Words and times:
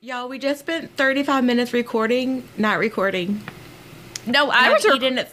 Y'all, 0.00 0.28
we 0.28 0.38
just 0.38 0.60
spent 0.60 0.94
35 0.96 1.42
minutes 1.42 1.72
recording, 1.72 2.46
not 2.58 2.78
recording. 2.78 3.40
No, 4.26 4.50
I 4.50 4.66
I've 4.66 4.72
was 4.74 4.84
rec- 4.84 4.96
eaten, 4.96 5.24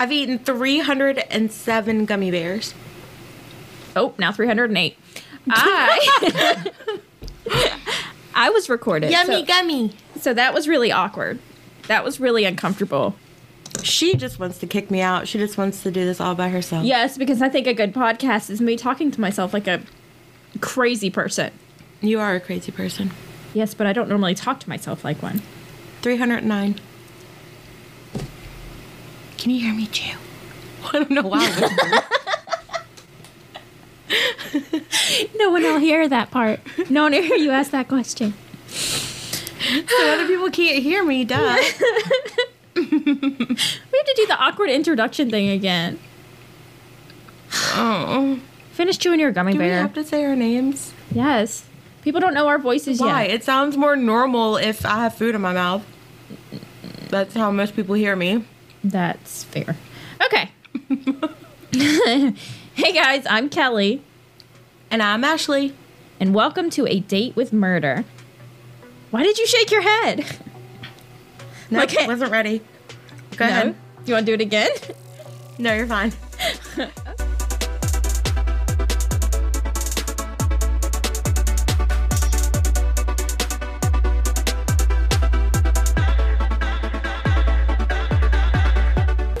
I've 0.00 0.12
eaten 0.12 0.38
307 0.38 2.04
gummy 2.06 2.30
bears. 2.30 2.74
Oh, 3.94 4.14
now 4.18 4.32
308. 4.32 4.96
I 5.50 6.70
I 8.34 8.50
was 8.50 8.68
recorded. 8.68 9.10
Yummy 9.10 9.40
so, 9.40 9.44
gummy. 9.44 9.92
so 10.20 10.34
that 10.34 10.54
was 10.54 10.66
really 10.66 10.90
awkward. 10.90 11.38
That 11.86 12.02
was 12.02 12.18
really 12.18 12.44
uncomfortable. 12.44 13.14
She 13.82 14.14
just 14.16 14.38
wants 14.40 14.58
to 14.58 14.66
kick 14.66 14.90
me 14.90 15.00
out. 15.02 15.28
She 15.28 15.38
just 15.38 15.58
wants 15.58 15.82
to 15.82 15.90
do 15.90 16.04
this 16.04 16.18
all 16.20 16.34
by 16.34 16.48
herself. 16.48 16.84
Yes, 16.84 17.18
because 17.18 17.42
I 17.42 17.48
think 17.50 17.66
a 17.66 17.74
good 17.74 17.92
podcast 17.92 18.48
is 18.50 18.60
me 18.60 18.76
talking 18.76 19.10
to 19.10 19.20
myself 19.20 19.52
like 19.52 19.66
a 19.68 19.82
crazy 20.60 21.10
person. 21.10 21.52
You 22.00 22.20
are 22.20 22.34
a 22.34 22.40
crazy 22.40 22.72
person. 22.72 23.10
Yes, 23.56 23.72
but 23.72 23.86
I 23.86 23.94
don't 23.94 24.10
normally 24.10 24.34
talk 24.34 24.60
to 24.60 24.68
myself 24.68 25.02
like 25.02 25.22
one. 25.22 25.40
309. 26.02 26.74
Can 29.38 29.50
you 29.50 29.60
hear 29.62 29.72
me 29.72 29.86
chew? 29.86 30.18
I 30.84 30.92
don't 30.92 31.10
know 31.10 31.22
why. 31.22 32.02
No 35.38 35.50
one 35.50 35.62
will 35.62 35.78
hear 35.78 36.08
that 36.08 36.30
part. 36.30 36.60
No 36.90 37.04
one 37.04 37.12
will 37.12 37.22
hear 37.22 37.36
you 37.36 37.50
ask 37.50 37.70
that 37.70 37.88
question. 37.88 38.34
so 38.68 40.12
other 40.12 40.26
people 40.26 40.50
can't 40.50 40.82
hear 40.82 41.04
me, 41.04 41.24
duh. 41.24 41.38
We 42.74 42.82
have 42.82 44.06
to 44.06 44.14
do 44.16 44.26
the 44.26 44.36
awkward 44.38 44.68
introduction 44.70 45.30
thing 45.30 45.48
again. 45.48 45.98
Oh. 47.74 48.38
Finish 48.72 48.98
chewing 48.98 49.20
your 49.20 49.32
gummy 49.32 49.52
Do 49.52 49.58
we 49.58 49.68
have 49.68 49.94
to 49.94 50.04
say 50.04 50.24
our 50.24 50.36
names? 50.36 50.92
yes. 51.10 51.64
People 52.06 52.20
don't 52.20 52.34
know 52.34 52.46
our 52.46 52.58
voices 52.60 53.00
yet. 53.00 53.06
Why? 53.06 53.22
yet. 53.24 53.34
It 53.34 53.42
sounds 53.42 53.76
more 53.76 53.96
normal 53.96 54.58
if 54.58 54.86
I 54.86 55.00
have 55.00 55.16
food 55.16 55.34
in 55.34 55.40
my 55.40 55.52
mouth. 55.52 55.84
That's 57.08 57.34
how 57.34 57.50
most 57.50 57.74
people 57.74 57.96
hear 57.96 58.14
me. 58.14 58.44
That's 58.84 59.42
fair. 59.42 59.74
Okay. 60.24 60.48
hey 62.74 62.92
guys, 62.92 63.26
I'm 63.28 63.50
Kelli, 63.50 64.02
And 64.88 65.02
I'm 65.02 65.24
Ashley. 65.24 65.74
and 66.20 66.32
welcome 66.32 66.70
to 66.70 66.86
A 66.86 67.00
Date 67.00 67.34
with 67.34 67.52
Murder. 67.52 68.04
Why 69.10 69.24
did 69.24 69.36
you 69.38 69.46
shake 69.48 69.72
your 69.72 69.82
head? 69.82 70.24
No, 71.70 71.82
Okay. 71.82 72.06
wasn't 72.06 72.30
ready. 72.30 72.60
Go 73.36 73.46
No? 73.46 73.50
ahead. 73.50 73.74
Do 74.04 74.10
you 74.12 74.14
want 74.14 74.24
to 74.26 74.30
do 74.30 74.34
it 74.34 74.40
again? 74.40 74.70
No, 75.58 75.74
you're 75.74 75.88
fine. 75.88 76.12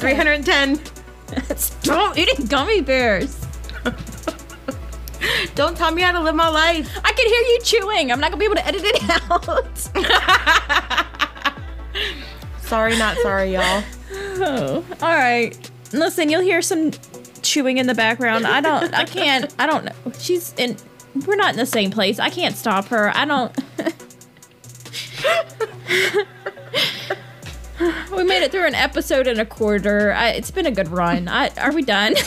Three 0.06 0.14
hundred 0.14 0.34
and 0.34 0.46
ten. 0.46 0.80
Stop 1.56 2.16
eating 2.18 2.46
gummy 2.46 2.80
bears. 2.80 3.44
Don't 5.56 5.76
tell 5.76 5.90
me 5.90 6.00
how 6.00 6.12
to 6.12 6.20
live 6.20 6.36
my 6.36 6.46
life. 6.46 6.88
I 7.04 7.12
can 7.12 7.26
hear 7.26 7.40
you 7.40 7.58
chewing. 7.64 8.12
I'm 8.12 8.20
not 8.20 8.30
gonna 8.30 8.38
be 8.38 8.44
able 8.44 8.54
to 8.54 8.64
edit 8.64 8.82
it 8.84 9.02
out. 9.28 9.76
Sorry, 12.60 12.96
not 12.96 13.16
sorry, 13.18 13.54
y'all. 13.54 13.82
oh, 14.12 14.84
all 15.02 15.16
right. 15.16 15.70
Listen, 15.92 16.28
you'll 16.28 16.40
hear 16.40 16.62
some 16.62 16.92
chewing 17.42 17.78
in 17.78 17.88
the 17.88 17.94
background. 17.94 18.46
I 18.46 18.60
don't. 18.60 18.94
I 18.94 19.04
can't. 19.06 19.52
I 19.58 19.66
don't 19.66 19.86
know. 19.86 20.12
She's 20.20 20.54
in. 20.56 20.76
We're 21.26 21.34
not 21.34 21.50
in 21.50 21.56
the 21.56 21.66
same 21.66 21.90
place. 21.90 22.20
I 22.20 22.30
can't 22.30 22.56
stop 22.56 22.84
her. 22.86 23.10
I 23.12 23.24
don't. 23.24 23.52
we 28.16 28.24
made 28.24 28.42
it 28.42 28.50
through 28.50 28.66
an 28.66 28.74
episode 28.74 29.26
and 29.26 29.40
a 29.40 29.46
quarter. 29.46 30.12
I, 30.12 30.30
it's 30.30 30.50
been 30.50 30.66
a 30.66 30.70
good 30.70 30.88
run. 30.88 31.28
I, 31.28 31.50
are 31.58 31.72
we 31.72 31.82
done? 31.82 32.14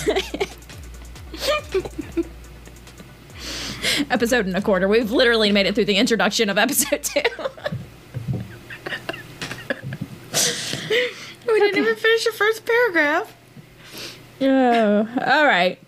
episode 4.10 4.46
and 4.46 4.56
a 4.56 4.62
quarter. 4.62 4.88
We've 4.88 5.12
literally 5.12 5.52
made 5.52 5.66
it 5.66 5.76
through 5.76 5.86
the 5.86 5.98
introduction 5.98 6.50
of 6.50 6.58
episode 6.58 7.04
two. 7.04 7.22
We 11.48 11.60
didn't 11.60 11.78
even 11.78 11.96
finish 11.96 12.26
the 12.26 12.32
first 12.32 12.66
paragraph. 12.66 13.36
Oh, 14.42 15.08
all 15.26 15.46
right. 15.46 15.80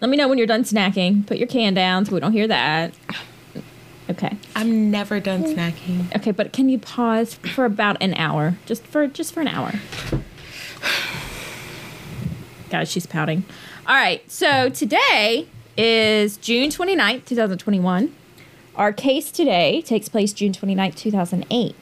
Let 0.00 0.10
me 0.10 0.16
know 0.16 0.28
when 0.28 0.36
you're 0.36 0.46
done 0.46 0.64
snacking. 0.64 1.26
Put 1.26 1.38
your 1.38 1.46
can 1.46 1.74
down 1.74 2.04
so 2.04 2.12
we 2.12 2.20
don't 2.20 2.32
hear 2.32 2.48
that. 2.48 2.92
Okay. 4.10 4.36
I'm 4.54 4.90
never 4.90 5.18
done 5.18 5.44
snacking. 5.44 6.14
Okay, 6.16 6.30
but 6.30 6.52
can 6.52 6.68
you 6.68 6.78
pause 6.78 7.34
for 7.34 7.64
about 7.64 7.96
an 8.02 8.14
hour? 8.14 8.56
Just 8.66 8.86
for 8.86 9.06
just 9.06 9.32
for 9.32 9.40
an 9.40 9.48
hour. 9.48 9.72
Guys, 12.70 12.90
she's 12.90 13.06
pouting. 13.06 13.44
All 13.86 13.94
right. 13.94 14.28
So 14.30 14.68
today 14.68 15.48
is 15.76 16.36
June 16.36 16.70
29th, 16.70 17.24
2021. 17.24 18.14
Our 18.76 18.92
case 18.92 19.30
today 19.30 19.82
takes 19.82 20.08
place 20.08 20.32
June 20.32 20.52
29th, 20.52 20.96
2008. 20.96 21.74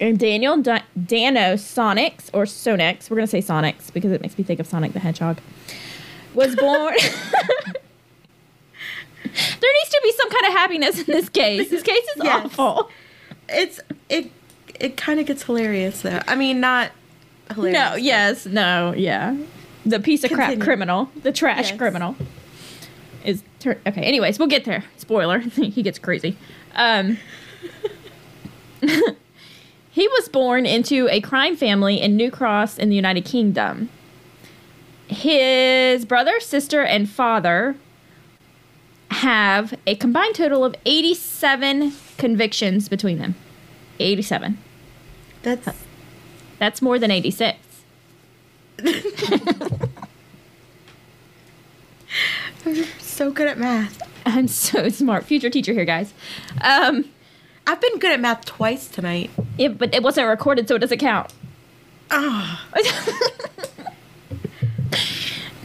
And 0.00 0.18
Daniel 0.18 0.60
da- 0.60 0.82
Dano 1.00 1.54
Sonics, 1.54 2.30
or 2.32 2.44
Sonnex, 2.44 3.10
we're 3.10 3.16
going 3.16 3.26
to 3.26 3.30
say 3.30 3.40
Sonics 3.40 3.92
because 3.92 4.12
it 4.12 4.20
makes 4.20 4.38
me 4.38 4.44
think 4.44 4.60
of 4.60 4.66
Sonic 4.66 4.92
the 4.92 5.00
Hedgehog, 5.00 5.38
was 6.34 6.56
born. 6.56 6.94
there 9.60 9.72
needs 9.72 9.90
to 9.90 10.00
be 10.02 10.12
some 10.12 10.30
kind 10.30 10.46
of 10.46 10.52
happiness 10.52 10.98
in 11.00 11.06
this 11.06 11.28
case. 11.28 11.70
This 11.70 11.82
case 11.82 12.04
is 12.16 12.22
Yes. 12.24 12.44
awful. 12.46 12.90
It's 13.48 13.80
it 14.08 14.30
it 14.80 14.96
kind 14.96 15.20
of 15.20 15.26
gets 15.26 15.42
hilarious 15.44 16.02
though. 16.02 16.20
I 16.26 16.34
mean, 16.36 16.60
not 16.60 16.90
hilarious. 17.52 17.78
No, 17.78 17.94
yes, 17.96 18.46
no, 18.46 18.94
yeah. 18.96 19.36
The 19.86 20.00
piece 20.00 20.24
of 20.24 20.30
crap 20.32 20.58
criminal, 20.60 21.10
the 21.22 21.32
trash 21.32 21.70
Yes. 21.70 21.78
criminal, 21.78 22.16
is 23.24 23.42
tur- 23.60 23.78
okay. 23.86 24.02
Anyways, 24.02 24.38
we'll 24.38 24.48
get 24.48 24.64
there. 24.64 24.84
Spoiler: 24.96 25.38
he 25.40 25.82
gets 25.82 25.98
crazy. 25.98 26.36
Um, 26.74 27.18
he 29.90 30.08
was 30.08 30.28
born 30.28 30.66
into 30.66 31.08
a 31.10 31.20
crime 31.20 31.56
family 31.56 32.00
in 32.00 32.16
New 32.16 32.30
Cross 32.30 32.78
in 32.78 32.88
the 32.90 32.96
United 32.96 33.24
Kingdom. 33.24 33.88
His 35.06 36.04
brother, 36.04 36.40
sister, 36.40 36.82
and 36.82 37.08
father 37.08 37.76
have 39.24 39.74
a 39.86 39.96
combined 39.96 40.34
total 40.34 40.64
of 40.66 40.74
87 40.84 41.94
convictions 42.18 42.90
between 42.90 43.18
them. 43.18 43.34
87. 43.98 44.58
That's 45.42 45.68
That's 46.58 46.82
more 46.82 46.98
than 46.98 47.10
86. 47.10 47.58
I'm 52.66 52.84
so 52.98 53.30
good 53.30 53.48
at 53.48 53.56
math. 53.56 54.02
I'm 54.26 54.46
so 54.46 54.90
smart. 54.90 55.24
Future 55.24 55.48
teacher 55.48 55.72
here, 55.72 55.86
guys. 55.86 56.12
Um, 56.60 57.06
I've 57.66 57.80
been 57.80 57.98
good 57.98 58.12
at 58.12 58.20
math 58.20 58.44
twice 58.44 58.88
tonight. 58.88 59.30
it, 59.56 59.78
but 59.78 59.94
it 59.94 60.02
wasn't 60.02 60.28
recorded, 60.28 60.68
so 60.68 60.74
it 60.74 60.80
doesn't 60.80 60.98
count. 60.98 61.32
Ah, 62.10 62.66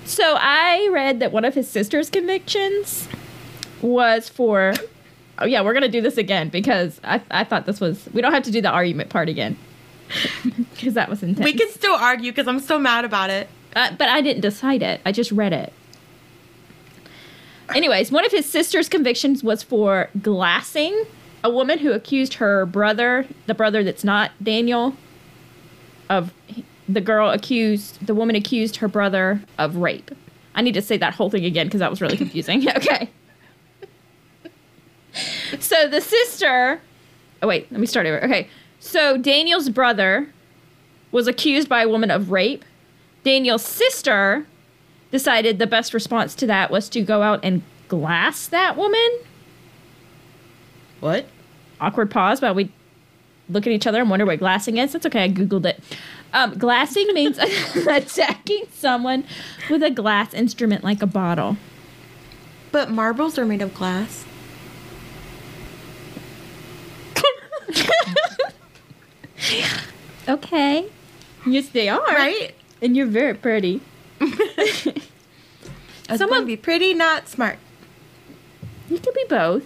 so 0.06 0.38
I 0.40 0.88
read 0.94 1.20
that 1.20 1.34
one 1.34 1.44
of 1.44 1.56
his 1.56 1.70
sister's 1.70 2.10
convictions 2.10 3.10
was 3.82 4.30
for. 4.30 4.74
Oh 5.38 5.46
yeah, 5.46 5.62
we're 5.62 5.74
gonna 5.74 5.88
do 5.88 6.02
this 6.02 6.18
again 6.18 6.50
because 6.50 7.00
I 7.04 7.22
I 7.32 7.44
thought 7.44 7.66
this 7.66 7.80
was. 7.80 8.08
We 8.14 8.22
don't 8.22 8.34
have 8.34 8.44
to 8.44 8.52
do 8.52 8.62
the 8.62 8.70
argument 8.70 9.10
part 9.10 9.30
again 9.30 9.58
because 10.74 10.94
that 10.96 11.10
was 11.10 11.24
intense. 11.24 11.46
we 11.46 11.54
can 11.54 11.70
still 11.70 11.96
argue 11.96 12.32
because 12.32 12.48
I'm 12.48 12.60
still 12.60 12.80
mad 12.80 13.06
about 13.06 13.30
it. 13.30 13.48
Uh, 13.76 13.92
but 13.98 14.10
I 14.10 14.22
didn't 14.22 14.42
decide 14.42 14.82
it. 14.82 15.00
I 15.06 15.12
just 15.12 15.32
read 15.32 15.54
it. 15.54 15.72
Anyways, 17.76 18.12
one 18.12 18.26
of 18.26 18.32
his 18.32 18.48
sister's 18.48 18.90
convictions 18.90 19.44
was 19.44 19.62
for 19.62 20.10
glassing 20.22 21.06
a 21.44 21.50
woman 21.50 21.80
who 21.80 21.92
accused 21.92 22.36
her 22.36 22.66
brother, 22.66 23.26
the 23.46 23.54
brother 23.54 23.84
that's 23.84 24.04
not 24.04 24.32
Daniel, 24.42 24.96
of 26.10 26.34
the 26.88 27.02
girl 27.02 27.30
accused, 27.30 28.06
the 28.06 28.16
woman 28.16 28.36
accused 28.36 28.78
her 28.78 28.88
brother 28.88 29.42
of 29.58 29.78
rape. 29.78 30.12
I 30.56 30.62
need 30.62 30.74
to 30.74 30.82
say 30.82 30.98
that 30.98 31.14
whole 31.14 31.30
thing 31.30 31.46
again 31.46 31.68
because 31.68 31.80
that 31.80 31.90
was 31.90 32.02
really 32.02 32.18
confusing. 32.18 32.68
okay. 32.78 33.10
So 35.60 35.88
the 35.88 36.02
sister, 36.02 36.82
oh 37.42 37.48
wait, 37.48 37.72
let 37.72 37.80
me 37.80 37.88
start 37.88 38.06
over. 38.06 38.24
Okay. 38.24 38.48
So 38.80 39.18
Daniel's 39.18 39.70
brother 39.70 40.30
was 41.12 41.28
accused 41.28 41.68
by 41.68 41.84
a 41.84 41.90
woman 41.90 42.12
of 42.12 42.32
rape. 42.32 42.64
Daniel's 43.24 43.66
sister 43.66 44.46
decided 45.12 45.60
the 45.60 45.68
best 45.68 45.94
response 45.94 46.36
to 46.36 46.48
that 46.48 46.72
was 46.72 46.88
to 46.90 47.02
go 47.02 47.22
out 47.22 47.40
and 47.44 47.62
glass 47.88 48.48
that 48.48 48.78
woman. 48.78 49.10
What? 51.00 51.28
Awkward 51.82 52.12
pause 52.12 52.42
while 52.42 52.54
we 52.54 52.72
look 53.50 53.66
at 53.66 53.74
each 53.74 53.88
other 53.88 54.00
and 54.00 54.10
wonder 54.10 54.26
what 54.26 54.40
glassing 54.40 54.78
is. 54.78 54.94
That's 54.94 55.06
okay, 55.08 55.24
I 55.24 55.30
googled 55.30 55.66
it. 55.66 55.82
Um, 56.34 56.58
glassing 56.58 57.12
means 57.14 57.38
attacking 57.76 58.68
someone 58.74 59.26
with 59.70 59.82
a 59.82 59.90
glass 59.90 60.34
instrument 60.34 60.84
like 60.84 61.02
a 61.02 61.08
bottle. 61.08 61.58
But 62.72 62.92
marbles 62.92 63.40
are 63.40 63.46
made 63.46 63.62
of 63.64 63.74
glass. 63.74 64.26
okay. 70.28 70.86
Yes, 71.46 71.70
they 71.70 71.90
are. 71.90 72.06
Right? 72.06 72.56
And 72.82 72.96
you're 72.96 73.08
very 73.08 73.34
pretty. 73.34 73.82
Someone 76.16 76.46
be 76.46 76.58
pretty, 76.58 76.94
not 76.94 77.28
smart. 77.28 77.58
You 78.90 79.00
could 79.00 79.14
be 79.14 79.26
both. 79.30 79.64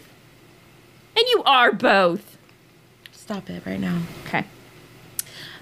And 1.15 1.25
you 1.29 1.43
are 1.45 1.71
both. 1.71 2.37
Stop 3.11 3.49
it 3.49 3.65
right 3.65 3.79
now. 3.79 4.01
Okay. 4.25 4.45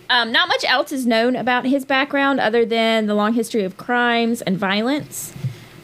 Um, 0.09 0.31
not 0.31 0.47
much 0.47 0.65
else 0.65 0.91
is 0.91 1.05
known 1.05 1.35
about 1.35 1.65
his 1.65 1.85
background 1.85 2.39
other 2.39 2.65
than 2.65 3.05
the 3.05 3.13
long 3.13 3.33
history 3.33 3.63
of 3.63 3.77
crimes 3.77 4.41
and 4.41 4.57
violence. 4.57 5.33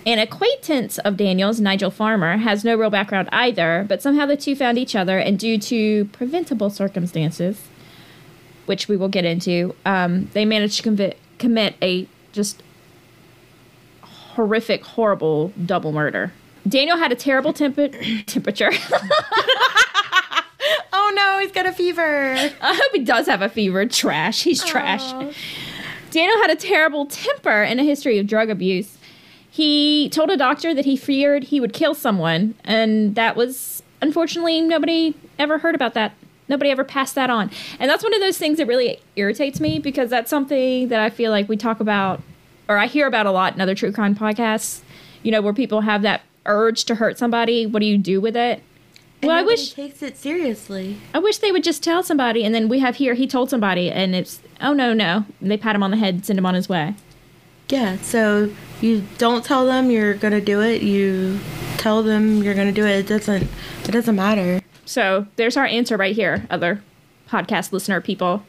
An 0.07 0.19
acquaintance 0.19 0.99
of 0.99 1.17
Daniel's, 1.17 1.59
Nigel 1.59 1.91
Farmer, 1.91 2.37
has 2.37 2.63
no 2.63 2.77
real 2.77 2.89
background 2.89 3.27
either, 3.33 3.85
but 3.89 4.01
somehow 4.01 4.25
the 4.25 4.37
two 4.37 4.55
found 4.55 4.77
each 4.77 4.95
other, 4.95 5.19
and 5.19 5.37
due 5.37 5.57
to 5.57 6.05
preventable 6.05 6.69
circumstances, 6.69 7.67
which 8.67 8.87
we 8.87 8.95
will 8.95 9.09
get 9.09 9.25
into, 9.25 9.75
um, 9.85 10.29
they 10.31 10.45
managed 10.45 10.81
to 10.81 10.89
convi- 10.89 11.15
commit 11.39 11.75
a 11.81 12.07
just 12.31 12.63
horrific, 14.01 14.85
horrible 14.85 15.51
double 15.65 15.91
murder. 15.91 16.31
Daniel 16.65 16.95
had 16.95 17.11
a 17.11 17.15
terrible 17.15 17.51
temper- 17.51 17.89
temperature. 18.25 18.71
Oh 20.91 21.13
no, 21.15 21.39
he's 21.39 21.51
got 21.53 21.65
a 21.65 21.71
fever. 21.71 22.33
I 22.61 22.73
hope 22.73 22.91
he 22.91 23.03
does 23.03 23.27
have 23.27 23.41
a 23.41 23.47
fever. 23.47 23.85
Trash. 23.85 24.43
He's 24.43 24.61
trash. 24.63 25.01
Aw. 25.03 25.31
Daniel 26.11 26.37
had 26.41 26.49
a 26.49 26.55
terrible 26.55 27.05
temper 27.05 27.61
and 27.63 27.79
a 27.79 27.83
history 27.83 28.17
of 28.17 28.27
drug 28.27 28.49
abuse. 28.49 28.96
He 29.57 30.07
told 30.09 30.29
a 30.29 30.37
doctor 30.37 30.75
that 30.75 30.85
he 30.85 30.95
feared 30.95 31.45
he 31.45 31.59
would 31.59 31.73
kill 31.73 31.95
someone, 31.95 32.53
and 32.63 33.15
that 33.15 33.35
was 33.35 33.81
unfortunately 34.03 34.61
nobody 34.61 35.15
ever 35.39 35.57
heard 35.57 35.73
about 35.73 35.95
that. 35.95 36.13
Nobody 36.47 36.69
ever 36.69 36.83
passed 36.83 37.15
that 37.15 37.31
on. 37.31 37.49
And 37.79 37.89
that's 37.89 38.03
one 38.03 38.13
of 38.13 38.21
those 38.21 38.37
things 38.37 38.59
that 38.59 38.67
really 38.67 39.01
irritates 39.15 39.59
me 39.59 39.79
because 39.79 40.11
that's 40.11 40.29
something 40.29 40.89
that 40.89 40.99
I 40.99 41.09
feel 41.09 41.31
like 41.31 41.49
we 41.49 41.57
talk 41.57 41.79
about 41.79 42.21
or 42.69 42.77
I 42.77 42.85
hear 42.85 43.07
about 43.07 43.25
a 43.25 43.31
lot 43.31 43.55
in 43.55 43.59
other 43.59 43.73
true 43.73 43.91
crime 43.91 44.13
podcasts, 44.13 44.81
you 45.23 45.31
know, 45.31 45.41
where 45.41 45.53
people 45.53 45.81
have 45.81 46.03
that 46.03 46.21
urge 46.45 46.85
to 46.85 46.93
hurt 46.93 47.17
somebody. 47.17 47.65
What 47.65 47.79
do 47.79 47.87
you 47.87 47.97
do 47.97 48.21
with 48.21 48.37
it? 48.37 48.61
And 49.23 49.29
Well, 49.29 49.39
I 49.39 49.41
wish 49.41 49.73
takes 49.73 50.03
it 50.03 50.17
seriously. 50.17 50.97
I 51.15 51.17
wish 51.17 51.39
they 51.39 51.51
would 51.51 51.63
just 51.63 51.81
tell 51.81 52.03
somebody, 52.03 52.43
and 52.43 52.53
then 52.53 52.69
we 52.69 52.77
have 52.77 52.97
here 52.97 53.15
he 53.15 53.25
told 53.25 53.49
somebody, 53.49 53.89
and 53.89 54.13
it's 54.13 54.39
oh 54.61 54.73
no 54.73 54.93
no, 54.93 55.25
and 55.41 55.49
they 55.49 55.57
pat 55.57 55.75
him 55.75 55.81
on 55.81 55.89
the 55.89 55.97
head, 55.97 56.27
send 56.27 56.37
him 56.37 56.45
on 56.45 56.53
his 56.53 56.69
way. 56.69 56.93
Yeah, 57.69 57.97
so 57.97 58.49
you 58.81 59.03
don't 59.17 59.43
tell 59.43 59.65
them 59.65 59.91
you're 59.91 60.13
gonna 60.13 60.41
do 60.41 60.61
it. 60.61 60.81
You 60.81 61.39
tell 61.77 62.01
them 62.03 62.41
you're 62.43 62.53
gonna 62.55 62.71
do 62.71 62.85
it. 62.85 62.99
It 62.99 63.07
doesn't. 63.07 63.43
It 63.83 63.91
doesn't 63.91 64.15
matter. 64.15 64.61
So 64.85 65.27
there's 65.35 65.57
our 65.57 65.65
answer 65.65 65.97
right 65.97 66.15
here, 66.15 66.45
other 66.49 66.81
podcast 67.29 67.71
listener 67.73 67.99
people. 67.99 68.43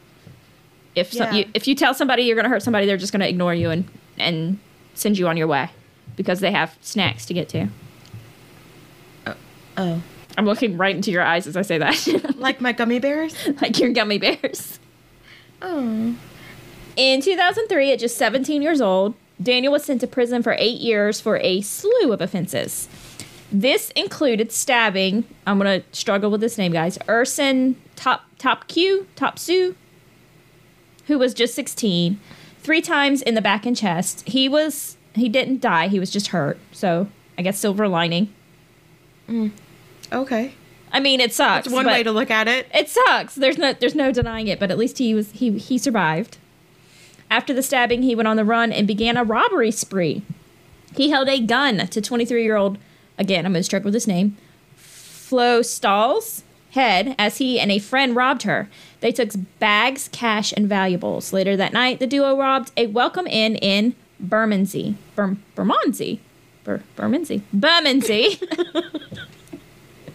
If 0.95 1.11
some, 1.13 1.33
Yeah. 1.33 1.39
you, 1.39 1.51
if 1.53 1.67
you 1.67 1.75
tell 1.75 1.93
somebody 1.93 2.23
you're 2.23 2.35
going 2.35 2.45
to 2.45 2.49
hurt 2.49 2.63
somebody, 2.63 2.85
they're 2.85 2.97
just 2.97 3.11
going 3.11 3.19
to 3.21 3.27
ignore 3.29 3.53
you 3.53 3.69
and 3.69 3.85
and 4.17 4.57
send 4.95 5.17
you 5.17 5.27
on 5.27 5.35
your 5.37 5.47
way 5.47 5.69
because 6.15 6.39
they 6.39 6.51
have 6.51 6.77
snacks 6.81 7.25
to 7.27 7.33
get 7.33 7.49
to. 7.49 7.67
Oh, 9.27 9.35
oh. 9.77 10.01
I'm 10.37 10.45
looking 10.45 10.77
right 10.77 10.95
into 10.95 11.11
your 11.11 11.21
eyes 11.23 11.45
as 11.47 11.57
I 11.57 11.61
say 11.61 11.77
that, 11.77 12.35
like 12.37 12.61
my 12.61 12.71
gummy 12.71 12.99
bears. 12.99 13.35
like 13.61 13.77
your 13.79 13.91
gummy 13.91 14.17
bears. 14.17 14.79
Oh, 15.61 16.15
In 16.99 17.21
2003, 17.21 17.93
at 17.93 17.99
just 17.99 18.17
17 18.17 18.61
years 18.61 18.81
old, 18.81 19.15
Daniel 19.41 19.71
was 19.71 19.85
sent 19.85 20.01
to 20.01 20.07
prison 20.07 20.43
for 20.43 20.57
eight 20.59 20.81
years 20.81 21.21
for 21.21 21.37
a 21.37 21.61
slew 21.61 22.11
of 22.11 22.19
offenses. 22.19 22.89
This 23.49 23.89
included 23.91 24.51
stabbing. 24.51 25.23
I'm 25.47 25.57
gonna 25.57 25.81
struggle 25.93 26.29
with 26.29 26.41
this 26.41 26.57
name, 26.57 26.73
guys. 26.73 26.99
Urson 27.07 27.77
Top 27.95 28.23
Top 28.37 28.67
Q 28.67 29.07
Top 29.15 29.39
Sue, 29.39 29.77
who 31.07 31.17
was 31.17 31.33
just 31.33 31.55
16, 31.55 32.19
three 32.59 32.81
times 32.81 33.21
in 33.21 33.33
the 33.33 33.41
back 33.41 33.65
and 33.65 33.77
chest. 33.77 34.27
He 34.27 34.49
was 34.49 34.97
he 35.15 35.29
didn't 35.29 35.61
die. 35.61 35.87
He 35.87 36.01
was 36.01 36.11
just 36.11 36.27
hurt. 36.27 36.59
So 36.73 37.07
I 37.37 37.43
guess 37.43 37.57
silver 37.57 37.87
lining. 37.87 38.33
Mm. 39.29 39.51
okay. 40.11 40.53
I 40.91 40.99
mean, 40.99 41.21
it 41.21 41.31
sucks. 41.31 41.67
That's 41.67 41.73
one 41.73 41.85
way 41.85 42.03
to 42.03 42.11
look 42.11 42.29
at 42.29 42.49
it. 42.49 42.67
it 42.73 42.89
sucks. 42.89 43.35
There's 43.35 43.57
no 43.57 43.71
there's 43.71 43.95
no 43.95 44.11
denying 44.11 44.49
it, 44.49 44.59
but 44.59 44.69
at 44.69 44.77
least 44.77 44.97
he 44.97 45.13
was 45.13 45.31
he 45.31 45.57
he 45.57 45.77
survived. 45.77 46.37
After 47.29 47.53
the 47.53 47.61
stabbing, 47.63 48.01
he 48.03 48.15
went 48.15 48.27
on 48.27 48.37
the 48.37 48.45
run 48.45 48.71
and 48.71 48.87
began 48.87 49.17
a 49.17 49.23
robbery 49.23 49.71
spree. 49.71 50.23
He 50.95 51.09
held 51.11 51.29
a 51.29 51.39
gun 51.39 51.77
to 51.87 52.01
23-year-old 52.01 52.77
again, 53.17 53.45
I'm 53.45 53.51
going 53.53 53.59
to 53.59 53.63
struggle 53.63 53.87
with 53.87 53.93
his 53.93 54.07
name. 54.07 54.37
Flo 54.75 55.61
Stahl's 55.61 56.43
head 56.71 57.15
as 57.19 57.37
he 57.37 57.59
and 57.59 57.71
a 57.71 57.77
friend 57.79 58.15
robbed 58.15 58.43
her. 58.43 58.69
They 59.01 59.11
took 59.11 59.29
bags, 59.59 60.09
cash, 60.11 60.51
and 60.55 60.67
valuables. 60.67 61.31
Later 61.31 61.55
that 61.57 61.73
night, 61.73 61.99
the 61.99 62.07
duo 62.07 62.35
robbed 62.37 62.71
a 62.75 62.87
welcome 62.87 63.27
inn 63.27 63.55
in 63.57 63.95
Bermondsey. 64.19 64.95
Ber- 65.15 65.37
Bermondsey. 65.55 66.19
Ber- 66.63 66.81
Bermondsey. 66.95 67.43
Bermondsey. 67.53 68.39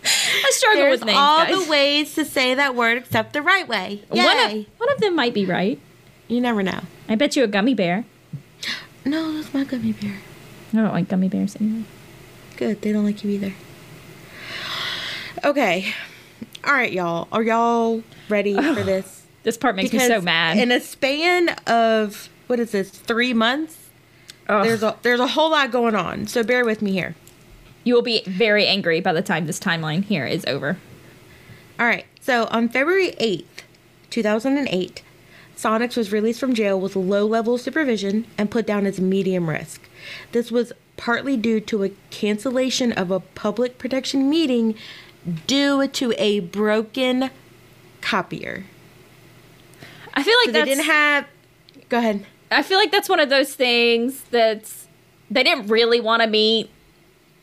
I 0.06 0.50
struggle 0.50 0.82
There's 0.82 1.00
with 1.00 1.06
names, 1.06 1.18
all 1.18 1.44
guys. 1.46 1.64
the 1.64 1.70
ways 1.70 2.14
to 2.16 2.24
say 2.24 2.54
that 2.54 2.74
word 2.74 2.98
except 2.98 3.32
the 3.32 3.40
right 3.42 3.66
way. 3.66 4.02
Yay! 4.12 4.22
One 4.24 4.38
of, 4.38 4.66
one 4.78 4.92
of 4.92 5.00
them 5.00 5.16
might 5.16 5.32
be 5.32 5.46
right. 5.46 5.78
you 6.28 6.40
never 6.42 6.62
know. 6.62 6.80
I 7.08 7.14
bet 7.16 7.36
you 7.36 7.44
a 7.44 7.46
gummy 7.46 7.74
bear. 7.74 8.04
No, 9.04 9.34
that's 9.34 9.52
my 9.52 9.64
gummy 9.64 9.92
bear. 9.92 10.16
I 10.72 10.76
don't 10.76 10.92
like 10.92 11.08
gummy 11.08 11.28
bears 11.28 11.56
anyway. 11.60 11.84
Good. 12.56 12.80
They 12.82 12.92
don't 12.92 13.04
like 13.04 13.22
you 13.22 13.30
either. 13.30 13.52
Okay. 15.44 15.92
All 16.64 16.72
right, 16.72 16.90
y'all. 16.92 17.28
Are 17.30 17.42
y'all 17.42 18.02
ready 18.28 18.54
for 18.54 18.82
this? 18.82 19.22
This 19.42 19.58
part 19.58 19.76
makes 19.76 19.92
me 19.92 19.98
so 19.98 20.20
mad. 20.22 20.56
In 20.56 20.72
a 20.72 20.80
span 20.80 21.50
of 21.66 22.28
what 22.46 22.58
is 22.58 22.70
this? 22.70 22.88
Three 22.90 23.34
months. 23.34 23.90
Ugh. 24.48 24.64
There's 24.64 24.82
a 24.82 24.96
there's 25.02 25.20
a 25.20 25.26
whole 25.28 25.50
lot 25.50 25.70
going 25.70 25.94
on. 25.94 26.26
So 26.26 26.42
bear 26.42 26.64
with 26.64 26.80
me 26.80 26.92
here. 26.92 27.14
you 27.84 27.94
will 27.94 28.02
be 28.02 28.22
very 28.26 28.66
angry 28.66 29.00
by 29.00 29.12
the 29.12 29.22
time 29.22 29.46
this 29.46 29.60
timeline 29.60 30.04
here 30.04 30.26
is 30.26 30.44
over. 30.46 30.78
All 31.78 31.86
right. 31.86 32.06
So 32.20 32.46
on 32.46 32.68
February 32.70 33.12
8th, 33.20 33.44
2008, 34.10 35.02
Sonics 35.56 35.96
was 35.96 36.10
released 36.12 36.40
from 36.40 36.54
jail 36.54 36.80
with 36.80 36.96
low 36.96 37.26
level 37.26 37.56
supervision 37.58 38.26
and 38.36 38.50
put 38.50 38.66
down 38.66 38.86
as 38.86 39.00
medium 39.00 39.48
risk. 39.48 39.80
This 40.32 40.50
was 40.50 40.72
partly 40.96 41.36
due 41.36 41.60
to 41.60 41.84
a 41.84 41.90
cancellation 42.10 42.92
of 42.92 43.10
a 43.10 43.20
public 43.20 43.78
protection 43.78 44.28
meeting 44.28 44.74
due 45.46 45.86
to 45.88 46.12
a 46.18 46.40
broken 46.40 47.30
copier. 48.00 48.64
I 50.12 50.22
feel 50.22 50.34
like 50.38 50.46
So 50.46 50.52
they 50.52 50.58
that's. 50.60 50.70
didn't 50.70 50.84
have. 50.84 51.26
Go 51.88 51.98
ahead. 51.98 52.26
I 52.50 52.62
feel 52.62 52.78
like 52.78 52.92
that's 52.92 53.08
one 53.08 53.20
of 53.20 53.30
those 53.30 53.54
things 53.54 54.22
that's 54.30 54.86
they 55.30 55.42
didn't 55.42 55.68
really 55.68 56.00
want 56.00 56.22
to 56.22 56.28
meet, 56.28 56.70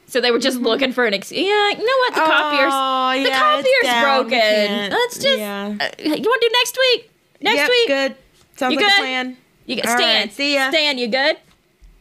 so 0.08 0.22
they 0.22 0.32
were 0.32 0.39
just 0.39 0.60
looking 0.60 0.94
for 0.94 1.06
an 1.06 1.13
excuse. 1.13 1.41
Yeah, 1.41 1.70
you 1.72 1.77
know 1.77 1.98
what? 2.00 2.13
The 2.13 2.22
copier's 2.22 2.74
Oh, 2.74 3.12
the 3.24 3.30
yeah, 3.30 3.60
it's 3.60 3.68
copier's 3.68 4.03
broken. 4.03 4.89
Let's 4.91 5.18
just. 5.18 5.38
yeah. 5.39 5.75
uh, 5.82 5.89
you 6.00 6.10
want 6.12 6.24
to 6.41 6.48
do 6.48 6.50
next 6.53 6.77
week? 6.77 7.11
Next 7.41 7.57
Yep, 7.57 7.69
week. 7.69 7.88
Good. 7.88 8.15
Sounds 8.57 8.74
You 8.74 8.79
like 8.79 8.86
good? 8.88 8.93
a 9.00 9.01
plan. 9.01 9.38
You 9.65 9.75
get 9.75 9.86
All 9.88 9.98
Stan. 9.98 10.21
right, 10.21 10.33
see 10.33 10.53
ya. 10.55 10.69
Stan, 10.69 10.98
you 10.98 11.07
good? 11.07 11.38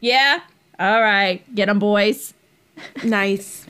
Yeah. 0.00 0.40
All 0.78 1.00
right, 1.00 1.42
get 1.54 1.66
them, 1.66 1.78
boys. 1.78 2.35
Nice. 3.04 3.66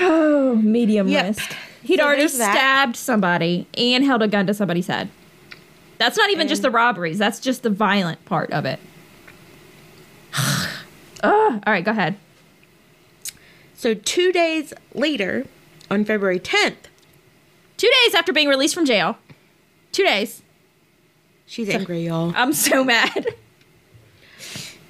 Oh, 0.00 0.56
medium 0.56 1.08
Yep. 1.08 1.26
risk. 1.26 1.56
He'd 1.82 1.98
So 1.98 2.04
already 2.04 2.28
stabbed 2.28 2.96
somebody 2.96 3.66
and 3.76 4.04
held 4.04 4.22
a 4.22 4.28
gun 4.28 4.46
to 4.46 4.54
somebody's 4.54 4.86
head. 4.86 5.08
That's 5.98 6.16
not 6.16 6.30
even 6.30 6.48
just 6.48 6.62
the 6.62 6.70
robberies. 6.70 7.18
That's 7.18 7.40
just 7.40 7.62
the 7.62 7.70
violent 7.70 8.24
part 8.24 8.50
of 8.52 8.64
it. 8.64 8.78
Ugh. 10.38 10.72
All 11.22 11.60
right, 11.66 11.84
go 11.84 11.90
ahead. 11.90 12.16
So 13.74 13.94
two 13.94 14.32
days 14.32 14.72
later, 14.94 15.46
on 15.90 16.04
February 16.04 16.38
10th, 16.40 16.76
Two 17.76 17.90
days 18.04 18.14
after 18.14 18.30
being 18.30 18.48
released 18.48 18.74
from 18.74 18.84
jail. 18.84 19.16
Two 19.92 20.04
days. 20.04 20.42
she's 21.46 21.68
angry, 21.68 22.06
y'all. 22.06 22.32
I'm 22.36 22.52
so 22.52 22.84
mad. 22.84 23.26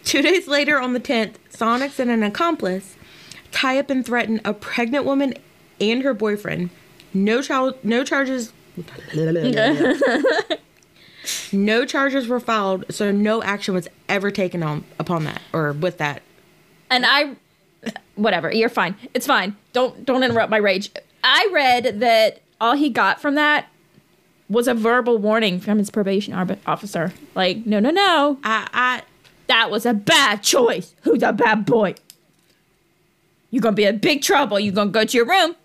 Two 0.05 0.23
days 0.23 0.49
later, 0.49 0.81
on 0.81 0.93
the 0.93 1.01
10th, 1.01 1.35
Sonics 1.53 1.99
and 1.99 2.11
an 2.11 2.23
accomplice 2.23 2.97
tie 3.53 3.79
up 3.79 3.91
and 3.91 4.05
threaten 4.05 4.41
a 4.45 4.55
pregnant 4.55 5.05
woman 5.05 5.35
and 5.81 6.03
her 6.03 6.15
boyfriend. 6.15 6.71
No 7.13 7.43
child, 7.43 7.75
no 7.83 8.05
charges. 8.05 8.53
no 11.53 11.85
charges 11.85 12.29
were 12.29 12.41
filed, 12.41 12.85
so 12.91 13.11
no 13.11 13.43
action 13.43 13.75
was 13.75 13.89
ever 14.09 14.31
taken 14.31 14.63
on 14.63 14.85
upon 14.99 15.25
that 15.25 15.41
or 15.53 15.73
with 15.73 15.99
that. 15.99 16.23
and 16.91 17.05
I, 17.07 17.37
whatever. 18.15 18.53
You're 18.53 18.69
fine. 18.69 18.95
It's 19.15 19.27
fine. 19.27 19.57
Don't 19.73 20.05
don't 20.05 20.23
interrupt 20.23 20.51
my 20.51 20.59
rage. 20.59 20.91
I 21.23 21.49
read 21.53 22.01
that 22.01 22.41
all 22.61 22.75
he 22.75 22.91
got 22.91 23.21
from 23.21 23.35
that 23.35 23.69
was 24.51 24.69
a 24.69 24.75
verbal 24.75 25.17
warning 25.17 25.61
from 25.61 25.79
his 25.79 25.91
probation 25.91 26.35
officer. 26.67 27.13
Like, 27.35 27.65
no, 27.65 27.81
no, 27.81 27.91
no. 27.91 28.39
I, 28.45 28.69
I, 28.75 29.03
That 29.47 29.71
was 29.71 29.87
a 29.87 29.95
bad 29.95 30.43
choice. 30.43 30.95
Who's 31.03 31.23
a 31.23 31.33
bad 31.33 31.65
boy? 31.65 31.95
You're 33.51 33.63
gonna 33.63 33.75
be 33.77 33.85
in 33.85 33.99
big 33.99 34.23
trouble. 34.23 34.61
You're 34.61 34.75
gonna 34.75 34.91
go 34.91 35.05
to 35.05 35.17
your 35.17 35.27
room. 35.27 35.57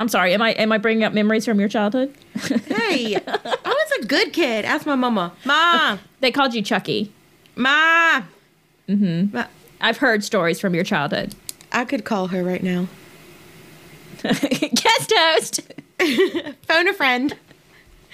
I'm 0.00 0.08
sorry. 0.08 0.34
Am 0.34 0.42
I 0.42 0.50
am 0.52 0.72
I 0.72 0.78
bringing 0.78 1.04
up 1.04 1.12
memories 1.12 1.44
from 1.44 1.60
your 1.60 1.68
childhood? 1.68 2.12
hey, 2.34 3.16
I 3.16 3.28
was 3.64 3.92
a 4.02 4.06
good 4.06 4.32
kid. 4.32 4.64
Ask 4.64 4.86
my 4.86 4.96
mama. 4.96 5.32
Ma, 5.44 5.98
They 6.20 6.32
called 6.32 6.54
you 6.54 6.62
Chucky. 6.62 7.12
ma. 7.54 8.22
Mm-hmm. 8.88 9.38
I've 9.80 9.98
heard 9.98 10.24
stories 10.24 10.58
from 10.58 10.74
your 10.74 10.82
childhood. 10.84 11.34
I 11.70 11.84
could 11.84 12.04
call 12.04 12.28
her 12.28 12.42
right 12.42 12.62
now. 12.62 12.88
Guest 14.22 15.12
host. 15.14 15.60
Phone 16.66 16.88
a 16.88 16.92
friend. 16.94 17.36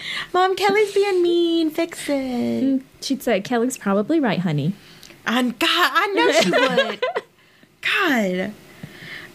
Mom, 0.32 0.56
Kelli's 0.56 0.92
being 0.92 1.22
mean. 1.22 1.70
Fix 1.70 2.06
it. 2.08 2.82
She'd 3.00 3.22
say, 3.22 3.40
Kelli's 3.40 3.78
probably 3.78 4.20
right, 4.20 4.40
honey. 4.40 4.74
And 5.26 5.58
God, 5.58 5.68
I 5.70 6.06
know 6.08 6.32
she 6.32 6.50
would. 6.50 7.04
God. 7.80 8.52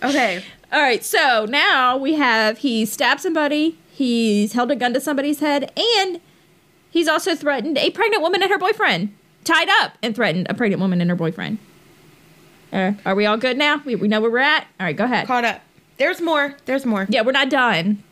Okay. 0.03 0.43
All 0.71 0.81
right, 0.81 1.03
so 1.03 1.45
now 1.47 1.95
we 1.95 2.15
have 2.15 2.57
he 2.57 2.83
stabbed 2.85 3.21
somebody, 3.21 3.77
he's 3.91 4.53
held 4.53 4.71
a 4.71 4.75
gun 4.75 4.91
to 4.95 4.99
somebody's 4.99 5.39
head, 5.39 5.71
and 5.77 6.19
he's 6.89 7.07
also 7.07 7.35
threatened 7.35 7.77
a 7.77 7.91
pregnant 7.91 8.23
woman 8.23 8.41
and 8.41 8.51
her 8.51 8.57
boyfriend. 8.57 9.13
Tied 9.43 9.69
up 9.69 9.91
and 10.01 10.15
threatened 10.15 10.47
a 10.49 10.55
pregnant 10.55 10.81
woman 10.81 10.99
and 10.99 11.11
her 11.11 11.15
boyfriend. 11.15 11.59
Uh, 12.71 12.93
are 13.05 13.13
we 13.13 13.27
all 13.27 13.37
good 13.37 13.55
now? 13.55 13.83
We, 13.85 13.95
we 13.95 14.07
know 14.07 14.19
where 14.19 14.31
we're 14.31 14.39
at? 14.39 14.65
All 14.79 14.87
right, 14.87 14.95
go 14.95 15.03
ahead. 15.03 15.27
Caught 15.27 15.45
up. 15.45 15.61
There's 15.97 16.19
more. 16.19 16.55
There's 16.65 16.87
more. 16.87 17.05
Yeah, 17.07 17.21
we're 17.21 17.33
not 17.33 17.51
done. 17.51 18.03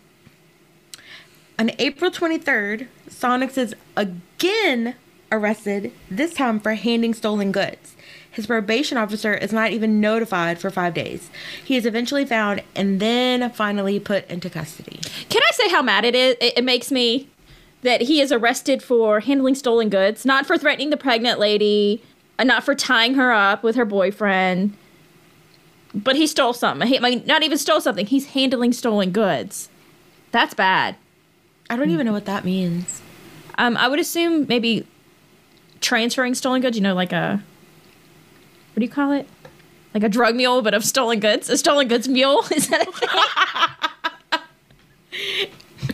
On 1.61 1.69
April 1.77 2.09
23rd, 2.09 2.87
Sonics 3.07 3.55
is 3.55 3.75
again 3.95 4.95
arrested, 5.31 5.91
this 6.09 6.33
time 6.33 6.59
for 6.59 6.73
handing 6.73 7.13
stolen 7.13 7.51
goods. 7.51 7.95
His 8.31 8.47
probation 8.47 8.97
officer 8.97 9.35
is 9.35 9.53
not 9.53 9.69
even 9.69 10.01
notified 10.01 10.57
for 10.57 10.71
five 10.71 10.95
days. 10.95 11.29
He 11.63 11.75
is 11.75 11.85
eventually 11.85 12.25
found 12.25 12.63
and 12.75 12.99
then 12.99 13.47
finally 13.51 13.99
put 13.99 14.27
into 14.27 14.49
custody. 14.49 15.01
Can 15.29 15.43
I 15.47 15.51
say 15.53 15.69
how 15.69 15.83
mad 15.83 16.03
it 16.03 16.15
is? 16.15 16.35
It, 16.41 16.57
it 16.57 16.63
makes 16.63 16.91
me 16.91 17.29
that 17.83 18.01
he 18.01 18.21
is 18.21 18.31
arrested 18.31 18.81
for 18.81 19.19
handling 19.19 19.53
stolen 19.53 19.89
goods, 19.89 20.25
not 20.25 20.47
for 20.47 20.57
threatening 20.57 20.89
the 20.89 20.97
pregnant 20.97 21.37
lady, 21.37 22.01
uh, 22.39 22.43
not 22.43 22.63
for 22.63 22.73
tying 22.73 23.13
her 23.13 23.31
up 23.31 23.61
with 23.61 23.75
her 23.75 23.85
boyfriend. 23.85 24.75
But 25.93 26.15
he 26.15 26.25
stole 26.25 26.53
something. 26.53 26.87
He, 26.87 26.97
I 26.97 27.21
not 27.27 27.43
even 27.43 27.59
stole 27.59 27.81
something. 27.81 28.07
He's 28.07 28.29
handling 28.29 28.73
stolen 28.73 29.11
goods. 29.11 29.69
That's 30.31 30.55
bad. 30.55 30.95
I 31.71 31.77
don't 31.77 31.89
even 31.89 32.05
know 32.05 32.11
what 32.11 32.25
that 32.25 32.43
means. 32.43 33.01
Um, 33.57 33.77
I 33.77 33.87
would 33.87 33.97
assume 33.99 34.45
maybe 34.47 34.85
transferring 35.79 36.35
stolen 36.35 36.61
goods. 36.61 36.75
You 36.75 36.83
know, 36.83 36.93
like 36.93 37.13
a 37.13 37.41
what 38.73 38.79
do 38.79 38.85
you 38.85 38.91
call 38.91 39.13
it? 39.13 39.25
Like 39.93 40.03
a 40.03 40.09
drug 40.09 40.35
mule, 40.35 40.61
but 40.61 40.73
of 40.73 40.83
stolen 40.83 41.21
goods. 41.21 41.49
A 41.49 41.57
stolen 41.57 41.87
goods 41.87 42.07
mule. 42.09 42.43
Is 42.51 42.67
that 42.67 42.87
a 42.87 42.91
thing? 44.37 45.49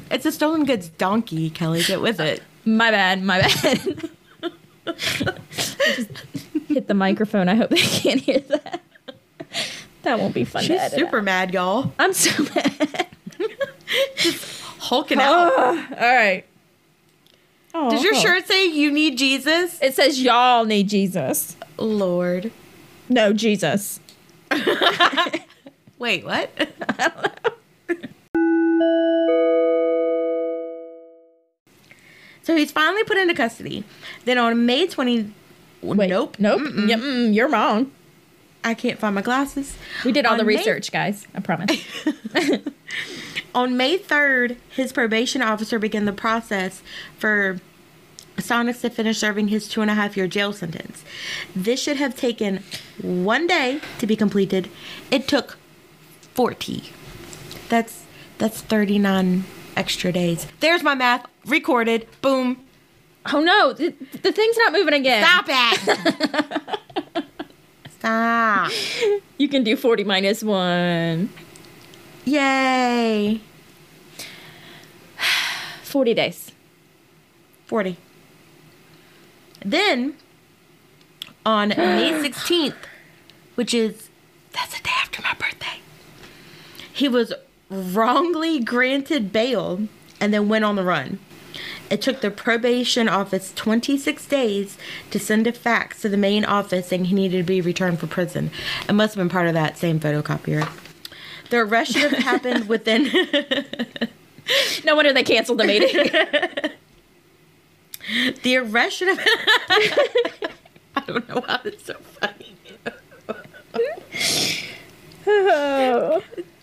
It's 0.09 0.25
a 0.25 0.31
stolen 0.31 0.65
goods 0.65 0.89
donkey, 0.89 1.49
Kelli. 1.51 1.85
Get 1.85 2.01
with 2.01 2.19
it. 2.19 2.41
My 2.65 2.89
bad. 2.91 3.21
My 3.23 3.41
bad. 3.41 4.09
Hit 6.67 6.87
the 6.87 6.93
microphone. 6.95 7.49
I 7.49 7.55
hope 7.55 7.69
they 7.69 7.77
can't 7.77 8.21
hear 8.21 8.39
that. 8.39 8.81
That 10.03 10.19
won't 10.19 10.33
be 10.33 10.43
fun. 10.43 10.63
to 10.63 10.67
She's 10.79 10.91
super 10.93 11.17
out. 11.19 11.23
mad, 11.23 11.53
y'all. 11.53 11.91
I'm 11.99 12.13
so 12.13 12.43
mad. 12.55 13.07
Hulking 14.79 15.19
out. 15.19 15.53
all 15.57 15.75
right. 15.99 16.45
Oh, 17.73 17.89
Does 17.91 18.03
your 18.03 18.15
shirt 18.15 18.47
say 18.47 18.65
you 18.67 18.91
need 18.91 19.17
Jesus? 19.17 19.79
It 19.81 19.93
says 19.93 20.21
y'all 20.21 20.65
need 20.65 20.89
Jesus. 20.89 21.55
Lord. 21.77 22.51
No, 23.09 23.33
Jesus. 23.33 23.99
Wait, 25.99 26.25
what? 26.25 26.49
so 32.43 32.55
he's 32.55 32.71
finally 32.71 33.03
put 33.03 33.17
into 33.17 33.33
custody. 33.33 33.83
Then 34.25 34.37
on 34.37 34.65
May 34.65 34.87
20. 34.87 35.33
Wait, 35.83 36.09
Nope. 36.09 36.37
Nope. 36.39 36.61
Mm-mm. 36.61 36.89
Yeah, 36.89 36.97
mm, 36.97 37.33
you're 37.33 37.49
wrong. 37.49 37.91
I 38.67 38.73
can't 38.73 38.99
find 38.99 39.15
my 39.15 39.21
glasses. 39.21 39.75
We 40.03 40.11
did 40.11 40.25
all 40.25 40.33
On 40.33 40.37
the 40.37 40.43
May- 40.43 40.57
research, 40.57 40.91
guys. 40.91 41.25
I 41.33 41.39
promise. 41.39 41.71
On 43.55 43.77
May 43.77 43.97
3rd, 43.97 44.57
his 44.69 44.91
probation 44.91 45.41
officer 45.41 45.79
began 45.79 46.05
the 46.05 46.11
process 46.13 46.81
for 47.17 47.59
Sonics 48.37 48.81
to 48.81 48.89
finish 48.89 49.17
serving 49.17 49.47
his 49.47 49.67
two 49.67 49.81
and 49.81 49.89
a 49.89 49.93
half 49.95 50.15
year 50.17 50.27
jail 50.27 50.53
sentence. 50.53 51.03
This 51.55 51.81
should 51.81 51.97
have 51.97 52.15
taken 52.15 52.61
one 53.01 53.47
day 53.47 53.79
to 53.99 54.05
be 54.05 54.15
completed. 54.15 54.69
It 55.09 55.27
took 55.27 55.57
40. 56.35 56.91
That's 57.69 58.03
that's 58.37 58.61
39 58.61 59.43
extra 59.75 60.11
days. 60.11 60.45
There's 60.59 60.83
my 60.83 60.93
math. 60.93 61.25
Recorded. 61.45 62.05
Boom. 62.21 62.63
oh 63.33 63.39
no, 63.41 63.73
the, 63.73 63.89
the 64.21 64.31
thing's 64.31 64.57
not 64.57 64.71
moving 64.73 64.93
again. 64.93 65.23
Stop 65.25 65.45
it. 65.49 66.61
Stop. 67.99 68.71
You 69.39 69.47
can 69.47 69.63
do 69.63 69.75
40 69.75 70.03
minus 70.03 70.41
1. 70.41 71.29
Yay. 72.25 73.39
40 75.83 76.13
days. 76.15 76.51
40. 77.67 77.97
Then, 79.63 80.15
on 81.45 81.69
May 81.77 82.13
16th, 82.13 82.73
which 83.53 83.75
is, 83.75 84.09
that's 84.53 84.75
the 84.75 84.83
day 84.83 84.91
after 84.99 85.21
my 85.21 85.35
birthday, 85.35 85.79
he 86.91 87.07
was 87.07 87.31
wrongly 87.69 88.59
granted 88.59 89.31
bail 89.31 89.87
and 90.19 90.33
then 90.33 90.49
went 90.49 90.65
on 90.65 90.75
the 90.75 90.83
run. 90.83 91.19
It 91.89 92.01
took 92.01 92.21
the 92.21 92.31
probation 92.31 93.07
office 93.07 93.53
26 93.55 94.25
days 94.27 94.77
to 95.11 95.19
send 95.19 95.47
a 95.47 95.51
fax 95.53 96.01
to 96.01 96.09
the 96.09 96.17
main 96.17 96.43
office 96.45 96.87
saying 96.87 97.05
he 97.05 97.15
needed 97.15 97.37
to 97.37 97.43
be 97.43 97.61
returned 97.61 97.99
for 97.99 98.07
prison. 98.07 98.51
It 98.89 98.93
must 98.93 99.15
have 99.15 99.21
been 99.21 99.29
part 99.29 99.47
of 99.47 99.53
that 99.53 99.77
same 99.77 99.99
photocopier. 99.99 100.69
The 101.49 101.57
arrest 101.59 101.93
should 101.93 102.11
have 102.11 102.23
happened 102.23 102.67
within. 102.69 103.09
No 104.83 104.95
wonder 104.95 105.13
they 105.13 105.23
canceled 105.23 105.59
the 105.59 105.65
meeting. 105.65 106.09
The 108.41 108.55
arrest 108.55 108.95
should 108.95 109.09
have. 109.09 109.19
I 110.95 111.03
don't 111.05 111.27
know 111.27 111.41
why 111.41 111.59
it's 111.65 111.83
so 111.83 111.95
funny. 111.95 112.55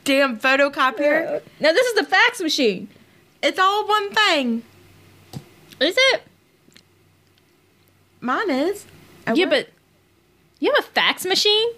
Damn 0.04 0.38
photocopier. 0.38 1.43
Now 1.61 1.73
this 1.73 1.87
is 1.87 1.95
the 1.97 2.04
fax 2.04 2.40
machine. 2.40 2.88
It's 3.43 3.59
all 3.59 3.87
one 3.87 4.11
thing. 4.14 4.62
Is 5.81 5.95
it? 5.99 6.23
Mine 8.21 8.50
is. 8.50 8.85
I 9.26 9.33
Yeah, 9.35 9.45
work- 9.47 9.50
but 9.50 9.69
you 10.61 10.73
have 10.75 10.85
a 10.85 10.88
fax 10.88 11.25
machine? 11.25 11.69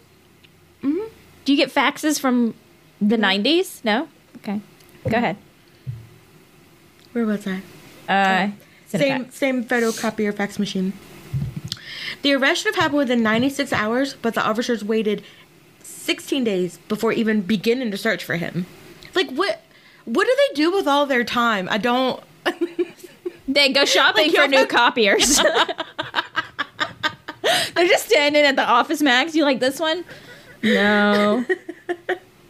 Mhm. 0.83 1.09
Do 1.45 1.53
you 1.53 1.57
get 1.57 1.73
faxes 1.75 2.21
from 2.21 2.55
the 3.01 3.17
90s? 3.17 3.81
No? 3.85 4.09
Okay. 4.39 4.61
Go 5.09 5.17
ahead. 5.17 5.37
where 7.13 7.25
was 7.25 7.47
I? 7.47 7.63
Uh, 8.09 8.51
Same 8.89 9.31
same 9.31 9.65
photocopier 9.65 10.35
fax 10.35 10.59
machine. 10.59 10.93
The 12.23 12.35
arrest 12.35 12.63
should 12.63 12.75
have 12.75 12.83
happened 12.83 12.99
within 12.99 13.23
96 13.23 13.73
hours, 13.73 14.15
but 14.21 14.35
the 14.35 14.45
officers 14.47 14.85
waited 14.85 15.23
16 15.83 16.45
days 16.45 16.79
before 16.89 17.13
even 17.13 17.41
beginning 17.41 17.91
to 17.91 17.97
search 17.97 18.23
for 18.23 18.37
him. 18.37 18.67
Like 19.15 19.31
what? 19.31 19.63
What 20.05 20.27
do 20.27 20.37
they 20.49 20.55
do 20.55 20.71
with 20.71 20.87
all 20.87 21.07
their 21.07 21.25
time? 21.25 21.69
I 21.71 21.79
don't. 21.79 22.23
They 23.57 23.73
go 23.73 23.87
shopping 23.87 24.27
Like, 24.33 24.37
for 24.37 24.49
new 24.49 24.67
copiers. 24.67 25.39
They're 27.75 27.87
just 27.89 28.05
standing 28.07 28.45
at 28.45 28.55
the 28.57 28.65
Office 28.65 29.01
Max. 29.01 29.35
You 29.35 29.45
like 29.45 29.61
this 29.61 29.81
one? 29.81 30.05
No. 30.63 31.43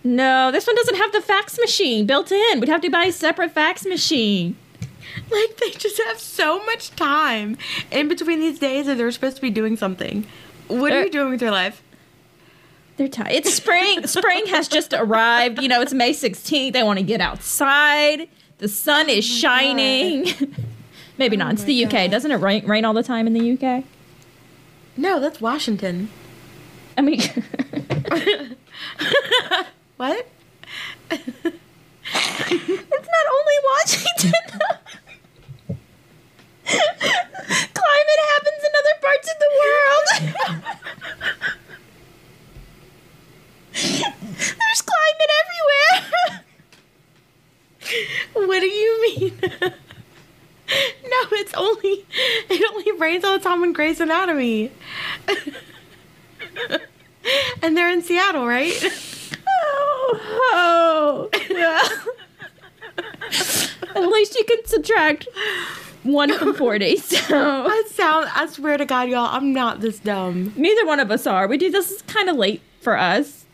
No, 0.02 0.50
this 0.50 0.66
one 0.66 0.74
doesn't 0.76 0.96
have 0.96 1.12
the 1.12 1.20
fax 1.20 1.58
machine 1.58 2.06
built 2.06 2.32
in. 2.32 2.58
We'd 2.60 2.68
have 2.68 2.80
to 2.80 2.90
buy 2.90 3.04
a 3.04 3.12
separate 3.12 3.52
fax 3.52 3.84
machine. 3.84 4.56
like 5.30 5.56
they 5.58 5.70
just 5.70 6.00
have 6.06 6.18
so 6.18 6.64
much 6.66 6.90
time 6.96 7.56
in 7.92 8.08
between 8.08 8.40
these 8.40 8.58
days 8.58 8.86
that 8.86 8.98
they're 8.98 9.10
supposed 9.12 9.36
to 9.36 9.42
be 9.42 9.50
doing 9.50 9.76
something. 9.76 10.26
What 10.68 10.92
are 10.92 11.00
Uh, 11.00 11.04
you 11.04 11.10
doing 11.10 11.30
with 11.30 11.42
your 11.42 11.52
life? 11.52 11.82
They're 12.96 13.06
tired. 13.08 13.30
It's 13.32 13.52
spring. 13.54 14.04
spring 14.08 14.46
has 14.46 14.66
just 14.68 14.92
arrived. 14.92 15.60
You 15.62 15.68
know, 15.68 15.80
it's 15.82 15.92
May 15.92 16.12
16th. 16.12 16.72
They 16.72 16.82
want 16.82 16.98
to 16.98 17.04
get 17.04 17.20
outside. 17.20 18.28
The 18.58 18.68
sun 18.68 19.08
is 19.08 19.24
shining. 19.24 20.26
Maybe 21.18 21.36
oh 21.36 21.40
not. 21.40 21.54
It's 21.54 21.64
the 21.64 21.84
UK. 21.84 21.90
God. 21.90 22.10
Doesn't 22.10 22.30
it 22.30 22.36
rain, 22.36 22.66
rain 22.66 22.84
all 22.84 22.92
the 22.94 23.02
time 23.02 23.26
in 23.26 23.32
the 23.32 23.52
UK? 23.52 23.84
No, 24.96 25.20
that's 25.20 25.40
Washington. 25.40 26.10
I 26.96 27.02
mean, 27.02 27.20
What? 29.96 30.26
It's 31.10 31.22
not 33.08 33.26
only 33.32 33.58
Washington. 33.64 34.32
Climate 37.74 38.20
happens 38.28 38.62
in 38.62 38.72
other 38.78 38.96
parts 39.00 39.28
of 39.30 39.36
the 39.40 39.50
world. 39.60 40.06
There's 43.72 44.82
climate 44.82 45.32
everywhere. 45.40 45.96
What 48.46 48.60
do 48.60 48.66
you 48.66 49.02
mean? 49.02 49.32
know 51.04 51.28
it's 51.32 51.54
only 51.54 52.04
it 52.50 52.70
only 52.72 52.92
rains 53.00 53.24
all 53.24 53.38
the 53.38 53.44
time 53.44 53.62
in 53.62 53.72
Grey's 53.72 54.00
Anatomy. 54.00 54.70
and 57.62 57.76
they're 57.76 57.90
in 57.90 58.02
Seattle, 58.02 58.46
right? 58.46 58.72
Oh, 59.48 60.20
oh. 60.52 61.30
Yeah. 61.50 61.80
At 63.94 64.08
least 64.08 64.34
you 64.36 64.44
can 64.44 64.64
subtract 64.66 65.26
one 66.02 66.32
from 66.38 66.54
40. 66.54 66.96
So 66.98 67.66
I 67.66 67.82
sound 67.90 68.28
I 68.34 68.46
swear 68.46 68.76
to 68.76 68.84
God, 68.84 69.08
y'all, 69.08 69.28
I'm 69.30 69.52
not 69.52 69.80
this 69.80 69.98
dumb. 69.98 70.52
neither 70.56 70.86
one 70.86 71.00
of 71.00 71.10
us 71.10 71.26
are. 71.26 71.46
We 71.48 71.56
do 71.58 71.70
this 71.70 71.90
is 71.90 72.02
kind 72.02 72.28
of 72.28 72.36
late 72.36 72.60
for 72.80 72.96
us. 72.98 73.44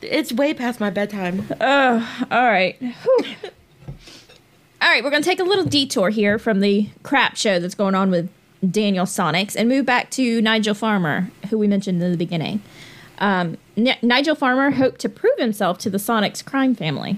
It's 0.00 0.32
way 0.32 0.54
past 0.54 0.80
my 0.80 0.90
bedtime. 0.90 1.46
Oh, 1.60 2.26
all 2.30 2.44
right. 2.44 2.76
All 4.82 4.88
right, 4.88 5.04
we're 5.04 5.10
going 5.10 5.22
to 5.22 5.28
take 5.28 5.38
a 5.38 5.44
little 5.44 5.64
detour 5.64 6.10
here 6.10 6.40
from 6.40 6.58
the 6.58 6.88
crap 7.04 7.36
show 7.36 7.60
that's 7.60 7.76
going 7.76 7.94
on 7.94 8.10
with 8.10 8.28
Daniel 8.68 9.06
Sonics 9.06 9.54
and 9.54 9.68
move 9.68 9.86
back 9.86 10.10
to 10.10 10.42
Nigel 10.42 10.74
Farmer, 10.74 11.30
who 11.50 11.56
we 11.56 11.68
mentioned 11.68 12.02
in 12.02 12.10
the 12.10 12.16
beginning. 12.16 12.60
Um, 13.18 13.58
N- 13.76 13.96
Nigel 14.02 14.34
Farmer 14.34 14.72
hoped 14.72 15.00
to 15.02 15.08
prove 15.08 15.38
himself 15.38 15.78
to 15.78 15.90
the 15.90 15.98
Sonics 15.98 16.44
crime 16.44 16.74
family, 16.74 17.16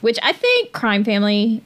which 0.00 0.18
I 0.24 0.32
think 0.32 0.72
crime 0.72 1.04
family, 1.04 1.62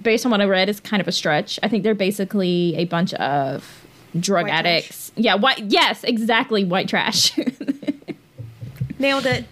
based 0.00 0.24
on 0.24 0.30
what 0.30 0.40
I 0.40 0.44
read, 0.44 0.68
is 0.68 0.78
kind 0.78 1.00
of 1.00 1.08
a 1.08 1.12
stretch. 1.12 1.58
I 1.64 1.68
think 1.68 1.82
they're 1.82 1.96
basically 1.96 2.76
a 2.76 2.84
bunch 2.84 3.14
of 3.14 3.84
drug 4.20 4.44
White 4.44 4.50
trash. 4.50 4.60
addicts. 4.60 5.12
Yeah, 5.16 5.34
white. 5.34 5.64
Yes, 5.64 6.04
exactly, 6.04 6.62
white 6.64 6.88
trash. 6.88 7.36
Nailed 9.00 9.26
it. 9.26 9.46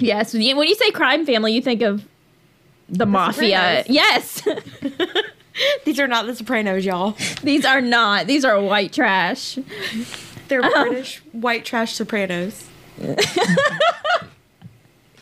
Yes, 0.00 0.32
when 0.32 0.42
you 0.42 0.74
say 0.74 0.90
crime 0.90 1.26
family, 1.26 1.52
you 1.52 1.60
think 1.60 1.82
of 1.82 2.06
the, 2.90 3.06
mafia. 3.06 3.84
Sopranos. 3.86 3.88
Yes, 3.88 4.42
These 5.84 6.00
are 6.00 6.06
not 6.06 6.26
the 6.26 6.34
Sopranos, 6.34 6.84
y'all. 6.84 7.16
these 7.42 7.64
are 7.64 7.80
not. 7.80 8.26
These 8.26 8.44
are 8.44 8.60
white 8.60 8.92
trash. 8.92 9.58
They're 10.48 10.64
uh-huh. 10.64 10.84
British 10.84 11.18
white 11.32 11.64
trash 11.64 11.94
Sopranos. 11.94 12.68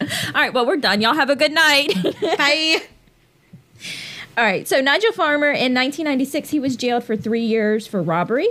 All 0.00 0.06
right, 0.34 0.52
well, 0.52 0.66
we're 0.66 0.76
done. 0.76 1.00
Y'all 1.00 1.14
have 1.14 1.30
a 1.30 1.37
good 1.37 1.52
night. 1.52 1.92
Bye. 2.20 2.82
All 4.37 4.44
right, 4.44 4.68
so 4.68 4.80
Nigel 4.80 5.12
Farmer 5.12 5.48
in 5.48 5.75
1996, 5.75 6.50
he 6.50 6.60
was 6.60 6.76
jailed 6.76 7.02
for 7.02 7.16
three 7.16 7.42
years 7.42 7.87
for 7.87 8.00
robbery. 8.00 8.48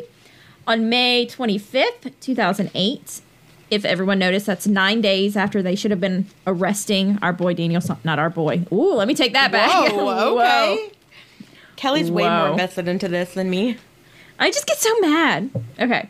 On 0.65 0.89
May 0.89 1.25
25th, 1.25 2.11
2008, 2.19 3.21
if 3.69 3.83
everyone 3.85 4.19
noticed, 4.19 4.45
that's 4.45 4.67
nine 4.67 5.01
days 5.01 5.35
after 5.35 5.61
they 5.61 5.75
should 5.75 5.91
have 5.91 5.99
been 5.99 6.25
arresting 6.45 7.19
our 7.21 7.33
boy 7.33 7.53
Daniel, 7.53 7.81
not 8.03 8.19
our 8.19 8.29
boy. 8.29 8.65
Ooh, 8.71 8.93
let 8.93 9.07
me 9.07 9.13
take 9.13 9.33
that 9.33 9.51
back. 9.51 9.69
Whoa, 9.91 10.37
okay. 10.39 10.91
Kelli's 11.75 12.09
way 12.09 12.23
Whoa. 12.23 12.39
more 12.39 12.47
invested 12.49 12.87
into 12.87 13.07
this 13.07 13.33
than 13.33 13.49
me. 13.49 13.77
I 14.39 14.51
just 14.51 14.67
get 14.67 14.77
so 14.77 14.97
mad. 14.99 15.49
Okay. 15.79 16.09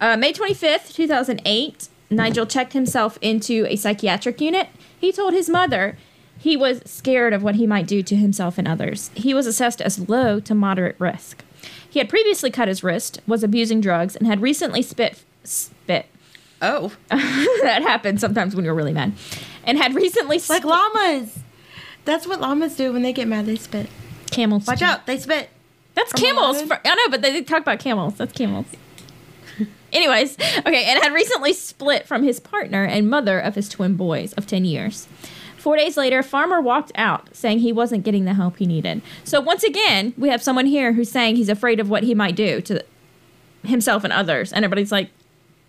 Uh, 0.00 0.16
May 0.16 0.32
25th, 0.32 0.92
2008, 0.92 1.88
Nigel 2.10 2.46
checked 2.46 2.72
himself 2.72 3.18
into 3.20 3.66
a 3.68 3.76
psychiatric 3.76 4.40
unit. 4.40 4.68
He 4.98 5.12
told 5.12 5.32
his 5.32 5.48
mother 5.48 5.96
he 6.38 6.56
was 6.56 6.82
scared 6.84 7.32
of 7.32 7.42
what 7.42 7.56
he 7.56 7.66
might 7.66 7.86
do 7.86 8.02
to 8.02 8.16
himself 8.16 8.56
and 8.56 8.66
others. 8.66 9.10
He 9.14 9.34
was 9.34 9.46
assessed 9.46 9.80
as 9.80 10.08
low 10.08 10.40
to 10.40 10.54
moderate 10.54 10.96
risk. 10.98 11.44
He 11.88 11.98
had 11.98 12.08
previously 12.08 12.50
cut 12.50 12.68
his 12.68 12.82
wrist, 12.82 13.20
was 13.26 13.42
abusing 13.42 13.80
drugs, 13.80 14.16
and 14.16 14.26
had 14.26 14.40
recently 14.40 14.80
spit. 14.80 15.22
Spit. 15.44 16.06
Oh. 16.62 16.92
that 17.10 17.82
happens 17.82 18.20
sometimes 18.20 18.54
when 18.54 18.64
you're 18.64 18.74
really 18.74 18.92
mad. 18.92 19.12
And 19.64 19.78
had 19.78 19.94
recently 19.94 20.36
Like 20.36 20.42
spit. 20.62 20.64
llamas. 20.64 21.38
That's 22.04 22.26
what 22.26 22.40
llamas 22.40 22.76
do 22.76 22.92
when 22.92 23.02
they 23.02 23.12
get 23.12 23.28
mad. 23.28 23.46
They 23.46 23.56
spit. 23.56 23.88
camels. 24.30 24.66
Watch 24.66 24.82
out. 24.82 25.06
They 25.06 25.18
spit. 25.18 25.50
That's 25.94 26.12
From 26.12 26.20
camels. 26.20 26.56
Aladdin? 26.58 26.68
For, 26.68 26.80
I 26.88 26.94
know, 26.94 27.08
but 27.10 27.22
they, 27.22 27.32
they 27.32 27.42
talk 27.42 27.60
about 27.62 27.78
camels. 27.78 28.14
That's 28.14 28.32
camels. 28.32 28.66
Anyways, 29.92 30.34
okay, 30.60 30.84
and 30.84 31.02
had 31.02 31.12
recently 31.12 31.52
split 31.52 32.06
from 32.06 32.22
his 32.22 32.38
partner 32.40 32.84
and 32.84 33.10
mother 33.10 33.38
of 33.40 33.54
his 33.56 33.68
twin 33.68 33.96
boys 33.96 34.32
of 34.34 34.46
10 34.46 34.64
years. 34.64 35.08
Four 35.56 35.76
days 35.76 35.96
later, 35.96 36.22
Farmer 36.22 36.60
walked 36.60 36.92
out 36.94 37.34
saying 37.36 37.58
he 37.58 37.72
wasn't 37.72 38.04
getting 38.04 38.24
the 38.24 38.32
help 38.34 38.56
he 38.58 38.66
needed. 38.66 39.02
So, 39.24 39.40
once 39.40 39.62
again, 39.62 40.14
we 40.16 40.30
have 40.30 40.42
someone 40.42 40.64
here 40.66 40.94
who's 40.94 41.10
saying 41.10 41.36
he's 41.36 41.50
afraid 41.50 41.80
of 41.80 41.90
what 41.90 42.02
he 42.04 42.14
might 42.14 42.34
do 42.36 42.62
to 42.62 42.82
himself 43.64 44.04
and 44.04 44.12
others. 44.12 44.52
And 44.54 44.64
everybody's 44.64 44.92
like, 44.92 45.10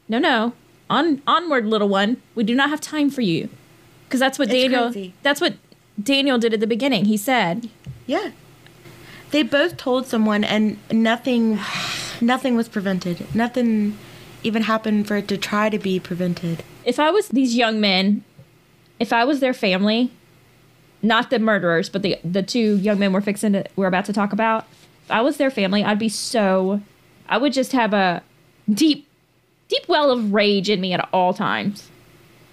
no, 0.07 0.17
no, 0.17 0.53
on, 0.91 1.21
onward, 1.27 1.65
little 1.65 1.89
one. 1.89 2.17
We 2.35 2.43
do 2.43 2.53
not 2.55 2.69
have 2.69 2.81
time 2.81 3.09
for 3.09 3.21
you. 3.21 3.49
Because 4.07 4.19
that's 4.19 4.37
what 4.37 4.49
It's 4.49 4.53
Daniel. 4.61 4.91
crazy. 4.91 5.13
That's 5.23 5.39
what 5.41 5.55
Daniel 6.01 6.37
did 6.37 6.53
at 6.53 6.59
the 6.59 6.67
beginning. 6.67 7.05
He 7.05 7.17
said, 7.17 7.69
Yeah. 8.07 8.31
They 9.31 9.43
both 9.43 9.77
told 9.77 10.07
someone 10.07 10.43
and 10.43 10.77
nothing 10.91 11.57
nothing 12.19 12.55
was 12.55 12.67
prevented. 12.67 13.33
Nothing 13.33 13.97
even 14.43 14.63
happened 14.63 15.07
for 15.07 15.15
it 15.17 15.27
to 15.29 15.37
try 15.37 15.69
to 15.69 15.79
be 15.79 15.99
prevented. 15.99 16.63
if 16.83 16.99
I 16.99 17.11
was 17.11 17.29
these 17.29 17.55
young 17.55 17.79
men, 17.79 18.23
if 18.99 19.13
I 19.13 19.23
was 19.23 19.39
their 19.39 19.53
family, 19.53 20.11
not 21.01 21.29
the 21.29 21.39
murderers, 21.39 21.87
but 21.89 22.01
the 22.01 22.17
the 22.25 22.43
two 22.43 22.75
young 22.77 22.99
men 22.99 23.13
we're 23.13 23.21
fixing 23.21 23.53
to 23.53 23.63
we're 23.77 23.87
about 23.87 24.05
to 24.05 24.13
talk 24.13 24.33
about, 24.33 24.65
if 25.05 25.11
I 25.11 25.21
was 25.21 25.37
their 25.37 25.49
family, 25.51 25.83
I'd 25.83 25.97
be 25.99 26.09
so 26.09 26.81
I 27.29 27.37
would 27.37 27.53
just 27.53 27.71
have 27.71 27.93
a 27.93 28.21
deep 28.69 29.07
deep 29.71 29.87
well 29.87 30.11
of 30.11 30.33
rage 30.33 30.69
in 30.69 30.81
me 30.81 30.91
at 30.93 31.07
all 31.13 31.33
times. 31.33 31.89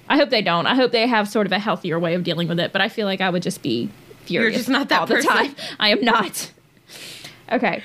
I 0.08 0.16
hope 0.16 0.30
they 0.30 0.40
don't. 0.40 0.66
I 0.66 0.74
hope 0.76 0.92
they 0.92 1.06
have 1.06 1.28
sort 1.28 1.46
of 1.46 1.52
a 1.52 1.58
healthier 1.58 1.98
way 1.98 2.14
of 2.14 2.22
dealing 2.22 2.46
with 2.48 2.60
it, 2.60 2.72
but 2.72 2.80
I 2.80 2.88
feel 2.88 3.06
like 3.06 3.20
I 3.20 3.28
would 3.28 3.42
just 3.42 3.60
be 3.60 3.90
furious 4.24 4.52
You're 4.52 4.58
just 4.60 4.68
not 4.68 4.88
that 4.88 5.00
all 5.00 5.06
the 5.06 5.16
person. 5.16 5.30
time. 5.30 5.56
I 5.80 5.90
am 5.90 6.02
not. 6.04 6.52
Okay. 7.50 7.82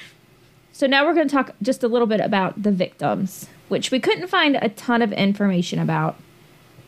So 0.72 0.86
now 0.88 1.04
we're 1.06 1.16
going 1.16 1.28
to 1.28 1.34
talk 1.36 1.52
just 1.62 1.84
a 1.84 1.88
little 1.88 2.08
bit 2.08 2.20
about 2.20 2.62
the 2.62 2.72
victims, 2.72 3.48
which 3.70 3.90
we 3.92 4.00
couldn't 4.00 4.28
find 4.28 4.56
a 4.62 4.70
ton 4.70 5.02
of 5.02 5.12
information 5.12 5.80
about. 5.80 6.16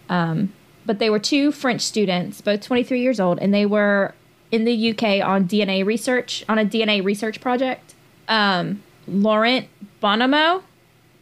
Um, 0.07 0.53
but 0.85 0.99
they 0.99 1.09
were 1.09 1.19
two 1.19 1.51
French 1.51 1.81
students, 1.81 2.41
both 2.41 2.61
23 2.61 3.01
years 3.01 3.19
old, 3.19 3.39
and 3.39 3.51
they 3.53 3.65
were 3.65 4.13
in 4.51 4.65
the 4.65 4.91
UK 4.91 5.25
on 5.25 5.47
DNA 5.47 5.83
research, 5.83 6.45
on 6.47 6.59
a 6.59 6.65
DNA 6.65 7.03
research 7.03 7.41
project. 7.41 7.95
Um, 8.27 8.83
Laurent 9.07 9.67
Bonomo 10.01 10.61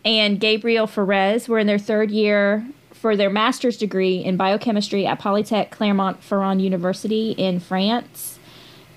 and 0.05 0.39
Gabriel 0.39 0.87
Ferez 0.87 1.47
were 1.47 1.59
in 1.59 1.67
their 1.67 1.79
third 1.79 2.11
year 2.11 2.65
for 2.91 3.15
their 3.15 3.29
master's 3.29 3.77
degree 3.77 4.17
in 4.17 4.37
biochemistry 4.37 5.05
at 5.05 5.19
Polytech 5.19 5.71
Clermont-Ferrand 5.71 6.61
University 6.61 7.31
in 7.31 7.59
France. 7.59 8.39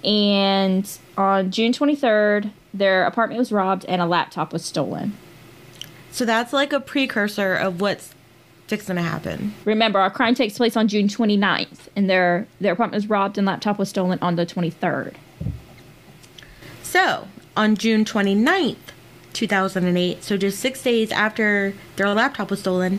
And 0.05 0.89
on 1.19 1.51
June 1.51 1.73
23rd, 1.73 2.51
their 2.73 3.05
apartment 3.05 3.39
was 3.39 3.51
robbed 3.51 3.85
and 3.87 4.01
a 4.01 4.07
laptop 4.07 4.53
was 4.53 4.65
stolen. 4.65 5.17
So 6.13 6.25
that's 6.25 6.53
like 6.53 6.73
a 6.73 6.81
precursor 6.81 7.55
of 7.55 7.81
what's 7.81 8.15
fixing 8.69 8.97
to 8.97 9.03
happen. 9.03 9.55
Remember, 9.65 9.99
our 9.99 10.11
crime 10.11 10.35
takes 10.35 10.57
place 10.57 10.77
on 10.77 10.89
June 10.89 11.09
29th, 11.09 11.89
and 11.95 12.09
their 12.09 12.47
their 12.61 12.73
apartment 12.73 13.03
was 13.03 13.11
robbed 13.11 13.39
and 13.39 13.47
laptop 13.47 13.79
was 13.79 13.89
stolen 13.89 14.19
on 14.23 14.37
the 14.37 14.47
23rd. 14.47 15.15
So, 16.83 17.29
on 17.57 17.77
June 17.77 18.05
29th, 18.05 18.77
2008, 19.37 20.25
so 20.25 20.37
just 20.37 20.59
six 20.59 20.83
days 20.83 21.13
after 21.13 21.75
their 21.97 22.09
laptop 22.09 22.51
was 22.51 22.61
stolen, 22.61 22.99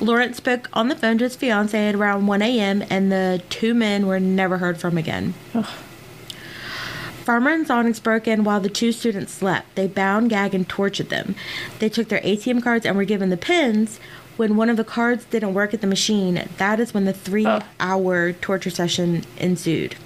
Lawrence 0.00 0.38
spoke 0.38 0.68
on 0.72 0.88
the 0.88 0.96
phone 0.96 1.18
to 1.18 1.24
his 1.24 1.36
fiance 1.36 1.88
at 1.88 1.94
around 1.94 2.26
1 2.26 2.42
a.m., 2.42 2.82
and 2.90 3.12
the 3.12 3.42
two 3.50 3.74
men 3.74 4.06
were 4.06 4.18
never 4.18 4.58
heard 4.58 4.78
from 4.78 4.98
again. 4.98 5.34
Farmer 7.24 7.50
and 7.50 7.66
Sonics 7.66 8.02
broke 8.02 8.26
in 8.26 8.42
while 8.42 8.58
the 8.58 8.70
two 8.70 8.90
students 8.90 9.34
slept. 9.34 9.74
They 9.74 9.86
bound, 9.86 10.30
gagged, 10.30 10.54
and 10.54 10.66
tortured 10.66 11.10
them. 11.10 11.34
They 11.78 11.90
took 11.90 12.08
their 12.08 12.20
ATM 12.20 12.62
cards 12.62 12.86
and 12.86 12.96
were 12.96 13.04
given 13.04 13.28
the 13.28 13.36
pins. 13.36 14.00
When 14.38 14.56
one 14.56 14.70
of 14.70 14.78
the 14.78 14.84
cards 14.84 15.26
didn't 15.26 15.52
work 15.52 15.74
at 15.74 15.82
the 15.82 15.86
machine, 15.86 16.48
that 16.56 16.80
is 16.80 16.94
when 16.94 17.04
the 17.04 17.12
three 17.12 17.46
hour 17.80 18.32
torture 18.32 18.70
session 18.70 19.24
ensued. 19.36 19.96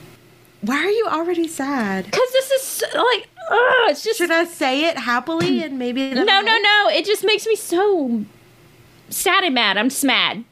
Why 0.63 0.77
are 0.77 0.91
you 0.91 1.07
already 1.09 1.47
sad? 1.47 2.07
Because 2.07 2.33
this 2.33 2.51
is 2.51 2.85
like, 2.95 3.29
ugh, 3.53 3.91
it's 3.91 4.03
just 4.03 4.19
Should 4.19 4.31
I 4.31 4.45
say 4.45 4.87
it 4.87 4.99
happily 4.99 5.63
and 5.63 5.79
maybe 5.79 6.11
no, 6.13 6.23
no, 6.23 6.41
no. 6.41 6.89
It 6.91 7.05
just 7.05 7.25
makes 7.25 7.47
me 7.47 7.57
so 7.57 8.25
sad 9.11 9.45
and 9.45 9.55
mad. 9.55 9.77
I'm 9.77 9.89
just 9.89 10.05
mad. 10.05 10.45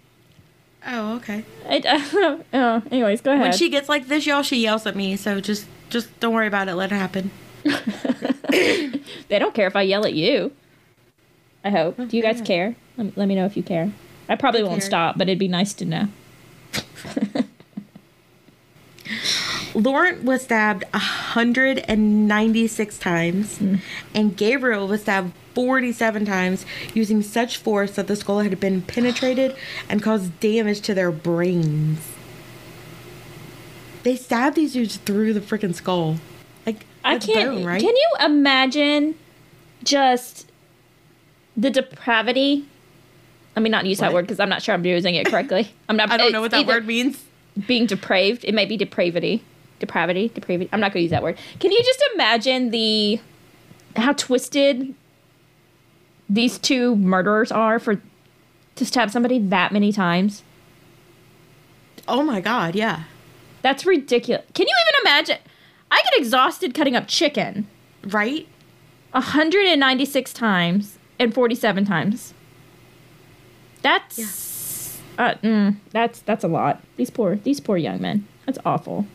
Oh, 0.87 1.17
okay. 1.17 1.45
It, 1.67 1.85
uh, 1.85 2.39
oh, 2.53 2.83
anyways, 2.91 3.21
go 3.21 3.33
ahead. 3.33 3.43
When 3.43 3.53
she 3.53 3.69
gets 3.69 3.89
like 3.89 4.09
this, 4.09 4.27
y'all, 4.27 4.43
she 4.43 4.57
yells 4.63 4.87
at 4.87 4.97
me. 4.97 5.17
So 5.17 5.41
just, 5.41 5.67
just 5.91 6.19
don't 6.21 6.35
worry 6.35 6.47
about 6.47 6.69
it. 6.69 6.75
Let 6.75 6.93
it 6.93 6.97
happen. 6.97 7.31
they 8.49 9.39
don't 9.39 9.55
care 9.55 9.67
if 9.67 9.77
I 9.77 9.83
yell 9.83 10.07
at 10.07 10.15
you. 10.15 10.53
I 11.63 11.71
hope. 11.71 11.97
Do 11.97 12.17
you 12.17 12.23
guys 12.23 12.41
care? 12.41 12.75
Let 12.97 13.05
me, 13.05 13.13
let 13.17 13.29
me 13.29 13.35
know 13.35 13.45
if 13.45 13.57
you 13.57 13.63
care. 13.63 13.93
I 14.29 14.37
probably 14.37 14.61
I 14.61 14.65
won't 14.65 14.81
care. 14.81 14.89
stop, 14.89 15.19
but 15.19 15.29
it'd 15.29 15.39
be 15.39 15.49
nice 15.49 15.75
to 15.75 15.85
know. 15.85 16.09
Laurent 19.75 20.25
was 20.25 20.43
stabbed 20.43 20.85
196 20.93 22.99
times, 22.99 23.59
hmm. 23.59 23.77
and 24.15 24.37
Gabriel 24.37 24.89
was 24.89 25.03
stabbed 25.03 25.33
47 25.55 26.25
times 26.25 26.67
using 26.95 27.23
such 27.23 27.57
force 27.57 27.97
that 27.97 28.07
the 28.07 28.17
skull 28.17 28.41
had 28.41 28.59
been 28.61 28.83
penetrated 28.83 29.57
and 29.89 30.03
caused 30.03 30.39
damage 30.41 30.81
to 30.83 30.95
their 30.95 31.13
brains. 31.13 31.99
They 34.03 34.17
stabbed 34.17 34.57
these 34.57 34.73
dudes 34.73 34.97
through 34.97 35.35
the 35.35 35.41
freaking 35.41 35.75
skull. 35.75 36.17
Like, 36.65 36.87
I 37.05 37.19
can't. 37.19 37.57
bone, 37.57 37.65
right? 37.65 37.81
Can 37.81 37.95
you 37.95 38.11
imagine 38.25 39.17
just 39.85 40.51
the 41.57 41.71
depravity? 41.71 42.67
I 43.57 43.61
mean, 43.61 43.73
not 43.73 43.85
use 43.85 43.99
that 43.99 44.13
word 44.13 44.23
because 44.23 44.41
I'm 44.41 44.49
not 44.49 44.63
sure 44.63 44.75
I'm 44.75 44.85
using 44.85 45.17
it 45.17 45.27
correctly. 45.27 45.73
I'm 45.89 45.97
not. 45.97 46.11
I 46.11 46.17
don't 46.17 46.33
know 46.33 46.41
what 46.41 46.53
that 46.53 46.61
either 46.61 46.75
word 46.75 46.87
means. 46.87 47.23
Being 47.67 47.87
depraved. 47.87 48.45
It 48.45 48.55
might 48.55 48.69
be 48.69 48.77
depravity, 48.77 49.43
depravity, 49.81 50.29
depravity. 50.29 50.69
I'm 50.73 50.79
not 50.79 50.93
going 50.93 51.01
to 51.01 51.03
use 51.03 51.11
that 51.11 51.23
word. 51.23 51.37
Can 51.59 51.73
you 51.73 51.83
just 51.83 52.05
imagine 52.15 52.71
the 52.71 53.21
how 53.97 54.13
twisted 54.13 54.95
these 56.29 56.59
two 56.59 56.95
murderers 56.95 57.51
are 57.51 57.81
for 57.81 58.01
to 58.77 58.87
stab 58.87 59.11
somebody 59.11 59.41
that 59.41 59.73
many 59.73 59.91
times? 59.93 60.45
Oh 62.07 62.23
my 62.23 62.41
god, 62.41 62.77
yeah. 62.77 63.05
That's 63.63 63.85
ridiculous. 63.85 64.45
Can 64.55 64.67
you 64.69 64.75
even 64.75 65.11
imagine? 65.11 65.39
I 65.91 66.01
get 66.03 66.19
exhausted 66.19 66.75
cutting 66.75 66.95
up 66.95 67.09
chicken. 67.09 67.67
Right? 68.05 68.47
196 69.13 70.33
times 70.33 70.99
and 71.19 71.35
47 71.35 71.85
times. 71.85 72.33
That's 73.83 75.01
uh, 75.19 75.35
mm, 75.43 75.77
that's 75.91 76.21
that's 76.21 76.45
a 76.45 76.49
lot. 76.49 76.83
These 76.97 77.11
poor 77.11 77.37
these 77.37 77.61
poor 77.61 77.77
young 77.77 78.01
men. 78.01 78.27
That's 78.47 78.59
awful. 78.65 79.07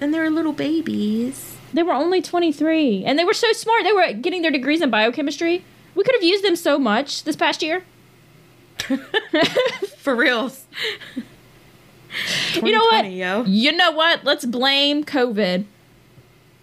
And 0.00 0.12
they 0.12 0.18
were 0.18 0.30
little 0.30 0.52
babies. 0.52 1.56
They 1.72 1.82
were 1.82 1.92
only 1.92 2.22
23 2.22 3.04
and 3.04 3.18
they 3.18 3.24
were 3.24 3.34
so 3.34 3.52
smart. 3.52 3.84
They 3.84 3.92
were 3.92 4.12
getting 4.12 4.42
their 4.42 4.50
degrees 4.50 4.80
in 4.80 4.90
biochemistry. 4.90 5.64
We 5.94 6.04
could 6.04 6.14
have 6.14 6.22
used 6.24 6.44
them 6.44 6.56
so 6.56 6.78
much 6.78 7.24
this 7.24 7.36
past 7.36 7.62
year. 7.62 7.84
For 9.98 10.14
reals. 10.14 10.64
You 12.54 12.72
know 12.72 12.84
what? 12.84 13.10
Yo. 13.10 13.44
You 13.44 13.72
know 13.72 13.90
what? 13.92 14.24
Let's 14.24 14.44
blame 14.44 15.04
COVID 15.04 15.64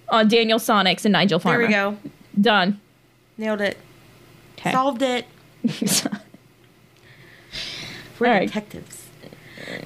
on 0.09 0.27
Daniel 0.27 0.59
Sonics 0.59 1.05
and 1.05 1.11
Nigel 1.11 1.39
Farmer. 1.39 1.67
There 1.67 1.67
we 1.67 1.73
go. 1.73 1.97
Done. 2.39 2.79
Nailed 3.37 3.61
it. 3.61 3.77
'Kay. 4.55 4.71
Solved 4.71 5.01
it. 5.01 5.25
We're 8.19 8.27
All 8.27 8.33
right. 8.33 8.47
detectives. 8.47 9.07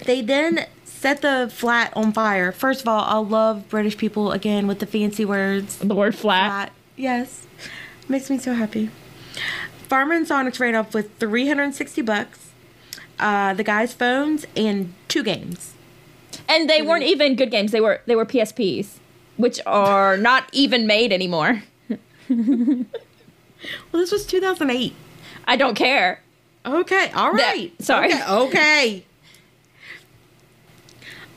They 0.06 0.22
then 0.22 0.66
set 1.00 1.22
the 1.22 1.50
flat 1.54 1.94
on 1.96 2.12
fire. 2.14 2.52
First 2.52 2.82
of 2.82 2.88
all, 2.88 3.02
I 3.02 3.18
love 3.18 3.70
British 3.70 3.98
people 3.98 4.32
again 4.32 4.68
with 4.68 4.80
the 4.80 4.86
fancy 4.86 5.26
words. 5.26 5.78
the 5.78 5.96
word 5.96 6.16
flat. 6.16 6.50
Flat. 6.50 6.72
Yes. 6.96 7.46
Makes 8.10 8.30
me 8.30 8.38
so 8.38 8.54
happy. 8.54 8.90
Farmer 9.88 10.14
and 10.16 10.26
Sonics 10.26 10.60
ran 10.60 10.76
off 10.76 10.94
with 10.94 11.16
360 11.20 12.02
bucks, 12.02 12.52
uh, 13.20 13.54
the 13.54 13.64
guy's 13.64 13.94
phones, 13.94 14.46
and 14.56 14.94
two 15.08 15.24
games. 15.24 15.74
And 16.50 16.70
they 16.70 16.82
weren't 16.82 17.04
even 17.04 17.36
good 17.36 17.52
games. 17.52 17.72
They 17.72 17.82
were 17.82 18.02
they 18.06 18.16
were 18.16 18.26
PSPs, 18.26 18.98
which 19.38 19.60
are 19.66 20.18
not 20.30 20.50
even 20.54 20.88
made 20.88 21.12
anymore. 21.14 21.64
Well, 23.92 24.02
this 24.02 24.12
was 24.12 24.26
2008. 24.28 24.94
I 25.46 25.56
don't 25.56 25.74
care. 25.76 26.22
Okay, 26.66 27.10
All 27.16 27.32
right. 27.32 27.76
That- 27.78 27.84
sorry. 27.84 28.14
Okay, 28.14 28.24
okay. 28.30 29.06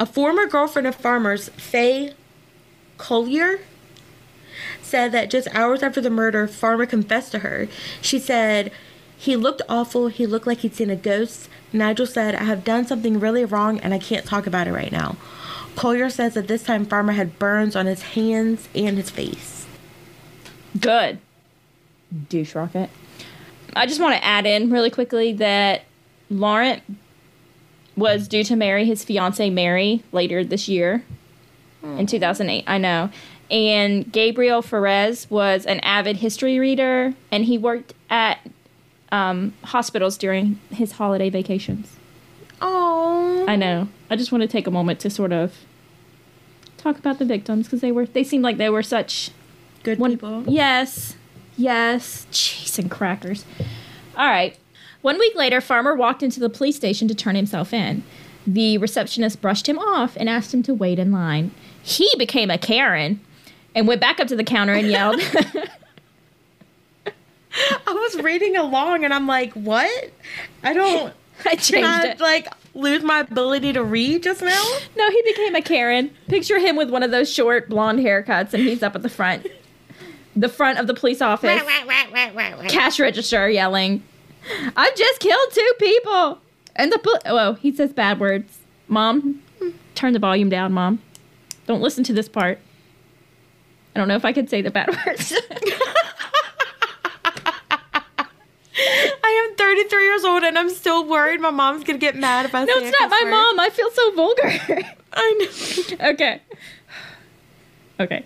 A 0.01 0.07
former 0.07 0.47
girlfriend 0.47 0.89
of 0.89 0.95
Farmer's, 0.95 1.51
Faye 1.51 2.15
Collier, 2.97 3.61
said 4.81 5.13
that 5.13 5.29
just 5.29 5.47
hours 5.55 5.83
after 5.83 6.01
the 6.01 6.09
murder, 6.09 6.49
Farmer 6.49 6.87
confessed 6.87 7.33
to 7.33 7.41
her. 7.41 7.69
She 8.01 8.19
said, 8.19 8.73
He 9.19 9.37
looked 9.37 9.61
awful. 9.69 10.09
He 10.09 10.27
looked 10.27 10.47
like 10.47 10.61
he'd 10.61 10.75
seen 10.75 10.89
a 10.89 10.97
ghost. 10.97 11.51
Nigel 11.71 12.07
said, 12.07 12.35
I 12.35 12.45
have 12.45 12.65
done 12.65 12.87
something 12.87 13.21
really 13.21 13.45
wrong 13.45 13.79
and 13.81 13.93
I 13.93 13.99
can't 13.99 14.25
talk 14.25 14.47
about 14.47 14.67
it 14.67 14.73
right 14.73 14.91
now. 14.91 15.17
Collier 15.77 16.09
says 16.09 16.33
that 16.33 16.49
this 16.49 16.63
time 16.63 16.87
Farmer 16.87 17.13
had 17.13 17.39
burns 17.39 17.77
on 17.77 17.85
his 17.85 18.03
hands 18.03 18.71
and 18.75 18.97
his 18.97 19.11
face. 19.11 19.67
Good. 20.81 21.19
Douche 22.31 22.55
rocket. 22.55 22.89
I 23.77 23.87
just 23.87 24.01
want 24.01 24.15
to 24.15 24.25
add 24.25 24.47
in 24.47 24.71
really 24.71 24.91
quickly 24.91 25.35
that 25.35 25.83
Laurent 26.31 26.83
was 28.01 28.27
due 28.27 28.43
to 28.45 28.57
marry 28.57 28.85
his 28.85 29.05
fiancee 29.05 29.51
Mary 29.51 30.03
later 30.13 30.43
this 30.43 30.69
year 30.69 31.05
in 31.83 32.07
2008. 32.07 32.65
I 32.67 32.79
know. 32.79 33.11
And 33.51 34.11
Gabriel 34.13 34.63
Ferez 34.63 35.31
was 35.31 35.67
an 35.67 35.81
avid 35.81 36.17
history 36.17 36.59
reader 36.59 37.15
and 37.31 37.45
he 37.45 37.59
worked 37.59 37.95
at 38.09 38.39
um, 39.13 39.55
hospitals 39.65 40.17
during 40.17 40.59
his 40.71 40.93
holiday 40.93 41.31
vacations. 41.31 41.97
Oh. 42.61 43.45
I 43.49 43.57
know. 43.57 43.89
I 44.11 44.17
just 44.17 44.33
want 44.33 44.43
to 44.43 44.49
take 44.49 44.67
a 44.67 44.71
moment 44.71 45.01
to 45.01 45.11
sort 45.11 45.33
of 45.33 45.55
talk 46.77 46.99
about 46.99 47.19
the 47.19 47.25
victims 47.25 47.67
because 47.67 47.81
they 47.81 47.93
were 47.93 48.07
they 48.07 48.25
seemed 48.25 48.45
like 48.45 48.57
they 48.57 48.71
were 48.71 48.83
such 48.83 49.31
Good 49.83 49.99
one, 49.99 50.13
people. 50.13 50.45
Yes. 50.47 51.17
Yes. 51.57 52.27
Cheese 52.31 52.79
and 52.79 52.91
crackers. 52.91 53.45
All 54.17 54.29
right. 54.29 54.57
One 55.03 55.19
week 55.19 55.35
later, 55.35 55.61
Farmer 55.61 55.95
walked 55.95 56.23
into 56.23 56.41
the 56.41 56.51
police 56.51 56.77
station 56.77 57.09
to 57.09 57.15
turn 57.15 57.35
himself 57.35 57.73
in. 57.73 58.03
The 58.47 58.79
receptionist 58.79 59.41
brushed 59.41 59.69
him 59.69 59.79
off 59.79 60.17
and 60.17 60.29
asked 60.29 60.53
him 60.53 60.63
to 60.65 60.75
wait 60.75 60.99
in 60.99 61.13
line. 61.13 61.53
He 61.83 62.11
became 62.19 62.51
a 62.51 62.59
Karen 62.59 63.21
and 63.75 63.87
went 63.87 64.01
back 64.01 64.21
up 64.21 64.29
to 64.29 64.37
the 64.37 64.45
counter 64.45 64.73
and 64.73 64.89
yelled, 64.89 65.21
I 67.87 67.93
was 67.93 68.17
reading 68.23 68.57
along 68.57 69.05
and 69.05 69.13
I'm 69.13 69.27
like, 69.27 69.53
what? 69.55 70.11
I 70.63 70.73
don't. 70.73 71.13
I 71.47 71.51
Can 71.51 71.59
changed 71.59 71.89
I 71.89 72.09
it. 72.11 72.21
like 72.21 72.49
lose 72.75 73.03
my 73.03 73.21
ability 73.21 73.73
to 73.73 73.83
read 73.83 74.23
just 74.23 74.43
now? 74.43 74.63
No, 74.97 75.11
he 75.11 75.23
became 75.23 75.55
a 75.55 75.63
Karen. 75.63 76.11
Picture 76.29 76.59
him 76.59 76.77
with 76.77 76.91
one 76.91 77.03
of 77.03 77.11
those 77.11 77.33
short 77.33 77.69
blonde 77.71 78.01
haircuts 78.01 78.53
and 78.53 78.63
he's 78.63 78.83
up 78.83 78.95
at 78.95 79.03
the 79.03 79.09
front. 79.09 79.47
The 80.37 80.49
front 80.51 80.79
of 80.79 80.87
the 80.87 80.95
police 80.95 81.21
office. 81.23 81.61
Cash 82.71 83.01
register 83.01 83.49
yelling, 83.49 84.03
I've 84.76 84.94
just 84.96 85.20
killed 85.20 85.53
two 85.53 85.72
people. 85.79 86.38
And 86.76 86.92
the 86.92 86.98
pol- 86.98 87.20
whoa, 87.26 87.53
he 87.55 87.74
says 87.74 87.92
bad 87.92 88.18
words. 88.20 88.59
Mom, 88.88 89.42
turn 89.94 90.12
the 90.12 90.18
volume 90.18 90.48
down, 90.48 90.72
mom. 90.72 91.00
Don't 91.66 91.81
listen 91.83 92.03
to 92.05 92.12
this 92.12 92.29
part. 92.29 92.59
I 93.94 93.98
don't 93.98 94.09
know 94.09 94.16
if 94.16 94.24
I 94.24 94.33
could 94.33 94.48
say 94.48 94.62
the 94.62 94.70
bad 94.70 94.88
words. 95.07 95.33
I 99.22 99.48
am 99.50 99.57
33 99.57 100.05
years 100.05 100.24
old 100.24 100.42
and 100.42 100.59
I'm 100.59 100.70
still 100.70 101.07
worried 101.07 101.40
my 101.40 101.50
mom's 101.50 101.85
gonna 101.85 101.98
get 101.98 102.16
mad 102.16 102.46
if 102.46 102.55
I 102.55 102.64
no, 102.64 102.79
say 102.79 102.88
it's 102.88 103.00
not 103.00 103.11
my 103.11 103.20
word. 103.24 103.31
mom. 103.31 103.61
I 103.61 103.68
feel 103.70 103.90
so 103.90 104.12
vulgar. 104.14 104.85
I 105.12 105.87
know. 106.00 106.09
okay. 106.11 106.40
Okay. 107.98 108.24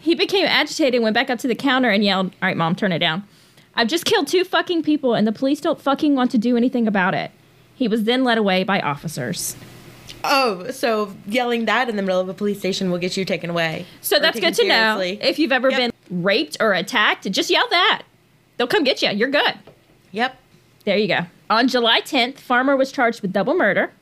He 0.00 0.14
became 0.14 0.46
agitated 0.46 1.02
went 1.02 1.14
back 1.14 1.28
up 1.28 1.38
to 1.40 1.48
the 1.48 1.54
counter 1.54 1.90
and 1.90 2.02
yelled, 2.02 2.26
All 2.26 2.48
right, 2.48 2.56
mom, 2.56 2.74
turn 2.76 2.92
it 2.92 2.98
down. 3.00 3.24
I've 3.78 3.86
just 3.88 4.04
killed 4.04 4.26
two 4.26 4.44
fucking 4.44 4.82
people 4.82 5.14
and 5.14 5.26
the 5.26 5.32
police 5.32 5.60
don't 5.60 5.80
fucking 5.80 6.14
want 6.14 6.30
to 6.32 6.38
do 6.38 6.56
anything 6.56 6.86
about 6.86 7.14
it. 7.14 7.30
He 7.76 7.88
was 7.88 8.04
then 8.04 8.24
led 8.24 8.36
away 8.36 8.64
by 8.64 8.80
officers. 8.80 9.56
Oh, 10.24 10.68
so 10.72 11.14
yelling 11.26 11.64
that 11.66 11.88
in 11.88 11.94
the 11.96 12.02
middle 12.02 12.20
of 12.20 12.28
a 12.28 12.34
police 12.34 12.58
station 12.58 12.90
will 12.90 12.98
get 12.98 13.16
you 13.16 13.24
taken 13.24 13.48
away. 13.50 13.86
So 14.00 14.18
that's 14.18 14.40
good 14.40 14.54
to 14.54 14.66
know. 14.66 14.98
If 15.00 15.38
you've 15.38 15.52
ever 15.52 15.70
Yep. 15.70 15.78
been 15.78 16.22
raped 16.24 16.56
or 16.60 16.72
attacked, 16.74 17.30
just 17.30 17.50
yell 17.50 17.68
that. 17.70 18.02
They'll 18.56 18.66
come 18.66 18.82
get 18.82 19.00
you. 19.00 19.10
You're 19.10 19.30
good. 19.30 19.54
Yep. 20.10 20.36
There 20.84 20.96
you 20.98 21.06
go. 21.06 21.20
On 21.48 21.68
July 21.68 22.00
10th, 22.00 22.38
Farmer 22.40 22.76
was 22.76 22.90
charged 22.90 23.22
with 23.22 23.32
double 23.32 23.54
murder, 23.54 23.92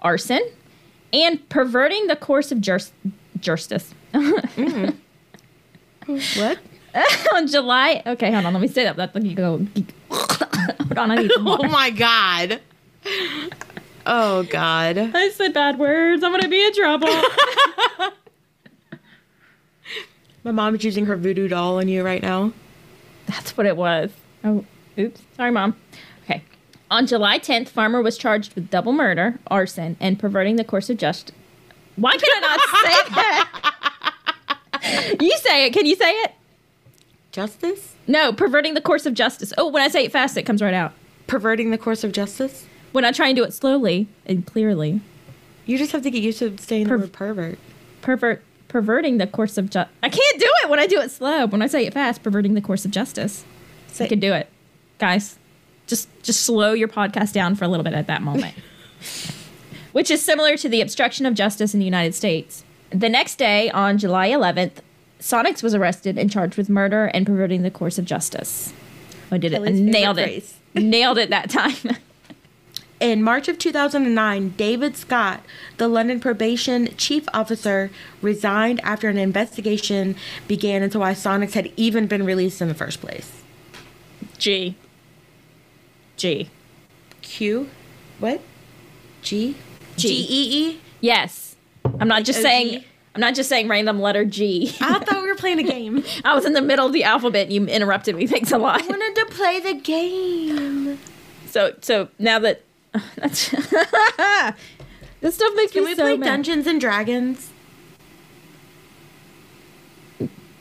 arson, 0.00 0.40
and 1.12 1.48
perverting 1.48 2.08
the 2.08 2.16
course 2.16 2.50
of 2.50 2.60
jus- 2.60 2.92
justice. 3.40 3.94
Mm-hmm. 6.08 6.40
What? 6.40 6.58
on 7.34 7.46
July, 7.46 8.02
okay, 8.06 8.32
hold 8.32 8.46
on, 8.46 8.52
let 8.52 8.60
me 8.60 8.68
say 8.68 8.84
that. 8.84 8.96
Let 8.96 9.14
me 9.14 9.34
go. 9.34 9.66
hold 10.10 10.98
on, 10.98 11.10
I 11.10 11.16
need 11.16 11.30
some 11.32 11.46
Oh 11.48 11.68
my 11.68 11.90
god. 11.90 12.60
Oh 14.06 14.42
god. 14.44 14.98
I 14.98 15.30
said 15.30 15.52
bad 15.52 15.78
words. 15.78 16.22
I'm 16.22 16.32
gonna 16.32 16.48
be 16.48 16.64
in 16.64 16.74
trouble. 16.74 17.08
My 20.44 20.52
mom's 20.52 20.84
using 20.84 21.06
her 21.06 21.16
voodoo 21.16 21.48
doll 21.48 21.78
on 21.78 21.88
you 21.88 22.02
right 22.02 22.22
now. 22.22 22.52
That's 23.26 23.56
what 23.56 23.66
it 23.66 23.76
was. 23.76 24.10
Oh, 24.44 24.64
oops. 24.98 25.20
Sorry, 25.36 25.50
mom. 25.50 25.76
Okay. 26.24 26.42
On 26.90 27.06
July 27.06 27.38
10th, 27.38 27.68
Farmer 27.68 28.00
was 28.00 28.16
charged 28.16 28.54
with 28.54 28.70
double 28.70 28.92
murder, 28.92 29.38
arson, 29.48 29.96
and 30.00 30.18
perverting 30.18 30.56
the 30.56 30.64
course 30.64 30.88
of 30.88 30.96
justice. 30.96 31.34
Why 31.96 32.12
can 32.12 32.30
I 32.36 32.40
not 32.40 32.60
say 32.84 33.14
that? 33.14 35.16
you 35.20 35.36
say 35.38 35.66
it. 35.66 35.72
Can 35.74 35.84
you 35.84 35.96
say 35.96 36.12
it? 36.12 36.32
Justice? 37.38 37.94
No, 38.08 38.32
perverting 38.32 38.74
the 38.74 38.80
course 38.80 39.06
of 39.06 39.14
justice. 39.14 39.52
Oh, 39.56 39.68
when 39.68 39.80
I 39.80 39.86
say 39.86 40.04
it 40.04 40.10
fast, 40.10 40.36
it 40.36 40.42
comes 40.42 40.60
right 40.60 40.74
out. 40.74 40.92
Perverting 41.28 41.70
the 41.70 41.78
course 41.78 42.02
of 42.02 42.10
justice? 42.10 42.66
When 42.90 43.04
I 43.04 43.12
try 43.12 43.28
and 43.28 43.36
do 43.36 43.44
it 43.44 43.52
slowly 43.54 44.08
and 44.26 44.44
clearly, 44.44 45.00
You 45.66 45.78
just 45.78 45.92
have 45.92 46.02
to 46.02 46.10
get 46.10 46.20
used 46.20 46.40
to 46.40 46.58
saying 46.58 46.88
Per- 46.88 46.96
the 46.96 47.02
word 47.04 47.12
pervert. 47.12 47.58
pervert 48.02 48.42
perverting 48.66 49.18
the 49.18 49.28
course 49.28 49.56
of 49.56 49.70
justice. 49.70 49.94
I 50.02 50.08
can't 50.08 50.40
do 50.40 50.50
it 50.64 50.68
when 50.68 50.80
I 50.80 50.88
do 50.88 51.00
it 51.00 51.12
slow. 51.12 51.46
When 51.46 51.62
I 51.62 51.68
say 51.68 51.86
it 51.86 51.94
fast, 51.94 52.24
perverting 52.24 52.54
the 52.54 52.60
course 52.60 52.84
of 52.84 52.90
justice. 52.90 53.44
Say- 53.86 54.06
I 54.06 54.08
can 54.08 54.18
do 54.18 54.32
it, 54.32 54.48
guys. 54.98 55.38
Just 55.86 56.08
just 56.24 56.40
slow 56.40 56.72
your 56.72 56.88
podcast 56.88 57.32
down 57.34 57.54
for 57.54 57.64
a 57.64 57.68
little 57.68 57.84
bit 57.84 57.94
at 57.94 58.08
that 58.08 58.20
moment, 58.20 58.54
which 59.92 60.10
is 60.10 60.22
similar 60.24 60.56
to 60.56 60.68
the 60.68 60.80
obstruction 60.80 61.24
of 61.24 61.34
justice 61.34 61.72
in 61.72 61.78
the 61.80 61.86
United 61.86 62.14
States. 62.16 62.64
The 62.90 63.08
next 63.08 63.36
day, 63.36 63.70
on 63.70 63.96
July 63.96 64.28
11th, 64.30 64.78
Sonics 65.20 65.62
was 65.62 65.74
arrested 65.74 66.16
and 66.16 66.30
charged 66.30 66.56
with 66.56 66.68
murder 66.68 67.06
and 67.06 67.26
perverting 67.26 67.62
the 67.62 67.70
course 67.70 67.98
of 67.98 68.04
justice. 68.04 68.72
I 69.30 69.38
did 69.38 69.52
it. 69.52 69.60
I 69.60 69.70
nailed 69.70 70.18
it. 70.18 70.24
phrase. 70.24 70.54
nailed 70.74 71.18
it 71.18 71.30
that 71.30 71.50
time. 71.50 71.96
In 73.00 73.22
March 73.22 73.46
of 73.46 73.58
2009, 73.58 74.54
David 74.56 74.96
Scott, 74.96 75.42
the 75.76 75.86
London 75.86 76.18
probation 76.18 76.88
chief 76.96 77.28
officer, 77.32 77.90
resigned 78.22 78.80
after 78.82 79.08
an 79.08 79.18
investigation 79.18 80.16
began 80.48 80.82
into 80.82 80.98
why 80.98 81.12
Sonics 81.12 81.52
had 81.52 81.72
even 81.76 82.06
been 82.06 82.24
released 82.24 82.60
in 82.60 82.66
the 82.68 82.74
first 82.74 83.00
place. 83.00 83.42
G. 84.36 84.76
G. 86.16 86.50
Q? 87.22 87.70
What? 88.18 88.40
G? 89.22 89.54
G. 89.96 90.08
G 90.08 90.26
E 90.28 90.68
E? 90.70 90.80
Yes. 91.00 91.54
I'm 92.00 92.08
not 92.08 92.24
just 92.24 92.40
OG? 92.40 92.42
saying. 92.42 92.84
I'm 93.18 93.20
not 93.22 93.34
just 93.34 93.48
saying 93.48 93.66
random 93.66 94.00
letter 94.00 94.24
G. 94.24 94.72
I 94.80 95.00
thought 95.00 95.20
we 95.24 95.28
were 95.28 95.34
playing 95.34 95.58
a 95.58 95.64
game. 95.64 96.04
I 96.24 96.36
was 96.36 96.44
in 96.44 96.52
the 96.52 96.62
middle 96.62 96.86
of 96.86 96.92
the 96.92 97.02
alphabet. 97.02 97.46
and 97.46 97.52
You 97.52 97.66
interrupted 97.66 98.14
me. 98.14 98.26
Thanks 98.28 98.52
a 98.52 98.58
lot. 98.58 98.80
I 98.80 98.86
wanted 98.86 99.16
to 99.16 99.26
play 99.34 99.58
the 99.58 99.74
game. 99.74 101.00
So 101.46 101.74
so 101.80 102.06
now 102.20 102.38
that 102.38 102.62
that's 103.16 103.50
this 105.20 105.34
stuff 105.34 105.52
makes 105.56 105.72
Can 105.72 105.84
me 105.84 105.96
so 105.96 106.04
Can 106.04 106.04
we 106.04 106.10
play 106.12 106.16
mad. 106.18 106.26
Dungeons 106.26 106.68
and 106.68 106.80
Dragons? 106.80 107.50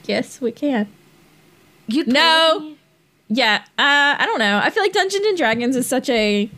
Yes, 0.06 0.42
we 0.42 0.52
can. 0.52 0.88
You 1.86 2.06
No. 2.08 2.60
me? 2.62 2.78
Yeah, 3.28 3.58
uh, 3.78 4.16
I 4.18 4.24
don't 4.26 4.40
know. 4.40 4.58
I 4.64 4.72
feel 4.72 4.82
like 4.82 4.94
Dungeons 4.94 5.28
and 5.28 5.38
Dragons 5.38 5.76
is 5.76 5.86
such 5.86 6.10
a. 6.10 6.50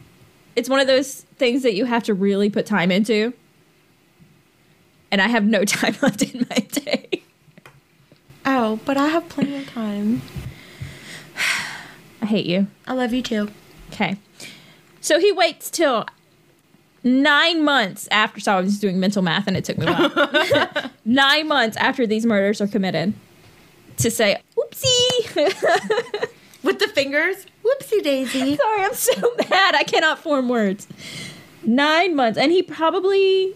It's 0.56 0.70
one 0.70 0.80
of 0.80 0.88
those 0.88 1.26
things 1.36 1.64
that 1.64 1.74
you 1.74 1.84
have 1.84 2.04
to 2.04 2.14
really 2.14 2.50
put 2.50 2.66
time 2.66 2.90
into. 2.90 3.34
And 5.12 5.22
I 5.22 5.28
have 5.28 5.46
no 5.46 5.66
time 5.66 5.96
left 6.02 6.22
in 6.22 6.46
my 6.50 6.58
day. 6.58 7.24
Oh, 8.46 8.80
but 8.86 8.98
I 8.98 9.08
have 9.08 9.28
plenty 9.30 9.56
of 9.58 9.68
time. 9.70 10.22
I 12.22 12.26
hate 12.26 12.46
you. 12.46 12.68
I 12.88 12.94
love 12.94 13.14
you 13.14 13.22
too. 13.22 13.50
Okay. 13.92 14.18
So 15.02 15.20
he 15.20 15.32
waits 15.32 15.70
till 15.70 16.06
nine 17.04 17.64
months 17.64 18.08
after. 18.12 18.40
So 18.40 18.54
I 18.58 18.62
was 18.62 18.80
doing 18.80 19.00
mental 19.00 19.22
math 19.22 19.48
and 19.48 19.56
it 19.56 19.66
took 19.66 19.78
me 19.78 19.88
a 19.88 19.94
while. 19.94 20.92
nine 21.06 21.48
months 21.48 21.78
after 21.78 22.06
these 22.06 22.26
murders 22.26 22.62
are 22.62 22.68
committed 22.68 23.14
to 23.98 24.12
say, 24.12 24.42
oopsie. 24.58 26.28
With 26.64 26.80
the 26.80 26.88
fingers? 26.90 27.46
Whoopsie 27.64 28.04
daisy. 28.04 28.58
Sorry, 28.58 28.82
I'm 28.84 28.94
so 28.94 29.34
mad. 29.50 29.76
I 29.76 29.84
cannot 29.84 30.20
form 30.20 30.50
words. 30.50 30.88
Nine 31.64 32.16
months. 32.16 32.38
And 32.38 32.52
he 32.52 32.64
probably 32.64 33.56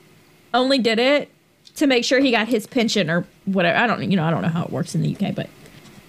only 0.54 0.80
did 0.80 1.00
it 1.00 1.30
to 1.76 1.88
make 1.88 2.06
sure 2.06 2.20
he 2.20 2.32
got 2.32 2.48
his 2.48 2.68
pension 2.68 3.10
or 3.10 3.26
whatever. 3.46 3.78
I 3.78 3.88
don't 3.88 4.10
you 4.10 4.18
know, 4.18 4.24
I 4.24 4.32
don't 4.32 4.42
know 4.42 4.50
how 4.50 4.64
it 4.64 4.72
works 4.72 4.96
in 4.96 5.02
the 5.02 5.16
UK, 5.16 5.34
but 5.36 5.50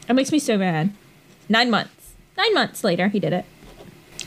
it 0.08 0.12
makes 0.12 0.32
me 0.32 0.38
so 0.38 0.58
mad. 0.58 0.92
Nine 1.48 1.70
months. 1.70 2.12
Nine 2.36 2.54
months 2.54 2.84
later 2.84 3.08
he 3.08 3.20
did 3.20 3.32
it. 3.32 3.44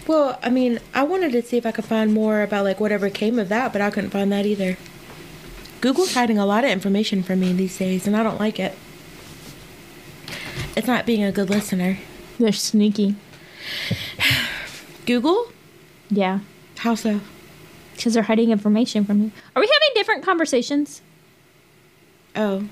Well, 0.08 0.39
I 0.41 0.50
mean, 0.50 0.80
I 0.93 1.04
wanted 1.04 1.34
to 1.34 1.41
see 1.41 1.58
if 1.58 1.65
I 1.65 1.71
could 1.71 1.86
find 1.86 2.13
more 2.13 2.41
about 2.41 2.63
like 2.63 2.80
whatever 2.80 3.10
came 3.10 3.38
of 3.39 3.50
that, 3.50 3.73
but 3.73 3.82
I 3.82 3.89
couldn't 3.89 4.12
find 4.12 4.32
that 4.32 4.45
either. 4.45 4.78
Google's 5.82 6.13
hiding 6.13 6.38
a 6.38 6.45
lot 6.45 6.63
of 6.63 6.71
information 6.71 7.21
from 7.21 7.39
me 7.41 7.54
these 7.54 7.78
days, 7.78 8.08
and 8.08 8.15
I 8.15 8.23
don't 8.23 8.39
like 8.39 8.60
it. 8.60 8.76
It's 10.76 10.88
not 10.88 11.06
being 11.06 11.23
a 11.23 11.32
good 11.32 11.50
listener. 11.50 11.97
They're 12.39 12.52
sneaky. 12.52 13.15
Google? 15.06 15.52
Yeah. 16.10 16.39
How 16.78 16.95
so? 16.95 17.19
Because 17.95 18.13
they're 18.13 18.23
hiding 18.23 18.52
information 18.52 19.04
from 19.06 19.21
you. 19.21 19.32
Are 19.56 19.60
we 19.60 19.67
having 19.67 19.89
different 19.95 20.23
conversations? 20.23 21.02
Oh. 22.38 22.63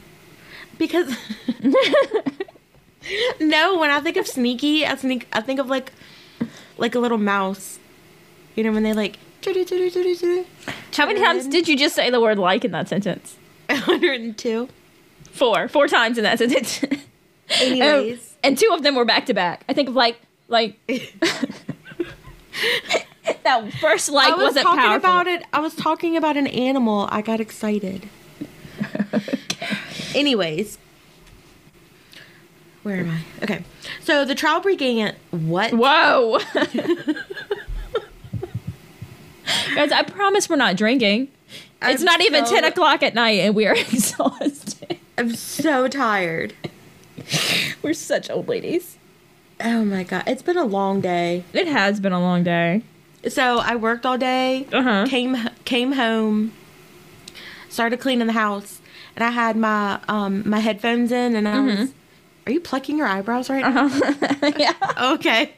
Because 0.78 1.16
No, 3.40 3.78
when 3.78 3.92
I 3.92 4.00
think 4.00 4.18
of 4.18 4.28
sneaky, 4.28 4.86
I 4.86 4.96
think 4.96 5.28
I 5.32 5.42
think 5.42 5.60
of 5.60 5.68
like 5.68 5.92
like 6.78 6.96
a 6.96 7.00
little 7.00 7.18
mouse. 7.18 7.80
You 8.56 8.64
know 8.64 8.72
when 8.72 8.84
they 8.84 8.94
like 8.94 9.18
How 10.96 11.06
many 11.06 11.20
times 11.20 11.48
did 11.48 11.68
you 11.68 11.78
just 11.78 11.96
say 11.96 12.10
the 12.10 12.20
word 12.22 12.40
like 12.40 12.66
in 12.66 12.72
that 12.72 12.90
sentence? 12.90 13.38
102. 13.68 14.70
Four. 15.32 15.68
Four 15.68 15.88
times 15.88 16.18
in 16.18 16.24
that 16.24 16.40
sentence. 16.40 16.84
Anyways, 17.62 18.20
um, 18.20 18.26
and 18.44 18.58
two 18.58 18.70
of 18.74 18.82
them 18.82 18.96
were 18.96 19.06
back 19.06 19.28
to 19.28 19.34
back. 19.34 19.64
I 19.70 19.74
think 19.74 19.90
of 19.90 19.96
like 19.96 20.20
like 20.48 20.80
that 23.44 23.72
first 23.80 24.10
like 24.10 24.32
I 24.32 24.36
was 24.36 24.46
wasn't 24.46 24.64
talking 24.66 24.80
powerful. 24.80 24.98
about 24.98 25.28
it. 25.28 25.44
I 25.54 25.60
was 25.60 25.76
talking 25.76 26.18
about 26.18 26.38
an 26.38 26.48
animal. 26.48 27.08
I 27.12 27.22
got 27.22 27.40
excited. 27.40 28.10
Anyways, 30.16 30.78
where 32.84 32.98
am 32.98 33.12
I? 33.12 33.22
Okay, 33.44 33.64
so 34.02 34.26
the 34.26 34.34
trial 34.36 34.62
began. 34.62 35.16
What? 35.32 35.74
Whoa. 35.74 36.40
Guys, 39.76 39.92
I 39.92 40.04
promise 40.04 40.50
we're 40.50 40.56
not 40.56 40.76
drinking. 40.78 41.28
it's 41.82 42.02
I'm 42.02 42.06
not 42.06 42.22
even 42.22 42.46
10 42.46 42.64
o'clock 42.64 43.04
at 43.04 43.14
night 43.14 43.40
and 43.42 43.54
we 43.54 43.68
are 43.68 43.76
exhausted. 43.78 44.98
I'm 45.18 45.36
so 45.36 45.88
tired. 45.88 46.54
We're 47.82 47.94
such 47.94 48.30
old 48.30 48.48
ladies. 48.48 48.98
Oh 49.62 49.86
my 49.86 50.04
god, 50.04 50.24
it's 50.28 50.42
been 50.42 50.58
a 50.58 50.66
long 50.66 51.02
day. 51.02 51.44
It 51.54 51.68
has 51.68 52.00
been 52.00 52.12
a 52.14 52.20
long 52.20 52.44
day. 52.44 52.82
So 53.28 53.60
I 53.60 53.76
worked 53.76 54.06
all 54.06 54.18
day. 54.18 54.68
Uh-huh. 54.72 55.06
Came 55.08 55.50
came 55.64 55.94
home. 55.94 56.52
Started 57.70 58.00
cleaning 58.00 58.28
the 58.28 58.34
house, 58.34 58.80
and 59.16 59.24
I 59.24 59.32
had 59.32 59.56
my 59.56 60.00
um 60.08 60.48
my 60.48 60.60
headphones 60.60 61.12
in, 61.12 61.36
and 61.36 61.48
I 61.48 61.60
was. 61.62 61.94
Are 62.48 62.52
you 62.52 62.60
plucking 62.62 62.96
your 62.96 63.08
eyebrows 63.08 63.50
right 63.50 63.62
now? 63.62 63.88
yeah. 64.58 64.74
Okay. 65.16 65.54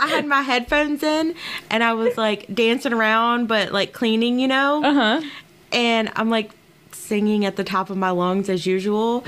I 0.00 0.08
had 0.08 0.26
my 0.26 0.40
headphones 0.40 1.02
in, 1.02 1.34
and 1.70 1.84
I 1.84 1.92
was 1.92 2.16
like 2.16 2.52
dancing 2.54 2.92
around, 2.92 3.46
but 3.48 3.70
like 3.70 3.92
cleaning, 3.92 4.38
you 4.40 4.48
know. 4.48 4.82
Uh 4.82 4.94
huh. 4.94 5.22
And 5.72 6.10
I'm 6.16 6.30
like 6.30 6.50
singing 6.92 7.44
at 7.44 7.56
the 7.56 7.64
top 7.64 7.90
of 7.90 7.96
my 7.96 8.10
lungs 8.10 8.48
as 8.48 8.66
usual. 8.66 9.22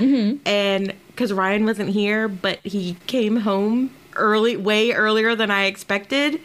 And 0.45 0.93
because 1.07 1.31
Ryan 1.31 1.65
wasn't 1.65 1.91
here, 1.91 2.27
but 2.27 2.59
he 2.63 2.97
came 3.07 3.37
home 3.37 3.91
early, 4.15 4.57
way 4.57 4.91
earlier 4.91 5.35
than 5.35 5.51
I 5.51 5.65
expected. 5.65 6.39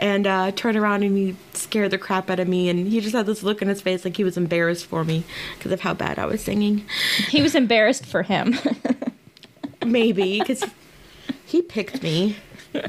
And 0.00 0.26
uh, 0.26 0.50
turned 0.52 0.78
around 0.78 1.02
and 1.04 1.14
he 1.14 1.36
scared 1.52 1.90
the 1.90 1.98
crap 1.98 2.30
out 2.30 2.40
of 2.40 2.48
me. 2.48 2.68
And 2.70 2.88
he 2.88 3.00
just 3.00 3.14
had 3.14 3.26
this 3.26 3.42
look 3.42 3.60
in 3.60 3.68
his 3.68 3.82
face 3.82 4.04
like 4.04 4.16
he 4.16 4.24
was 4.24 4.36
embarrassed 4.38 4.86
for 4.86 5.04
me 5.04 5.24
because 5.56 5.70
of 5.72 5.80
how 5.82 5.92
bad 5.94 6.18
I 6.18 6.24
was 6.24 6.42
singing. 6.42 6.84
He 7.28 7.42
was 7.42 7.54
embarrassed 7.54 8.06
for 8.06 8.22
him. 8.22 8.56
Maybe 9.84 10.38
because 10.38 10.64
he 11.44 11.60
picked 11.60 12.02
me 12.02 12.36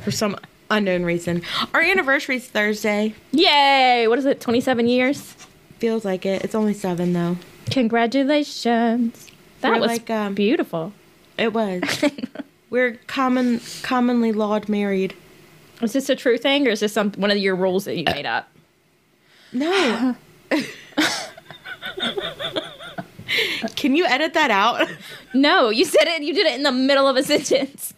for 0.02 0.12
some 0.12 0.38
unknown 0.69 1.04
reason. 1.04 1.41
Our 1.74 1.82
anniversary's 1.82 2.47
Thursday. 2.47 3.13
Yay! 3.32 4.08
What 4.08 4.17
is 4.17 4.26
it, 4.26 4.39
27 4.39 4.88
years? 4.88 5.36
Feels 5.80 6.06
like 6.06 6.26
it. 6.26 6.43
It's 6.43 6.56
only 6.56 6.74
seven 6.74 7.12
though. 7.13 7.38
Congratulations. 7.71 9.28
That 9.62 9.74
We're 9.74 9.80
was 9.80 9.88
like, 9.89 10.10
um, 10.10 10.34
beautiful. 10.34 10.93
It 11.38 11.54
was. 11.54 11.82
We're 12.69 12.93
common, 13.08 13.60
commonly 13.84 14.32
lawed 14.32 14.69
married. 14.69 15.13
Is 15.81 15.93
this 15.93 16.09
a 16.09 16.15
true 16.15 16.37
thing 16.37 16.67
or 16.67 16.71
is 16.71 16.79
this 16.81 16.93
some 16.93 17.11
one 17.13 17.31
of 17.31 17.37
your 17.37 17.55
rules 17.55 17.85
that 17.85 17.97
you 17.97 18.03
made 18.05 18.25
up? 18.25 18.49
No. 19.53 20.15
Can 23.75 23.95
you 23.95 24.05
edit 24.05 24.33
that 24.33 24.51
out? 24.51 24.87
No, 25.33 25.69
you 25.69 25.85
said 25.85 26.07
it. 26.07 26.21
You 26.21 26.33
did 26.33 26.45
it 26.45 26.55
in 26.55 26.63
the 26.63 26.71
middle 26.71 27.07
of 27.07 27.15
a 27.15 27.23
sentence. 27.31 27.93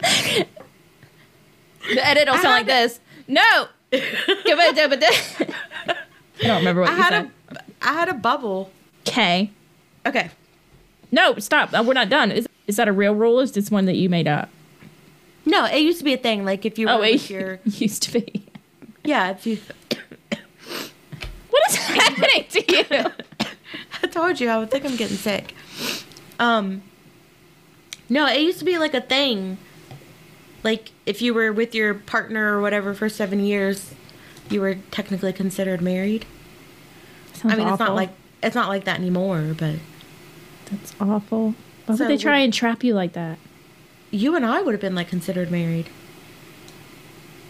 the 0.00 0.46
edit 1.96 2.26
will 2.28 2.34
sound 2.34 2.44
like 2.44 2.66
had- 2.68 2.88
this. 2.90 3.00
No. 3.28 3.68
Give 3.90 4.02
it, 4.58 4.74
give 4.74 4.92
it. 4.92 5.04
I 5.04 6.46
don't 6.46 6.58
remember 6.58 6.80
what 6.80 6.90
I 6.90 6.96
you 6.96 7.02
had 7.02 7.10
said. 7.10 7.30
a, 7.56 7.62
I 7.82 7.92
had 7.92 8.08
a 8.08 8.14
bubble. 8.14 8.70
Okay. 9.06 9.50
Okay. 10.06 10.30
No, 11.10 11.38
stop. 11.38 11.74
Uh, 11.74 11.84
We're 11.86 11.92
not 11.92 12.08
done. 12.08 12.32
Is, 12.32 12.48
is 12.66 12.76
that 12.76 12.88
a 12.88 12.92
real 12.92 13.14
rule? 13.14 13.38
Is 13.40 13.52
this 13.52 13.70
one 13.70 13.84
that 13.84 13.96
you 13.96 14.08
made 14.08 14.26
up? 14.26 14.48
No, 15.52 15.66
it 15.66 15.80
used 15.80 15.98
to 15.98 16.04
be 16.04 16.14
a 16.14 16.18
thing. 16.18 16.44
Like 16.44 16.64
if 16.64 16.78
you 16.78 16.86
were 16.86 16.94
Oh, 16.94 17.00
with 17.00 17.24
it 17.26 17.30
your 17.30 17.60
used 17.64 18.02
to 18.04 18.12
be. 18.20 18.44
yeah, 19.04 19.30
if 19.30 19.46
you. 19.46 19.58
What 21.50 21.62
is 21.68 21.76
happening 21.76 22.46
to 22.50 22.72
you? 22.76 23.12
I 24.02 24.06
told 24.08 24.40
you 24.40 24.48
I 24.48 24.58
would 24.58 24.70
think 24.70 24.84
I'm 24.84 24.96
getting 24.96 25.16
sick. 25.16 25.54
Um. 26.40 26.82
No, 28.08 28.26
it 28.26 28.40
used 28.40 28.58
to 28.58 28.64
be 28.64 28.78
like 28.78 28.94
a 28.94 29.00
thing. 29.00 29.58
Like 30.64 30.90
if 31.06 31.20
you 31.22 31.34
were 31.34 31.52
with 31.52 31.74
your 31.74 31.94
partner 31.94 32.56
or 32.56 32.60
whatever 32.62 32.94
for 32.94 33.08
seven 33.08 33.40
years, 33.40 33.94
you 34.50 34.60
were 34.60 34.76
technically 34.90 35.32
considered 35.32 35.80
married. 35.82 36.24
I 37.44 37.56
mean, 37.56 37.66
it's 37.68 37.78
not 37.78 37.94
like 37.94 38.10
it's 38.42 38.54
not 38.54 38.68
like 38.68 38.84
that 38.84 38.98
anymore, 38.98 39.54
but 39.58 39.76
that's 40.70 40.94
awful. 41.00 41.54
Why 41.86 41.96
So 41.96 42.04
would 42.04 42.10
they 42.10 42.16
try 42.16 42.38
and 42.38 42.52
trap 42.54 42.82
you 42.84 42.94
like 42.94 43.12
that? 43.14 43.38
You 44.12 44.36
and 44.36 44.46
I 44.46 44.62
would 44.62 44.72
have 44.72 44.80
been 44.80 44.94
like 44.94 45.08
considered 45.08 45.50
married. 45.50 45.88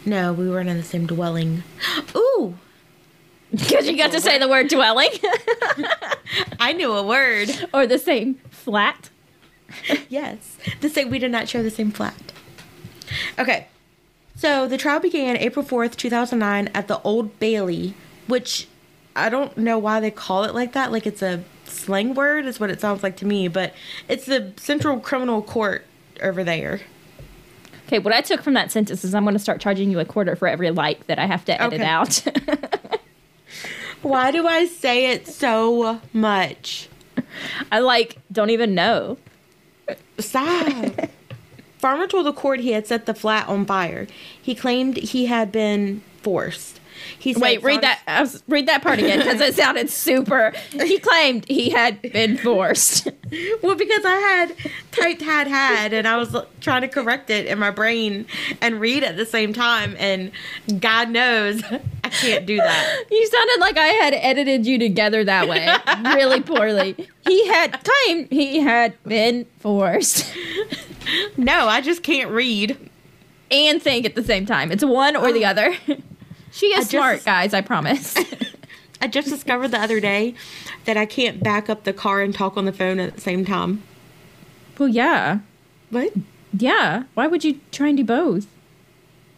No, 0.06 0.32
we 0.32 0.48
weren't 0.48 0.68
in 0.70 0.78
the 0.78 0.82
same 0.82 1.06
dwelling. 1.06 1.62
Ooh, 2.16 2.56
Because 3.50 3.86
you 3.86 3.96
got 3.98 4.12
to 4.12 4.20
say 4.20 4.38
the 4.38 4.48
word 4.48 4.68
dwelling 4.68 5.10
I 6.58 6.72
knew 6.72 6.90
a 6.92 7.02
word. 7.02 7.50
or 7.74 7.86
the 7.86 7.98
same 7.98 8.36
flat. 8.50 9.10
Yes. 10.08 10.58
The 10.80 10.88
same 10.90 11.08
we 11.10 11.18
did 11.18 11.30
not 11.30 11.48
share 11.48 11.62
the 11.62 11.70
same 11.70 11.90
flat. 11.92 12.32
Okay. 13.38 13.66
So 14.36 14.66
the 14.68 14.76
trial 14.76 15.00
began 15.00 15.36
April 15.38 15.64
4th, 15.64 15.96
2009 15.96 16.68
at 16.74 16.88
the 16.88 17.00
Old 17.02 17.38
Bailey, 17.38 17.94
which 18.26 18.68
I 19.16 19.28
don't 19.30 19.56
know 19.56 19.78
why 19.78 20.00
they 20.00 20.10
call 20.10 20.44
it 20.44 20.54
like 20.54 20.72
that. 20.72 20.92
Like 20.92 21.06
it's 21.06 21.22
a 21.22 21.42
slang 21.64 22.12
word 22.14 22.44
is 22.44 22.60
what 22.60 22.70
it 22.70 22.80
sounds 22.80 23.02
like 23.02 23.16
to 23.18 23.26
me, 23.26 23.48
but 23.48 23.72
it's 24.08 24.26
the 24.26 24.52
Central 24.56 25.00
Criminal 25.00 25.40
Court 25.42 25.86
over 26.22 26.42
there. 26.44 26.80
Okay, 27.86 27.98
what 27.98 28.14
I 28.14 28.20
took 28.22 28.42
from 28.42 28.54
that 28.54 28.72
sentence 28.72 29.04
is 29.04 29.14
I'm 29.14 29.24
going 29.24 29.34
to 29.34 29.38
start 29.38 29.60
charging 29.60 29.90
you 29.90 30.00
a 30.00 30.04
quarter 30.04 30.34
for 30.36 30.48
every 30.48 30.70
like 30.70 31.06
that 31.08 31.18
I 31.18 31.26
have 31.26 31.44
to 31.46 31.60
edit 31.60 31.80
Okay. 31.80 31.84
out. 31.88 32.22
Why 34.02 34.30
do 34.30 34.46
I 34.48 34.66
say 34.66 35.12
it 35.12 35.28
so 35.28 36.00
much? 36.12 36.88
I 37.70 37.78
like 37.80 38.18
don't 38.32 38.50
even 38.50 38.74
know. 38.74 39.18
Stop. 40.18 41.10
Farmer 41.78 42.06
told 42.06 42.26
the 42.26 42.32
court 42.32 42.60
he 42.60 42.72
had 42.72 42.86
set 42.86 43.06
the 43.06 43.14
flat 43.14 43.48
on 43.48 43.66
fire. 43.66 44.06
He 44.40 44.54
claimed 44.54 44.96
he 44.96 45.26
had 45.26 45.52
been 45.52 46.02
forced. 46.22 46.80
He 47.18 47.32
said 47.32 47.42
Wait, 47.42 47.62
read 47.62 47.82
that. 47.82 48.00
I 48.06 48.20
was, 48.20 48.42
read 48.48 48.66
that 48.66 48.82
part 48.82 48.98
again 48.98 49.18
because 49.18 49.40
it 49.40 49.54
sounded 49.54 49.90
super. 49.90 50.52
He 50.70 50.98
claimed 50.98 51.46
he 51.46 51.70
had 51.70 52.00
been 52.02 52.36
forced. 52.36 53.08
Well, 53.62 53.76
because 53.76 54.04
I 54.04 54.16
had 54.16 54.54
typed 54.90 55.22
had 55.22 55.46
had, 55.46 55.94
and 55.94 56.06
I 56.06 56.18
was 56.18 56.36
trying 56.60 56.82
to 56.82 56.88
correct 56.88 57.30
it 57.30 57.46
in 57.46 57.58
my 57.58 57.70
brain 57.70 58.26
and 58.60 58.78
read 58.78 59.04
at 59.04 59.16
the 59.16 59.24
same 59.24 59.54
time, 59.54 59.96
and 59.98 60.32
God 60.78 61.08
knows 61.08 61.62
I 61.64 62.08
can't 62.10 62.44
do 62.44 62.58
that. 62.58 63.04
You 63.10 63.26
sounded 63.26 63.60
like 63.60 63.78
I 63.78 63.86
had 63.86 64.12
edited 64.12 64.66
you 64.66 64.78
together 64.78 65.24
that 65.24 65.48
way, 65.48 65.66
really 66.14 66.42
poorly. 66.42 67.08
He 67.26 67.46
had 67.48 67.82
claimed 67.82 68.30
he 68.30 68.60
had 68.60 69.02
been 69.04 69.46
forced 69.60 70.30
No, 71.36 71.68
I 71.68 71.80
just 71.80 72.02
can't 72.02 72.30
read. 72.30 72.76
and 73.50 73.82
think 73.82 74.06
at 74.06 74.14
the 74.14 74.24
same 74.24 74.46
time. 74.46 74.72
It's 74.72 74.84
one 74.84 75.16
or 75.16 75.32
the 75.32 75.44
oh. 75.44 75.50
other. 75.50 75.76
She 76.52 76.66
is 76.66 76.74
I 76.74 76.80
just- 76.80 76.90
smart, 76.90 77.24
guys. 77.24 77.54
I 77.54 77.60
promise. 77.62 78.16
I 79.00 79.08
just 79.08 79.28
discovered 79.28 79.68
the 79.68 79.80
other 79.80 79.98
day 79.98 80.34
that 80.84 80.96
I 80.96 81.06
can't 81.06 81.42
back 81.42 81.68
up 81.68 81.82
the 81.82 81.92
car 81.92 82.20
and 82.20 82.32
talk 82.32 82.56
on 82.56 82.66
the 82.66 82.72
phone 82.72 83.00
at 83.00 83.14
the 83.16 83.20
same 83.20 83.44
time. 83.44 83.82
well, 84.78 84.88
yeah, 84.88 85.40
What? 85.90 86.12
yeah. 86.56 87.04
Why 87.14 87.26
would 87.26 87.42
you 87.42 87.58
try 87.72 87.88
and 87.88 87.96
do 87.96 88.04
both? 88.04 88.46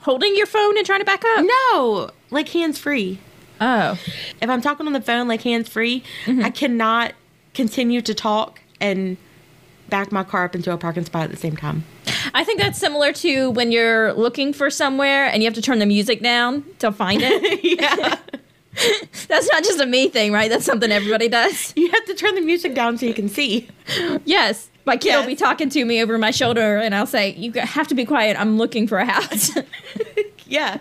Holding 0.00 0.36
your 0.36 0.44
phone 0.44 0.76
and 0.76 0.84
trying 0.84 0.98
to 1.00 1.06
back 1.06 1.24
up? 1.24 1.46
No, 1.72 2.10
like 2.30 2.50
hands 2.50 2.78
free. 2.78 3.18
Oh, 3.58 3.98
If 4.42 4.50
I'm 4.50 4.60
talking 4.60 4.86
on 4.86 4.92
the 4.92 5.00
phone 5.00 5.28
like 5.28 5.40
hands 5.42 5.68
free, 5.70 6.02
mm-hmm. 6.26 6.44
I 6.44 6.50
cannot 6.50 7.12
continue 7.54 8.02
to 8.02 8.12
talk 8.12 8.60
and 8.82 9.16
back 9.88 10.12
my 10.12 10.24
car 10.24 10.44
up 10.44 10.54
into 10.54 10.72
a 10.72 10.76
parking 10.76 11.06
spot 11.06 11.24
at 11.24 11.30
the 11.30 11.36
same 11.38 11.56
time. 11.56 11.84
I 12.32 12.44
think 12.44 12.60
that's 12.60 12.78
similar 12.78 13.12
to 13.14 13.50
when 13.50 13.72
you're 13.72 14.12
looking 14.14 14.52
for 14.52 14.70
somewhere 14.70 15.26
and 15.26 15.42
you 15.42 15.46
have 15.46 15.54
to 15.54 15.62
turn 15.62 15.78
the 15.78 15.86
music 15.86 16.22
down 16.22 16.64
to 16.78 16.92
find 16.92 17.20
it. 17.22 17.64
yeah. 17.78 18.18
that's 19.28 19.50
not 19.52 19.64
just 19.64 19.80
a 19.80 19.86
me 19.86 20.08
thing, 20.08 20.32
right? 20.32 20.50
That's 20.50 20.64
something 20.64 20.90
everybody 20.90 21.28
does. 21.28 21.72
You 21.76 21.90
have 21.90 22.04
to 22.06 22.14
turn 22.14 22.34
the 22.34 22.40
music 22.40 22.74
down 22.74 22.98
so 22.98 23.06
you 23.06 23.14
can 23.14 23.28
see. 23.28 23.68
Yes. 24.24 24.70
My 24.86 24.96
kid 24.96 25.16
will 25.16 25.26
be 25.26 25.36
talking 25.36 25.68
to 25.70 25.84
me 25.84 26.02
over 26.02 26.18
my 26.18 26.30
shoulder, 26.30 26.76
and 26.76 26.94
I'll 26.94 27.06
say, 27.06 27.30
"You 27.30 27.52
have 27.52 27.88
to 27.88 27.94
be 27.94 28.04
quiet. 28.04 28.38
I'm 28.38 28.58
looking 28.58 28.86
for 28.86 28.98
a 28.98 29.06
house." 29.06 29.50
Yeah. 30.46 30.78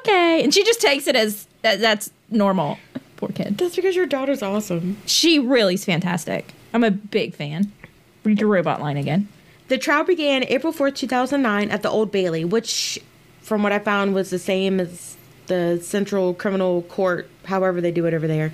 okay, 0.00 0.42
and 0.42 0.52
she 0.52 0.64
just 0.64 0.80
takes 0.80 1.06
it 1.06 1.14
as 1.14 1.46
that, 1.62 1.78
that's 1.78 2.10
normal. 2.30 2.78
Poor 3.16 3.28
kid. 3.28 3.58
That's 3.58 3.76
because 3.76 3.94
your 3.94 4.06
daughter's 4.06 4.42
awesome. 4.42 4.96
She 5.06 5.38
really 5.38 5.74
is 5.74 5.84
fantastic. 5.84 6.52
I'm 6.74 6.82
a 6.82 6.90
big 6.90 7.36
fan. 7.36 7.72
Read 8.24 8.40
your 8.40 8.48
robot 8.48 8.80
line 8.80 8.96
again. 8.96 9.28
The 9.70 9.78
trial 9.78 10.02
began 10.02 10.42
April 10.48 10.72
4th, 10.72 10.96
2009 10.96 11.70
at 11.70 11.82
the 11.82 11.88
Old 11.88 12.10
Bailey, 12.10 12.44
which, 12.44 12.98
from 13.40 13.62
what 13.62 13.70
I 13.70 13.78
found, 13.78 14.16
was 14.16 14.30
the 14.30 14.38
same 14.40 14.80
as 14.80 15.16
the 15.46 15.78
Central 15.80 16.34
Criminal 16.34 16.82
Court, 16.82 17.30
however 17.44 17.80
they 17.80 17.92
do 17.92 18.04
it 18.06 18.12
over 18.12 18.26
there. 18.26 18.52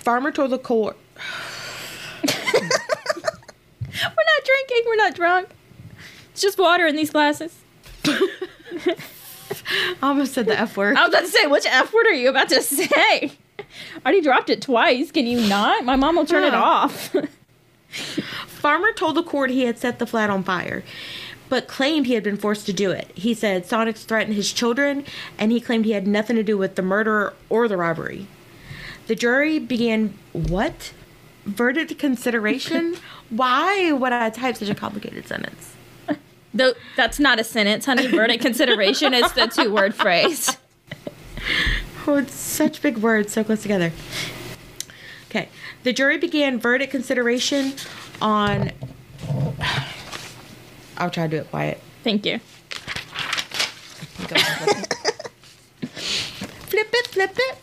Farmer 0.00 0.30
told 0.30 0.50
the 0.50 0.58
court. 0.58 0.98
We're 2.22 2.52
not 2.52 4.44
drinking. 4.44 4.82
We're 4.86 4.96
not 4.96 5.14
drunk. 5.14 5.48
It's 6.32 6.42
just 6.42 6.58
water 6.58 6.86
in 6.86 6.96
these 6.96 7.08
glasses. 7.08 7.56
I 8.04 8.98
almost 10.02 10.34
said 10.34 10.44
the 10.44 10.60
F 10.60 10.76
word. 10.76 10.98
I 10.98 11.06
was 11.06 11.14
about 11.14 11.22
to 11.22 11.28
say, 11.28 11.46
which 11.46 11.64
F 11.64 11.94
word 11.94 12.04
are 12.04 12.12
you 12.12 12.28
about 12.28 12.50
to 12.50 12.60
say? 12.60 12.88
I 12.92 13.32
already 14.04 14.20
dropped 14.20 14.50
it 14.50 14.60
twice. 14.60 15.12
Can 15.12 15.26
you 15.26 15.40
not? 15.48 15.86
My 15.86 15.96
mom 15.96 16.16
will 16.16 16.26
turn 16.26 16.44
it 16.44 16.52
off. 16.52 17.16
Farmer 18.60 18.92
told 18.92 19.16
the 19.16 19.22
court 19.22 19.50
he 19.50 19.64
had 19.64 19.78
set 19.78 19.98
the 19.98 20.06
flat 20.06 20.28
on 20.28 20.44
fire, 20.44 20.82
but 21.48 21.66
claimed 21.66 22.06
he 22.06 22.14
had 22.14 22.22
been 22.22 22.36
forced 22.36 22.66
to 22.66 22.72
do 22.72 22.90
it. 22.90 23.10
He 23.14 23.32
said 23.32 23.64
Sonnex 23.64 24.04
threatened 24.04 24.36
his 24.36 24.52
children, 24.52 25.04
and 25.38 25.50
he 25.50 25.60
claimed 25.60 25.86
he 25.86 25.92
had 25.92 26.06
nothing 26.06 26.36
to 26.36 26.42
do 26.42 26.58
with 26.58 26.74
the 26.74 26.82
murder 26.82 27.32
or 27.48 27.68
the 27.68 27.78
robbery. 27.78 28.26
The 29.06 29.14
jury 29.14 29.58
began 29.58 30.14
what? 30.32 30.92
Verdict 31.46 31.98
consideration? 31.98 32.96
Why 33.30 33.92
would 33.92 34.12
I 34.12 34.28
type 34.30 34.56
such 34.56 34.68
a 34.68 34.74
complicated 34.74 35.26
sentence? 35.26 35.74
Though 36.54 36.74
that's 36.96 37.18
not 37.18 37.40
a 37.40 37.44
sentence, 37.44 37.86
honey. 37.86 38.06
Verdict 38.06 38.42
consideration 38.42 39.14
is 39.14 39.32
the 39.32 39.46
two 39.46 39.72
word 39.72 39.94
phrase. 39.94 40.56
Oh, 42.06 42.16
it's 42.16 42.34
such 42.34 42.80
big 42.80 42.98
words 42.98 43.32
so 43.32 43.44
close 43.44 43.62
together. 43.62 43.92
Okay. 45.28 45.48
The 45.84 45.92
jury 45.92 46.18
began 46.18 46.58
verdict 46.58 46.90
consideration 46.90 47.74
on. 48.20 48.70
I'll 50.98 51.10
try 51.10 51.26
to 51.26 51.28
do 51.28 51.36
it 51.38 51.50
quiet. 51.50 51.80
Thank 52.04 52.26
you. 52.26 52.40
Go 54.28 54.36
flip 54.38 54.76
it. 54.76 54.94
flip 55.88 56.88
it, 56.92 57.06
flip 57.06 57.36
it. 57.36 57.56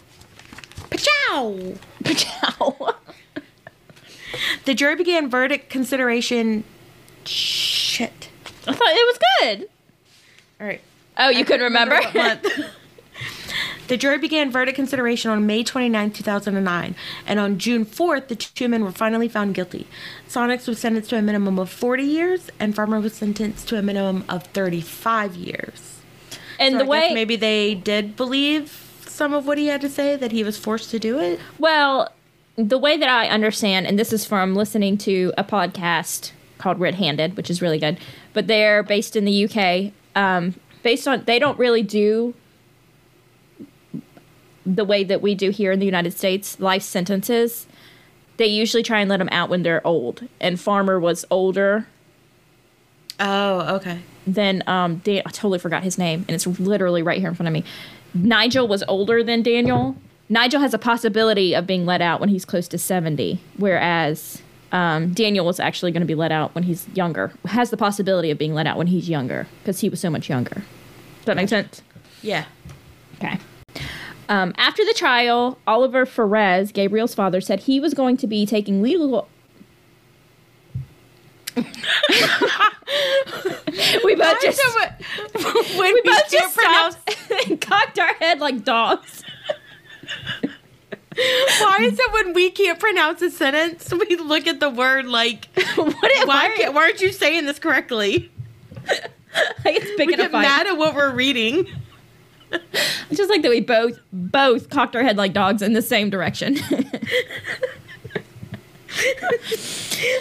Pachow! 0.90 1.78
Ciao. 2.16 2.96
The 4.66 4.74
jury 4.74 4.96
began 4.96 5.30
verdict 5.30 5.70
consideration. 5.70 6.64
Shit. 7.26 8.30
I 8.68 8.74
thought 8.74 8.88
it 8.90 9.08
was 9.08 9.20
good. 9.42 9.70
All 10.60 10.68
right. 10.68 10.82
Oh, 11.18 11.30
you 11.30 11.46
couldn't 11.46 11.64
remember? 11.64 12.00
month. 12.14 12.46
the 13.88 13.98
jury 13.98 14.18
began 14.18 14.52
verdict 14.52 14.76
consideration 14.76 15.32
on 15.32 15.46
May 15.46 15.64
29, 15.64 16.12
2009, 16.12 16.96
and 17.26 17.40
on 17.40 17.58
June 17.58 17.86
4th, 17.86 18.28
the 18.28 18.36
two 18.36 18.68
men 18.68 18.84
were 18.84 18.92
finally 18.92 19.28
found 19.28 19.56
guilty. 19.56 19.88
Sonnex 20.28 20.68
was 20.68 20.80
sentenced 20.80 21.10
to 21.12 21.18
a 21.18 21.22
minimum 21.22 21.58
of 21.60 21.70
40 21.70 22.04
years, 22.04 22.50
and 22.60 22.76
Farmer 22.76 23.00
was 23.00 23.14
sentenced 23.14 23.68
to 23.70 23.78
a 23.78 23.82
minimum 23.82 24.26
of 24.30 24.44
35 24.48 25.36
years. 25.36 26.00
and 26.60 26.74
So 26.74 26.80
the 26.80 26.86
I 26.86 26.88
way 26.88 27.14
maybe 27.14 27.36
they 27.36 27.76
did 27.76 28.16
believe 28.16 28.84
some 29.06 29.34
of 29.34 29.48
what 29.48 29.58
he 29.58 29.68
had 29.68 29.82
to 29.82 29.90
say, 29.90 30.16
that 30.16 30.32
he 30.32 30.44
was 30.44 30.58
forced 30.58 30.92
to 30.92 31.00
do 31.00 31.20
it. 31.20 31.40
Well, 31.58 32.12
the 32.56 32.78
way 32.78 32.98
that 32.98 33.10
I 33.10 33.28
understand, 33.28 33.88
and 33.88 33.98
this 33.98 34.14
is 34.14 34.26
from 34.26 34.56
listening 34.56 34.98
to 35.00 35.34
a 35.38 35.44
podcast 35.44 36.32
called 36.58 36.80
Red 36.80 36.96
Handed, 36.96 37.38
which 37.38 37.50
is 37.50 37.62
really 37.62 37.80
good, 37.80 38.00
but 38.34 38.48
they're 38.48 38.84
based 38.84 39.16
in 39.16 39.26
the 39.26 39.46
UK. 39.46 39.94
Um, 40.16 40.56
based 40.84 41.08
on, 41.08 41.24
they 41.26 41.40
don't 41.40 41.58
really 41.58 41.84
do 41.84 42.34
the 44.76 44.86
way 44.86 45.04
that 45.04 45.22
we 45.22 45.34
do 45.34 45.50
here 45.50 45.72
in 45.72 45.80
the 45.80 45.86
United 45.86 46.14
States, 46.18 46.60
life 46.60 46.84
sentences. 46.84 47.66
They 48.38 48.48
usually 48.48 48.84
try 48.84 49.00
and 49.00 49.10
let 49.10 49.18
them 49.18 49.30
out 49.32 49.50
when 49.50 49.64
they're 49.64 49.86
old. 49.86 50.28
And 50.40 50.60
Farmer 50.60 51.00
was 51.00 51.26
older 51.32 51.88
Oh, 53.20 53.76
okay. 53.78 54.00
Then 54.26 54.64
um, 54.68 54.98
Dan- 54.98 55.24
I 55.26 55.32
totally 55.32 55.60
forgot 55.60 55.84
his 55.84 55.98
name, 55.98 56.26
and 56.28 56.36
it's 56.36 56.46
literally 56.60 57.02
right 57.02 57.20
here 57.20 57.30
in 57.30 57.36
front 57.36 57.48
of 57.48 57.54
me. 57.54 57.64
Nigel 58.14 58.68
was 58.68 58.84
older 58.88 59.24
than 59.24 59.42
Daniel. 59.42 59.96
Nigel 60.30 60.60
has 60.62 60.74
a 60.74 60.78
possibility 60.78 61.54
of 61.54 61.66
being 61.66 61.86
let 61.86 62.02
out 62.02 62.20
when 62.20 62.30
he's 62.30 62.46
close 62.46 62.68
to 62.70 62.78
70, 62.78 63.40
whereas 63.58 64.42
um, 64.72 65.14
Daniel 65.14 65.46
was 65.46 65.60
actually 65.60 65.92
going 65.92 66.02
to 66.02 66.08
be 66.08 66.16
let 66.16 66.32
out 66.32 66.54
when 66.54 66.66
he's 66.66 66.88
younger. 66.90 67.32
Has 67.46 67.70
the 67.70 67.78
possibility 67.78 68.30
of 68.30 68.38
being 68.38 68.54
let 68.54 68.68
out 68.68 68.78
when 68.78 68.88
he's 68.88 69.10
younger 69.10 69.48
because 69.60 69.80
he 69.80 69.90
was 69.90 70.00
so 70.00 70.10
much 70.10 70.30
younger. 70.30 70.56
Does 70.56 71.26
that 71.26 71.38
make 71.38 71.50
sense? 71.50 71.82
Yeah. 72.22 72.46
Okay. 73.16 73.40
Um, 74.30 74.54
after 74.58 74.84
the 74.84 74.94
trial, 74.94 75.58
Oliver 75.66 76.06
Ferez, 76.06 76.74
Gabriel's 76.74 77.16
father, 77.16 77.40
said 77.40 77.62
he 77.62 77.80
was 77.80 77.94
going 77.94 78.18
to 78.18 78.28
be 78.28 78.46
taking 78.46 78.82
legal. 78.82 79.28
we 81.56 81.64
both 84.16 84.42
just 84.42 84.62
when 85.78 85.94
we 85.94 86.02
both 86.04 86.30
just 86.30 86.54
stopped 86.60 87.18
and 87.48 87.60
cocked 87.60 87.98
our 87.98 88.14
head 88.16 88.40
like 88.40 88.64
dogs. 88.64 89.24
Why 91.16 91.78
is 91.82 91.98
it 91.98 92.14
when 92.14 92.34
we 92.34 92.52
can't 92.52 92.80
pronounce 92.80 93.24
a 93.24 93.32
sentence, 93.32 93.92
we 93.92 94.18
look 94.18 94.46
at 94.46 94.60
the 94.60 94.70
word 94.70 95.08
like, 95.08 95.48
what? 95.76 95.96
why, 95.96 96.24
Why? 96.26 96.54
can't, 96.56 96.76
why 96.76 96.84
aren't 96.84 97.02
you 97.02 97.12
saying 97.12 97.48
this 97.48 97.58
correctly? 97.58 98.30
it's 99.66 99.98
big 99.98 100.08
We 100.08 100.14
enough 100.14 100.32
get 100.32 100.42
mad 100.42 100.68
at 100.68 100.78
what 100.78 100.94
we're 100.94 101.12
reading. 101.12 101.68
I 102.54 103.14
just 103.14 103.30
like 103.30 103.42
that 103.42 103.50
we 103.50 103.62
both 103.62 104.00
both 104.12 104.70
cocked 104.70 104.96
our 104.96 105.04
head 105.04 105.18
like 105.18 105.34
dogs 105.34 105.62
in 105.62 105.74
the 105.74 105.82
same 105.82 106.10
direction. 106.10 106.58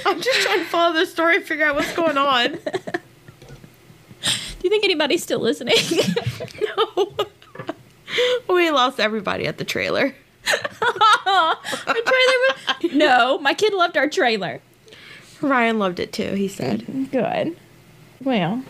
I'm 0.06 0.20
just 0.20 0.42
trying 0.42 0.58
to 0.60 0.64
follow 0.66 0.94
the 0.94 1.06
story 1.06 1.36
and 1.36 1.44
figure 1.44 1.64
out 1.66 1.74
what's 1.76 1.94
going 1.94 2.18
on. 2.18 2.52
Do 2.52 2.58
you 4.64 4.70
think 4.70 4.84
anybody's 4.84 5.22
still 5.22 5.40
listening? 5.40 5.76
no. 6.96 7.14
We 8.48 8.70
lost 8.70 8.98
everybody 9.00 9.46
at 9.46 9.58
the 9.58 9.64
trailer. 9.64 10.14
our 11.26 11.54
trailer 11.84 12.04
was- 12.82 12.92
no, 12.92 13.38
my 13.38 13.54
kid 13.54 13.72
loved 13.74 13.96
our 13.96 14.08
trailer. 14.08 14.60
Ryan 15.40 15.78
loved 15.78 16.00
it 16.00 16.12
too, 16.12 16.32
he 16.34 16.48
said. 16.48 17.10
Good. 17.12 17.56
Well, 18.22 18.62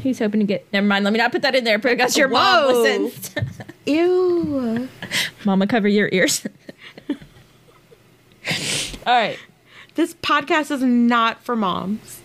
he's 0.00 0.18
hoping 0.18 0.40
to 0.40 0.46
get. 0.46 0.66
Never 0.72 0.86
mind. 0.86 1.04
Let 1.04 1.12
me 1.12 1.18
not 1.18 1.32
put 1.32 1.42
that 1.42 1.54
in 1.54 1.64
there 1.64 1.78
because 1.78 2.16
your 2.16 2.28
mom 2.28 2.64
Whoa. 2.66 2.82
listens. 2.82 3.34
Ew. 3.86 4.88
Mama, 5.44 5.66
cover 5.66 5.88
your 5.88 6.08
ears. 6.12 6.46
All 9.06 9.14
right. 9.14 9.38
This 9.94 10.14
podcast 10.14 10.70
is 10.70 10.82
not 10.82 11.42
for 11.44 11.54
moms. 11.56 12.20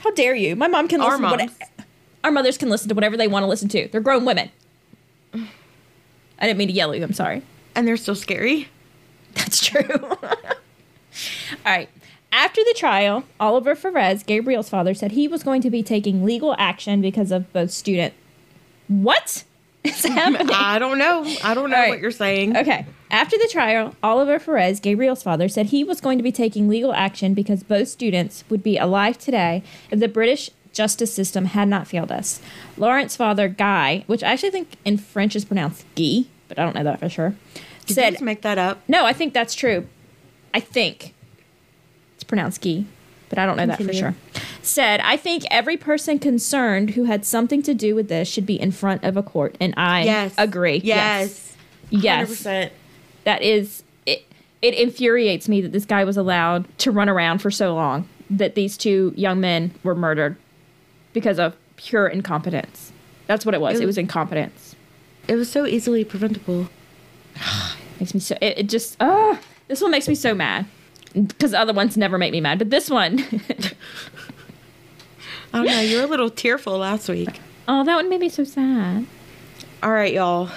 How 0.00 0.10
dare 0.12 0.34
you? 0.34 0.56
My 0.56 0.68
mom 0.68 0.88
can 0.88 1.00
Our 1.00 1.18
listen. 1.18 1.22
to 1.22 1.36
moms. 1.36 1.58
what, 1.58 1.68
our 2.24 2.30
mothers 2.32 2.56
can 2.58 2.68
listen 2.70 2.88
to 2.88 2.94
whatever 2.94 3.16
they 3.16 3.28
want 3.28 3.42
to 3.44 3.46
listen 3.48 3.68
to. 3.70 3.88
They're 3.88 4.00
grown 4.00 4.24
women. 4.24 4.50
I 5.34 6.46
didn't 6.46 6.56
mean 6.58 6.68
to 6.68 6.74
yell 6.74 6.92
at 6.92 6.98
you. 6.98 7.04
I'm 7.04 7.12
sorry. 7.12 7.42
And 7.74 7.86
they're 7.86 7.96
so 7.98 8.14
scary. 8.14 8.68
That's 9.34 9.64
true. 9.64 9.82
All 10.00 10.18
right. 11.64 11.88
After 12.32 12.62
the 12.62 12.74
trial, 12.76 13.24
Oliver 13.40 13.74
Ferez, 13.74 14.24
Gabriel's 14.24 14.68
father, 14.68 14.94
said 14.94 15.12
he 15.12 15.26
was 15.26 15.42
going 15.42 15.62
to 15.62 15.70
be 15.70 15.82
taking 15.82 16.24
legal 16.24 16.54
action 16.58 17.00
because 17.00 17.32
of 17.32 17.52
both 17.52 17.70
student. 17.72 18.14
What 18.86 19.44
is 19.84 20.04
hmm, 20.04 20.12
happening? 20.12 20.54
I 20.54 20.78
don't 20.78 20.98
know. 20.98 21.24
I 21.42 21.54
don't 21.54 21.70
know 21.70 21.76
right. 21.76 21.90
what 21.90 22.00
you're 22.00 22.10
saying. 22.10 22.56
Okay. 22.56 22.86
After 23.10 23.36
the 23.36 23.48
trial, 23.50 23.96
Oliver 24.02 24.38
Ferez, 24.38 24.80
Gabriel's 24.80 25.22
father, 25.24 25.48
said 25.48 25.66
he 25.66 25.82
was 25.82 26.00
going 26.00 26.18
to 26.18 26.22
be 26.22 26.30
taking 26.30 26.68
legal 26.68 26.92
action 26.92 27.34
because 27.34 27.64
both 27.64 27.88
students 27.88 28.44
would 28.48 28.62
be 28.62 28.78
alive 28.78 29.18
today 29.18 29.64
if 29.90 29.98
the 29.98 30.08
British 30.08 30.50
justice 30.72 31.12
system 31.12 31.46
had 31.46 31.66
not 31.66 31.88
failed 31.88 32.12
us. 32.12 32.40
Lawrence's 32.76 33.16
father, 33.16 33.48
Guy, 33.48 34.04
which 34.06 34.22
I 34.22 34.32
actually 34.32 34.50
think 34.50 34.76
in 34.84 34.98
French 34.98 35.34
is 35.34 35.44
pronounced 35.44 35.84
Guy, 35.96 36.26
but 36.46 36.60
I 36.60 36.64
don't 36.64 36.76
know 36.76 36.84
that 36.84 37.00
for 37.00 37.08
sure, 37.08 37.34
Did 37.86 37.94
said 37.94 38.20
make 38.20 38.42
that 38.42 38.58
up? 38.58 38.80
no, 38.86 39.04
I 39.04 39.12
think 39.12 39.34
that's 39.34 39.56
true. 39.56 39.88
I 40.54 40.60
think 40.60 41.14
it's 42.20 42.24
pronounced 42.24 42.56
"ski," 42.56 42.86
but 43.30 43.38
I 43.38 43.46
don't 43.46 43.56
know 43.56 43.64
that 43.66 43.82
for 43.82 43.92
sure. 43.94 44.14
Said, 44.62 45.00
I 45.00 45.16
think 45.16 45.44
every 45.50 45.78
person 45.78 46.18
concerned 46.18 46.90
who 46.90 47.04
had 47.04 47.24
something 47.24 47.62
to 47.62 47.72
do 47.72 47.94
with 47.94 48.08
this 48.08 48.28
should 48.28 48.44
be 48.44 48.60
in 48.60 48.70
front 48.72 49.02
of 49.04 49.16
a 49.16 49.22
court, 49.22 49.56
and 49.60 49.72
I 49.76 50.02
Yes. 50.04 50.34
agree. 50.36 50.80
Yes. 50.84 51.54
yes, 51.88 52.28
100%. 52.44 52.70
that 53.24 53.40
is 53.42 53.82
it. 54.04 54.26
It 54.60 54.74
infuriates 54.74 55.48
me 55.48 55.62
that 55.62 55.72
this 55.72 55.86
guy 55.86 56.04
was 56.04 56.18
allowed 56.18 56.66
to 56.80 56.90
run 56.90 57.08
around 57.08 57.38
for 57.38 57.50
so 57.50 57.74
long. 57.74 58.06
That 58.28 58.54
these 58.54 58.76
two 58.76 59.14
young 59.16 59.40
men 59.40 59.72
were 59.82 59.94
murdered 59.94 60.36
because 61.14 61.38
of 61.38 61.56
pure 61.76 62.06
incompetence. 62.06 62.92
That's 63.26 63.46
what 63.46 63.54
it 63.54 63.60
was. 63.62 63.76
It 63.80 63.84
It 63.84 63.86
was- 63.86 63.96
was 63.96 63.98
incompetence. 63.98 64.76
It 65.26 65.36
was 65.36 65.50
so 65.50 65.64
easily 65.64 66.04
preventable. 66.04 66.68
makes 67.98 68.12
me 68.14 68.20
so 68.20 68.36
it, 68.40 68.58
it 68.58 68.68
just 68.68 68.96
oh 69.00 69.38
this 69.68 69.80
one 69.80 69.90
makes 69.90 70.08
me 70.08 70.14
so 70.14 70.34
mad 70.34 70.66
because 71.14 71.52
other 71.54 71.72
ones 71.72 71.96
never 71.96 72.18
make 72.18 72.32
me 72.32 72.40
mad 72.40 72.58
but 72.58 72.70
this 72.70 72.88
one 72.90 73.18
I 75.52 75.64
don't. 75.64 75.88
You 75.88 75.98
were 75.98 76.04
a 76.04 76.06
little 76.06 76.30
tearful 76.30 76.78
last 76.78 77.08
week. 77.08 77.40
oh 77.66 77.84
that 77.84 77.96
one 77.96 78.08
made 78.08 78.20
me 78.20 78.28
so 78.28 78.44
sad 78.44 79.06
All 79.82 79.90
right, 79.90 80.12
y'all. 80.12 80.48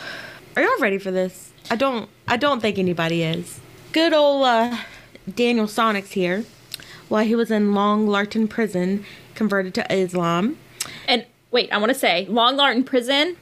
Are 0.55 0.61
y'all 0.61 0.79
ready 0.79 0.97
for 0.99 1.09
this? 1.11 1.51
I 1.71 1.75
don't. 1.75 2.09
I 2.27 2.37
don't 2.37 2.59
think 2.59 2.77
anybody 2.77 3.23
is. 3.23 3.59
Good 3.91 4.13
old 4.13 4.45
uh, 4.45 4.77
Daniel 5.33 5.65
Sonnex 5.65 6.09
here. 6.09 6.45
While 7.09 7.25
he 7.25 7.33
was 7.35 7.49
in 7.51 7.73
Long 7.73 8.07
Lartin 8.07 8.47
prison, 8.49 9.03
converted 9.35 9.73
to 9.75 9.93
Islam. 9.93 10.57
and 11.07 11.25
wait 11.51 11.71
i 11.71 11.77
want 11.77 11.89
to 11.91 11.97
say 11.97 12.25
long 12.29 12.55
lartin 12.57 12.83
prison 12.85 13.35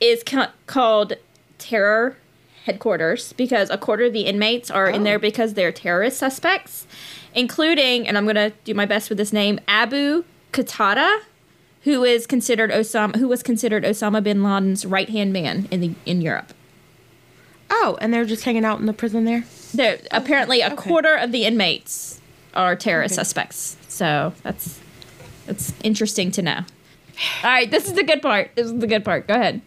is 0.00 0.22
ca- 0.24 0.50
called 0.66 1.12
terror 1.58 2.16
headquarters 2.64 3.32
because 3.34 3.70
a 3.70 3.78
quarter 3.78 4.04
of 4.04 4.12
the 4.12 4.22
inmates 4.22 4.70
are 4.70 4.88
in 4.88 5.00
Oh. 5.02 5.04
there 5.04 5.18
because 5.18 5.54
they're 5.54 5.72
terrorist 5.72 6.18
suspects 6.18 6.86
including 7.34 8.06
and 8.06 8.16
i'm 8.16 8.24
going 8.24 8.36
to 8.36 8.52
do 8.64 8.72
my 8.74 8.86
best 8.86 9.08
with 9.08 9.18
this 9.18 9.32
name 9.32 9.58
abu 9.66 10.24
qatada 10.52 11.20
who 11.82 12.04
is 12.04 12.26
considered 12.26 12.70
osama 12.70 13.16
who 13.16 13.26
was 13.26 13.42
considered 13.42 13.82
osama 13.84 14.22
bin 14.22 14.42
laden's 14.44 14.84
right 14.86 15.08
hand 15.08 15.32
man 15.32 15.66
in 15.70 15.80
the 15.80 15.94
in 16.06 16.20
europe 16.20 16.52
Oh, 17.74 17.96
and 18.02 18.12
they're 18.12 18.26
just 18.26 18.44
hanging 18.44 18.66
out 18.66 18.80
in 18.80 18.84
the 18.86 18.92
prison 18.92 19.24
there. 19.24 19.44
There, 19.72 19.96
oh, 20.02 20.06
apparently, 20.10 20.60
a 20.60 20.66
okay. 20.66 20.76
quarter 20.76 21.14
of 21.14 21.32
the 21.32 21.46
inmates 21.46 22.20
are 22.52 22.76
terrorist 22.76 23.14
Okay. 23.14 23.20
suspects. 23.24 23.78
So 23.88 24.34
that's 24.42 24.78
that's 25.46 25.72
interesting 25.82 26.30
to 26.32 26.42
know. 26.42 26.58
All 26.58 26.64
right, 27.50 27.70
this 27.70 27.86
is 27.86 27.94
the 27.94 28.02
good 28.04 28.20
part. 28.20 28.50
This 28.56 28.66
is 28.66 28.78
the 28.78 28.86
good 28.86 29.06
part. 29.06 29.26
Go 29.26 29.32
ahead. 29.36 29.62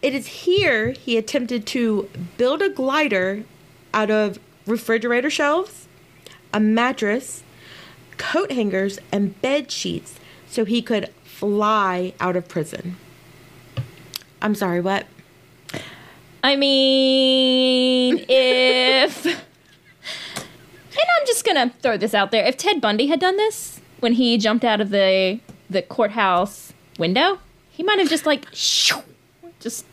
It 0.00 0.14
is 0.14 0.26
here 0.26 0.90
he 0.92 1.16
attempted 1.16 1.66
to 1.68 2.08
build 2.36 2.62
a 2.62 2.68
glider 2.68 3.44
out 3.92 4.10
of 4.10 4.38
refrigerator 4.66 5.30
shelves, 5.30 5.88
a 6.52 6.60
mattress, 6.60 7.42
coat 8.16 8.52
hangers, 8.52 8.98
and 9.10 9.40
bed 9.40 9.70
sheets 9.70 10.18
so 10.48 10.64
he 10.64 10.82
could 10.82 11.08
fly 11.24 12.12
out 12.20 12.36
of 12.36 12.48
prison. 12.48 12.96
I'm 14.40 14.54
sorry, 14.54 14.80
what? 14.80 15.06
I 16.44 16.54
mean, 16.54 18.24
if 18.28 19.26
and 20.98 21.06
I'm 21.20 21.26
just 21.26 21.44
gonna 21.44 21.72
throw 21.80 21.96
this 21.96 22.14
out 22.14 22.30
there. 22.30 22.44
If 22.44 22.56
Ted 22.56 22.80
Bundy 22.80 23.08
had 23.08 23.20
done 23.20 23.36
this 23.36 23.80
when 24.00 24.14
he 24.14 24.38
jumped 24.38 24.64
out 24.64 24.80
of 24.80 24.90
the 24.90 25.40
the 25.68 25.82
courthouse 25.82 26.72
window, 26.98 27.40
he 27.70 27.82
might 27.82 27.98
have 27.98 28.08
just 28.08 28.26
like 28.26 28.46
shoo, 28.52 29.02
just 29.68 29.84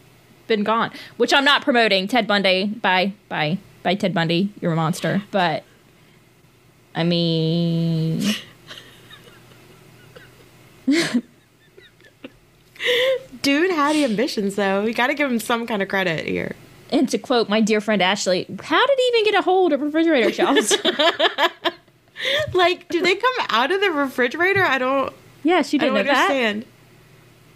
been 0.47 0.63
gone. 0.63 0.91
Which 1.17 1.34
I'm 1.34 1.43
not 1.45 1.61
promoting. 1.63 2.07
Ted 2.07 2.28
Bundy, 2.28 2.65
bye, 2.67 3.13
bye, 3.30 3.57
bye, 3.84 3.95
Ted 3.95 4.13
Bundy. 4.13 4.51
You're 4.61 4.73
a 4.73 4.76
monster. 4.76 5.23
But 5.32 5.63
I 6.93 7.03
mean, 7.03 8.21
Dude 13.41 13.71
had 13.71 13.95
ambitions 13.95 14.55
though. 14.55 14.86
You 14.86 14.93
got 14.93 15.07
to 15.07 15.13
give 15.13 15.32
him 15.32 15.39
some 15.39 15.65
kind 15.67 15.82
of 15.82 15.88
credit 15.88 16.26
here. 16.28 16.55
and 16.91 17.07
to 17.09 17.17
quote 17.17 17.49
my 17.49 17.61
dear 17.61 17.82
friend 17.82 18.01
Ashley, 18.01 18.45
how 18.63 18.86
did 18.86 18.97
he 18.99 19.03
even 19.13 19.26
get 19.32 19.39
a 19.39 19.41
hold 19.41 19.73
of 19.73 19.82
refrigerator 19.82 20.32
shelves? 20.32 20.76
Like, 22.53 22.88
do 22.88 23.01
they 23.01 23.13
come 23.15 23.34
out 23.49 23.71
of 23.71 23.82
the 23.82 23.91
refrigerator? 23.91 24.63
I 24.63 24.78
don't. 24.78 25.13
yeah, 25.43 25.61
she 25.61 25.78
didn't 25.78 25.95
don't 25.95 26.05
know 26.05 26.13
that. 26.13 26.32
understand. 26.32 26.65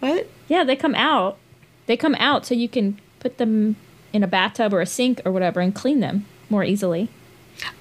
What? 0.00 0.28
Yeah, 0.48 0.64
they 0.64 0.76
come 0.76 0.94
out. 0.94 1.38
They 1.86 1.96
come 1.96 2.14
out 2.16 2.46
so 2.46 2.54
you 2.54 2.68
can 2.68 2.98
put 3.18 3.38
them 3.38 3.76
in 4.12 4.22
a 4.22 4.28
bathtub 4.28 4.72
or 4.72 4.80
a 4.80 4.86
sink 4.86 5.20
or 5.24 5.32
whatever 5.32 5.60
and 5.60 5.74
clean 5.74 6.00
them 6.00 6.26
more 6.48 6.64
easily. 6.64 7.08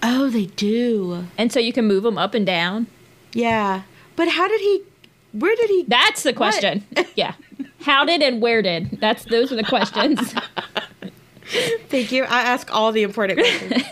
Oh, 0.03 0.29
they 0.29 0.45
do. 0.45 1.25
And 1.37 1.51
so 1.51 1.59
you 1.59 1.73
can 1.73 1.85
move 1.85 2.03
them 2.03 2.17
up 2.17 2.33
and 2.33 2.45
down. 2.45 2.87
Yeah, 3.33 3.83
but 4.15 4.27
how 4.27 4.47
did 4.47 4.61
he? 4.61 4.83
Where 5.31 5.55
did 5.55 5.69
he? 5.69 5.85
That's 5.87 6.23
the 6.23 6.33
question. 6.33 6.83
yeah. 7.15 7.35
How 7.81 8.03
did 8.03 8.21
and 8.21 8.41
where 8.41 8.61
did? 8.61 8.99
That's 8.99 9.23
those 9.25 9.51
are 9.51 9.55
the 9.55 9.63
questions. 9.63 10.33
Thank 11.87 12.11
you. 12.11 12.23
I 12.23 12.41
ask 12.41 12.73
all 12.73 12.91
the 12.91 13.03
important 13.03 13.39
questions. 13.39 13.83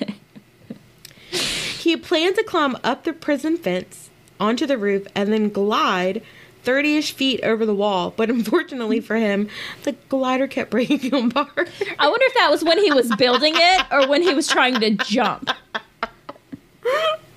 he 1.80 1.96
planned 1.96 2.36
to 2.36 2.44
climb 2.44 2.76
up 2.84 3.04
the 3.04 3.14
prison 3.14 3.58
fence 3.58 4.10
onto 4.40 4.66
the 4.66 4.78
roof 4.78 5.08
and 5.16 5.32
then 5.32 5.50
glide 5.50 6.22
30 6.68 6.98
ish 6.98 7.14
feet 7.14 7.40
over 7.44 7.66
the 7.66 7.74
wall. 7.74 8.14
But 8.18 8.30
unfortunately 8.38 9.00
for 9.00 9.16
him, 9.16 9.48
the 9.84 9.94
glider 10.10 10.48
kept 10.48 10.70
breaking 10.70 11.00
him 11.00 11.28
apart. 11.36 11.70
I 11.98 12.10
wonder 12.10 12.26
if 12.26 12.34
that 12.34 12.52
was 12.52 12.62
when 12.64 12.78
he 12.84 12.92
was 12.92 13.10
building 13.16 13.54
it 13.56 13.86
or 13.90 14.06
when 14.08 14.22
he 14.22 14.34
was 14.34 14.48
trying 14.50 14.80
to 14.82 14.92
jump. 14.92 15.50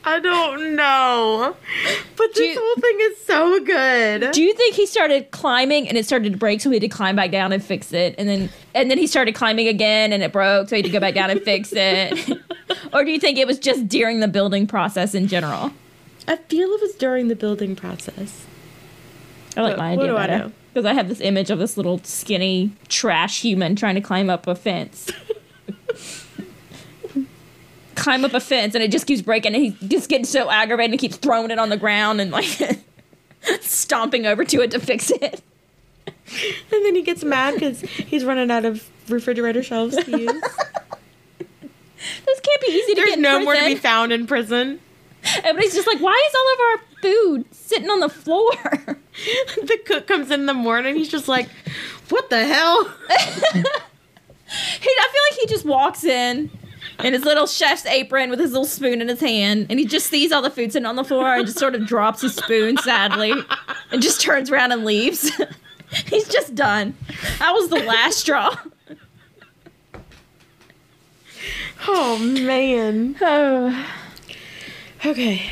I 0.03 0.19
don't 0.19 0.75
know. 0.75 1.55
But 2.17 2.35
this 2.35 2.57
you- 2.57 2.61
whole 2.61 2.83
thing 2.83 2.97
is 3.03 3.25
so 3.25 3.61
good. 3.65 4.33
Do 4.33 4.43
you 4.43 4.53
think 4.55 4.75
he 4.75 4.85
started 4.87 5.31
climbing 5.31 5.89
and 5.89 5.97
it 5.97 6.05
started 6.07 6.33
to 6.33 6.39
break, 6.39 6.61
so 6.61 6.71
he 6.71 6.77
had 6.77 6.83
to 6.83 6.89
climb 6.89 7.15
back 7.15 7.31
down 7.31 7.53
and 7.53 7.63
fix 7.63 7.93
it, 7.93 8.17
and 8.19 8.29
then 8.29 8.51
and 8.75 8.91
then 8.91 8.99
he 8.99 9.07
started 9.07 9.35
climbing 9.37 9.69
again 9.69 10.13
and 10.13 10.23
it 10.25 10.33
broke, 10.33 10.69
so 10.71 10.75
he 10.77 10.83
had 10.83 10.87
to 10.87 10.93
go 10.93 10.99
back 11.01 11.15
down 11.15 11.31
and 11.31 11.41
fix 11.43 11.73
it? 11.73 12.37
or 12.93 13.05
do 13.05 13.11
you 13.13 13.21
think 13.21 13.39
it 13.39 13.47
was 13.47 13.59
just 13.61 13.87
during 13.89 14.19
the 14.21 14.29
building 14.29 14.67
process 14.67 15.15
in 15.15 15.29
general? 15.29 15.71
I 16.27 16.37
feel 16.37 16.69
it 16.71 16.81
was 16.81 16.95
during 16.95 17.29
the 17.29 17.37
building 17.37 17.77
process. 17.77 18.47
I 19.57 19.63
like 19.63 19.71
What- 19.73 19.79
my 19.79 19.97
what 19.97 20.05
idea 20.05 20.15
better 20.15 20.39
know? 20.39 20.53
because 20.73 20.85
I 20.85 20.93
have 20.95 21.09
this 21.09 21.21
image 21.21 21.51
of 21.51 21.59
this 21.59 21.77
little 21.77 22.01
skinny 22.05 22.71
trash 22.89 23.41
human 23.41 23.75
trying 23.77 23.97
to 23.97 24.01
climb 24.01 24.31
up 24.31 24.47
a 24.47 24.55
fence. 24.55 25.11
climb 27.97 28.25
up 28.25 28.33
a 28.33 28.41
fence 28.41 28.75
and 28.75 28.83
it 28.83 28.91
just 28.91 29.07
keeps 29.07 29.21
breaking 29.21 29.55
and 29.55 29.63
he 29.63 29.71
just 29.89 30.09
gets 30.09 30.31
so 30.31 30.51
aggravated 30.51 30.93
and 30.93 31.01
keeps 31.01 31.17
throwing 31.17 31.51
it 31.51 31.59
on 31.59 31.69
the 31.69 31.77
ground 31.77 32.21
and 32.21 32.31
like 32.31 32.47
stomping 33.61 34.25
over 34.27 34.45
to 34.45 34.61
it 34.63 34.71
to 34.71 34.79
fix 34.81 35.11
it. 35.11 35.43
And 36.73 36.85
then 36.85 36.95
he 36.95 37.03
gets 37.03 37.25
mad 37.25 37.55
because 37.55 37.81
he's 37.81 38.25
running 38.25 38.53
out 38.53 38.65
of 38.65 38.89
refrigerator 39.09 39.65
shelves 39.65 39.97
to 39.97 40.11
use. 40.13 40.43
This 42.25 42.41
can't 42.41 42.61
be 42.61 42.69
easy 42.69 42.95
to 42.95 43.01
There's 43.01 43.09
get 43.11 43.17
in 43.19 43.23
no 43.23 43.41
more 43.41 43.57
to 43.57 43.65
be 43.65 43.75
found 43.75 44.13
in 44.13 44.29
prison. 44.29 44.79
Everybody's 45.37 45.75
just 45.75 45.87
like, 45.87 46.01
why 46.01 46.23
is 46.29 46.35
all 46.35 46.53
of 46.55 46.61
our 46.61 46.79
food 47.03 47.55
sitting 47.55 47.91
on 47.91 48.01
the 48.01 48.09
floor? 48.09 48.53
the 49.57 49.79
cook 49.85 50.07
comes 50.07 50.31
in 50.31 50.47
the 50.47 50.55
morning. 50.55 50.97
He's 50.97 51.09
just 51.09 51.29
like, 51.29 51.49
"What 52.09 52.31
the 52.31 52.47
hell?" 52.47 52.85
he, 53.09 53.61
I 53.61 55.09
feel 55.13 55.23
like 55.31 55.41
he 55.41 55.47
just 55.47 55.65
walks 55.65 56.05
in 56.05 56.51
in 57.05 57.13
his 57.13 57.25
little 57.25 57.47
chef's 57.47 57.87
apron 57.87 58.31
with 58.31 58.39
his 58.39 58.51
little 58.53 58.67
spoon 58.67 59.01
in 59.01 59.09
his 59.09 59.21
hand, 59.21 59.67
and 59.71 59.79
he 59.79 59.85
just 59.85 60.09
sees 60.09 60.33
all 60.33 60.43
the 60.43 60.51
food 60.51 60.73
sitting 60.73 60.87
on 60.87 60.97
the 60.97 61.05
floor 61.05 61.35
and 61.35 61.47
just 61.47 61.59
sort 61.59 61.75
of 61.75 61.87
drops 61.87 62.23
his 62.23 62.35
spoon 62.35 62.77
sadly 62.79 63.33
and 63.91 64.03
just 64.03 64.21
turns 64.21 64.51
around 64.51 64.73
and 64.73 64.85
leaves. 64.85 65.31
He's 66.07 66.29
just 66.29 66.55
done. 66.55 66.95
That 67.39 67.53
was 67.53 67.69
the 67.69 67.81
last 67.83 68.19
straw. 68.19 68.57
Oh 71.87 72.19
man. 72.19 73.17
Oh. 73.23 73.97
Okay. 75.05 75.51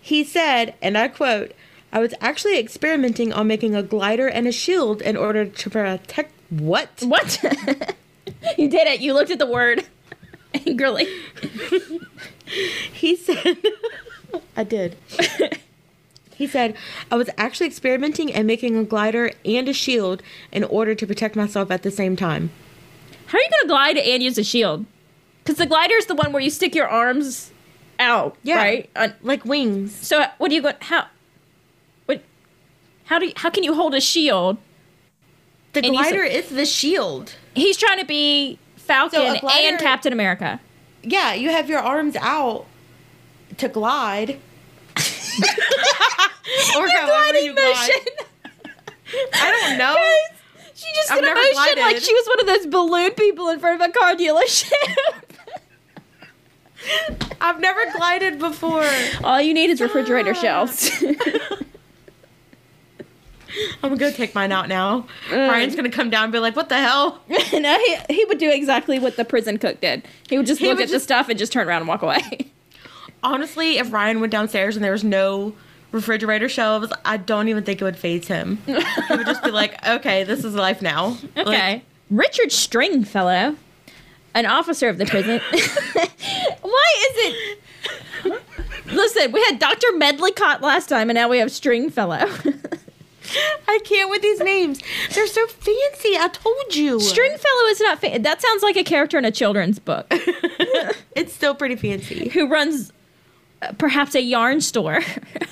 He 0.00 0.24
said, 0.24 0.74
and 0.80 0.96
I 0.96 1.08
quote, 1.08 1.52
I 1.92 1.98
was 1.98 2.14
actually 2.20 2.58
experimenting 2.58 3.32
on 3.32 3.46
making 3.46 3.74
a 3.74 3.82
glider 3.82 4.28
and 4.28 4.46
a 4.46 4.52
shield 4.52 5.00
in 5.02 5.16
order 5.16 5.46
to 5.46 5.70
protect 5.70 6.32
what? 6.50 6.90
What? 7.02 7.40
you 8.58 8.68
did 8.68 8.86
it. 8.86 9.00
You 9.00 9.14
looked 9.14 9.30
at 9.30 9.38
the 9.38 9.46
word 9.46 9.86
angrily. 10.66 11.06
He 12.92 13.16
said, 13.16 13.58
I 14.56 14.64
did. 14.64 14.96
He 16.34 16.46
said, 16.46 16.76
I 17.10 17.16
was 17.16 17.30
actually 17.38 17.68
experimenting 17.68 18.32
and 18.32 18.46
making 18.46 18.76
a 18.76 18.84
glider 18.84 19.32
and 19.44 19.68
a 19.68 19.72
shield 19.72 20.22
in 20.50 20.64
order 20.64 20.94
to 20.94 21.06
protect 21.06 21.36
myself 21.36 21.70
at 21.70 21.82
the 21.82 21.90
same 21.90 22.16
time. 22.16 22.50
How 23.26 23.38
are 23.38 23.40
you 23.40 23.50
going 23.50 23.62
to 23.62 23.68
glide 23.68 23.96
and 23.98 24.22
use 24.22 24.36
a 24.36 24.44
shield? 24.44 24.84
Because 25.42 25.58
the 25.58 25.66
glider 25.66 25.94
is 25.94 26.06
the 26.06 26.14
one 26.14 26.32
where 26.32 26.42
you 26.42 26.50
stick 26.50 26.74
your 26.74 26.88
arms 26.88 27.52
out, 27.98 28.36
Yeah. 28.42 28.56
right? 28.56 28.90
Uh, 28.96 29.08
Like 29.22 29.44
wings. 29.44 29.94
so 29.94 30.24
what 30.38 30.48
do 30.48 30.54
you 30.54 30.62
go? 30.62 30.72
How? 30.80 31.06
What? 32.06 32.22
How 33.04 33.18
do? 33.18 33.26
You, 33.26 33.32
how 33.36 33.50
can 33.50 33.62
you 33.64 33.74
hold 33.74 33.94
a 33.94 34.00
shield? 34.00 34.58
The 35.72 35.82
glider 35.82 36.22
is 36.22 36.48
the 36.50 36.66
shield. 36.66 37.34
He's 37.54 37.76
trying 37.76 37.98
to 37.98 38.04
be 38.04 38.58
Falcon 38.76 39.20
So 39.34 39.40
glider- 39.40 39.68
and 39.68 39.78
Captain 39.80 40.12
America. 40.12 40.60
Yeah, 41.02 41.34
you 41.34 41.50
have 41.50 41.68
your 41.68 41.80
arms 41.80 42.16
out 42.20 42.66
to 43.58 43.68
glide. 43.68 44.38
or 46.76 46.86
Your 46.86 46.88
however 46.88 47.06
gliding 47.06 47.44
you 47.44 47.54
glide. 47.54 47.64
motion. 47.74 48.02
I 49.34 49.60
don't 49.60 49.78
know. 49.78 49.96
She 50.76 50.92
just 50.96 51.10
I've 51.12 51.20
did 51.20 51.30
a 51.30 51.34
motion 51.34 51.78
like 51.82 51.96
she 51.98 52.12
was 52.12 52.26
one 52.26 52.40
of 52.40 52.46
those 52.48 52.66
balloon 52.66 53.12
people 53.12 53.48
in 53.48 53.60
front 53.60 53.80
of 53.80 53.88
a 53.88 53.92
car 53.92 54.14
dealership. 54.16 54.72
I've 57.40 57.60
never 57.60 57.80
glided 57.96 58.38
before. 58.38 58.84
All 59.22 59.40
you 59.40 59.54
need 59.54 59.70
is 59.70 59.80
refrigerator 59.80 60.30
Ah. 60.36 60.40
shelves. 60.40 61.02
I'm 63.82 63.90
gonna 63.90 63.96
go 63.96 64.10
take 64.10 64.34
mine 64.34 64.50
out 64.50 64.68
now. 64.68 65.06
Mm. 65.28 65.48
Ryan's 65.48 65.76
gonna 65.76 65.90
come 65.90 66.10
down 66.10 66.24
and 66.24 66.32
be 66.32 66.40
like, 66.40 66.56
"What 66.56 66.68
the 66.68 66.78
hell?" 66.78 67.20
no, 67.28 67.78
he, 67.78 67.96
he 68.10 68.24
would 68.24 68.38
do 68.38 68.50
exactly 68.50 68.98
what 68.98 69.16
the 69.16 69.24
prison 69.24 69.58
cook 69.58 69.80
did. 69.80 70.02
He 70.28 70.36
would 70.36 70.46
just 70.46 70.60
He 70.60 70.66
look 70.66 70.78
would 70.78 70.84
at 70.88 70.90
the 70.90 70.98
stuff 70.98 71.28
and 71.28 71.38
just 71.38 71.52
turn 71.52 71.68
around 71.68 71.82
and 71.82 71.88
walk 71.88 72.02
away. 72.02 72.50
Honestly, 73.22 73.78
if 73.78 73.92
Ryan 73.92 74.20
went 74.20 74.32
downstairs 74.32 74.74
and 74.76 74.84
there 74.84 74.90
was 74.92 75.04
no 75.04 75.54
refrigerator 75.92 76.48
shelves, 76.48 76.92
I 77.04 77.16
don't 77.16 77.48
even 77.48 77.62
think 77.62 77.80
it 77.80 77.84
would 77.84 77.96
phase 77.96 78.26
him. 78.26 78.58
he 78.66 78.72
would 79.16 79.26
just 79.26 79.44
be 79.44 79.52
like, 79.52 79.86
"Okay, 79.86 80.24
this 80.24 80.44
is 80.44 80.54
life 80.56 80.82
now." 80.82 81.16
Like, 81.36 81.46
Okay. 81.46 81.82
Richard 82.10 82.50
Stringfellow, 82.50 83.56
an 84.34 84.46
officer 84.46 84.88
of 84.88 84.98
the 84.98 85.06
prison. 85.06 85.40
Why 86.62 86.86
is 87.10 87.16
it? 87.16 87.58
Listen, 88.86 89.32
we 89.32 89.42
had 89.44 89.58
Dr. 89.58 89.86
Medlicott 89.94 90.60
last 90.60 90.88
time, 90.88 91.10
and 91.10 91.16
now 91.16 91.28
we 91.28 91.38
have 91.38 91.50
Stringfellow. 91.50 92.26
I 93.68 93.78
can't 93.84 94.10
with 94.10 94.22
these 94.22 94.40
names. 94.40 94.80
They're 95.14 95.26
so 95.26 95.46
fancy. 95.46 96.16
I 96.16 96.28
told 96.32 96.76
you. 96.76 97.00
Stringfellow 97.00 97.68
is 97.68 97.80
not. 97.80 97.98
Fa- 98.00 98.18
that 98.20 98.42
sounds 98.42 98.62
like 98.62 98.76
a 98.76 98.84
character 98.84 99.16
in 99.18 99.24
a 99.24 99.30
children's 99.30 99.78
book 99.78 100.06
it's 101.16 101.32
still 101.32 101.54
pretty 101.54 101.76
fancy. 101.76 102.28
who 102.28 102.46
runs 102.46 102.92
uh, 103.62 103.72
perhaps 103.78 104.14
a 104.14 104.20
yarn 104.22 104.60
store. 104.60 105.00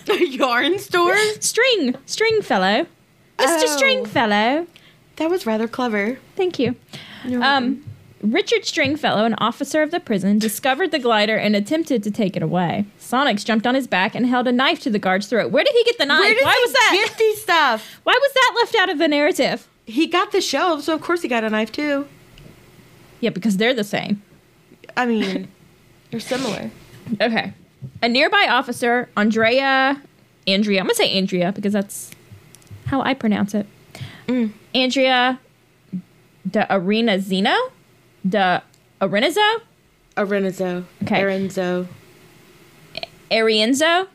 A 0.09 0.24
yarn 0.26 0.78
store. 0.78 1.16
String, 1.41 1.97
Stringfellow, 2.07 2.83
Mr. 2.85 2.87
Oh. 3.39 3.76
Stringfellow. 3.76 4.66
That 5.16 5.30
was 5.30 5.47
rather 5.47 5.66
clever. 5.66 6.18
Thank 6.37 6.59
you. 6.59 6.76
Um, 7.41 7.85
Richard 8.23 8.64
Stringfellow, 8.64 9.25
an 9.25 9.35
officer 9.39 9.83
of 9.83 9.91
the 9.91 9.99
prison, 9.99 10.39
discovered 10.39 10.93
the 10.93 10.99
glider 11.01 11.37
and 11.37 11.57
attempted 11.57 12.03
to 12.05 12.11
take 12.11 12.37
it 12.37 12.43
away. 12.43 12.87
Sonnex 13.01 13.45
jumped 13.45 13.66
on 13.66 13.75
his 13.75 13.87
back 13.89 14.14
and 14.14 14.27
held 14.27 14.47
a 14.47 14.53
knife 14.53 14.81
to 14.81 14.91
the 14.91 14.99
guard's 15.01 15.27
throat. 15.27 15.51
Where 15.51 15.64
did 15.64 15.75
he 15.75 15.83
get 15.85 15.99
the 15.99 16.07
knife? 16.07 16.20
Where 16.20 16.35
did 16.35 16.45
Why 16.45 16.53
he 16.55 16.61
was 16.62 16.73
that? 16.73 16.91
get 17.09 17.18
these 17.18 17.43
stuff? 17.43 18.01
Why 18.05 18.12
was 18.14 18.33
that 18.33 18.53
left 18.57 18.75
out 18.77 18.91
of 18.91 18.99
the 18.99 19.09
narrative? 19.09 19.68
He 19.87 20.07
got 20.07 20.31
the 20.31 20.41
shelves, 20.41 20.85
so 20.85 20.95
of 20.95 21.01
course 21.01 21.23
he 21.23 21.29
got 21.29 21.43
a 21.43 21.51
knife 21.51 21.73
too. 21.73 22.07
Yeah, 23.20 23.31
because 23.31 23.57
they're 23.57 23.75
the 23.75 23.85
same. 23.85 24.23
I 24.97 25.07
mean, 25.07 25.49
they're 26.11 26.20
similar. 26.20 26.70
Okay. 27.20 27.53
A 28.03 28.09
nearby 28.09 28.47
officer, 28.49 29.09
Andrea, 29.16 30.01
Andrea, 30.47 30.79
I'm 30.81 30.87
gonna 30.87 30.95
say 30.95 31.11
Andrea 31.12 31.51
because 31.51 31.73
that's 31.73 32.12
how 32.87 33.01
I 33.01 33.14
pronounce 33.14 33.55
it. 33.55 33.66
Mm. 34.29 34.53
Andrea 34.75 35.41
de 36.49 36.66
Arena 36.73 37.18
Zeno? 37.18 37.57
De 38.29 38.62
Arenazo? 39.01 39.61
Arenzo. 40.16 40.85
Okay. 41.03 41.20
Arenzo. 41.23 41.87
Arienzo, 43.31 44.09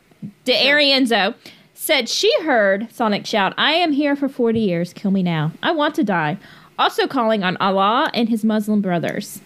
de 0.44 0.52
Arienzo, 0.52 1.34
said 1.74 2.08
she 2.08 2.32
heard 2.42 2.88
Sonnex 2.90 3.26
shout, 3.26 3.52
I 3.58 3.72
am 3.72 3.92
here 3.92 4.14
for 4.14 4.28
40 4.28 4.60
years, 4.60 4.92
kill 4.92 5.10
me 5.10 5.22
now. 5.24 5.50
I 5.60 5.72
want 5.72 5.96
to 5.96 6.04
die. 6.04 6.38
Also 6.78 7.08
calling 7.08 7.42
on 7.42 7.56
Allah 7.56 8.10
and 8.14 8.28
his 8.28 8.44
Muslim 8.44 8.80
brothers. 8.80 9.40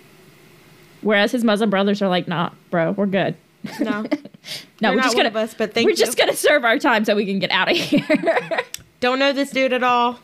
Whereas 1.00 1.32
his 1.32 1.42
Muslim 1.42 1.70
brothers 1.70 2.02
are 2.02 2.08
like, 2.08 2.28
nah, 2.28 2.50
bro, 2.70 2.92
we're 2.92 3.06
good. 3.06 3.34
No. 3.80 4.04
No, 4.80 4.88
You're 4.88 4.96
we're 4.96 5.02
just 5.04 5.16
gonna 5.16 5.28
of 5.28 5.36
us, 5.36 5.54
but 5.54 5.72
thank 5.72 5.84
we're 5.84 5.90
you. 5.90 5.96
just 5.96 6.18
gonna 6.18 6.34
serve 6.34 6.64
our 6.64 6.76
time 6.76 7.04
so 7.04 7.14
we 7.14 7.24
can 7.24 7.38
get 7.38 7.52
out 7.52 7.70
of 7.70 7.76
here. 7.76 8.04
Don't 9.00 9.20
know 9.20 9.32
this 9.32 9.52
dude 9.52 9.72
at 9.72 9.84
all. 9.84 10.18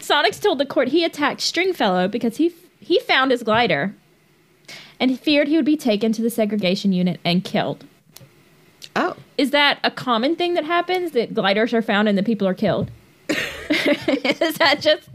Sonnex 0.00 0.42
told 0.42 0.58
the 0.58 0.66
court 0.66 0.88
he 0.88 1.04
attacked 1.04 1.40
Stringfellow 1.40 2.08
because 2.08 2.38
he 2.38 2.52
he 2.88 2.98
found 3.00 3.30
his 3.30 3.42
glider, 3.42 3.94
and 4.98 5.10
he 5.10 5.16
feared 5.16 5.46
he 5.46 5.56
would 5.56 5.64
be 5.66 5.76
taken 5.76 6.10
to 6.12 6.22
the 6.22 6.30
segregation 6.30 6.92
unit 6.92 7.20
and 7.24 7.44
killed. 7.44 7.84
Oh. 8.96 9.14
Is 9.36 9.50
that 9.50 9.78
a 9.84 9.90
common 9.90 10.34
thing 10.36 10.54
that 10.54 10.64
happens? 10.64 11.12
That 11.12 11.34
gliders 11.34 11.74
are 11.74 11.82
found 11.82 12.08
and 12.08 12.16
the 12.16 12.22
people 12.22 12.48
are 12.48 12.54
killed? 12.54 12.90
Is 13.28 14.54
that 14.56 14.78
just 14.80 15.08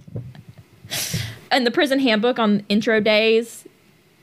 in 1.51 1.63
the 1.63 1.71
prison 1.71 1.97
handbook 1.99 2.37
on 2.37 2.63
intro 2.69 2.99
days? 2.99 3.67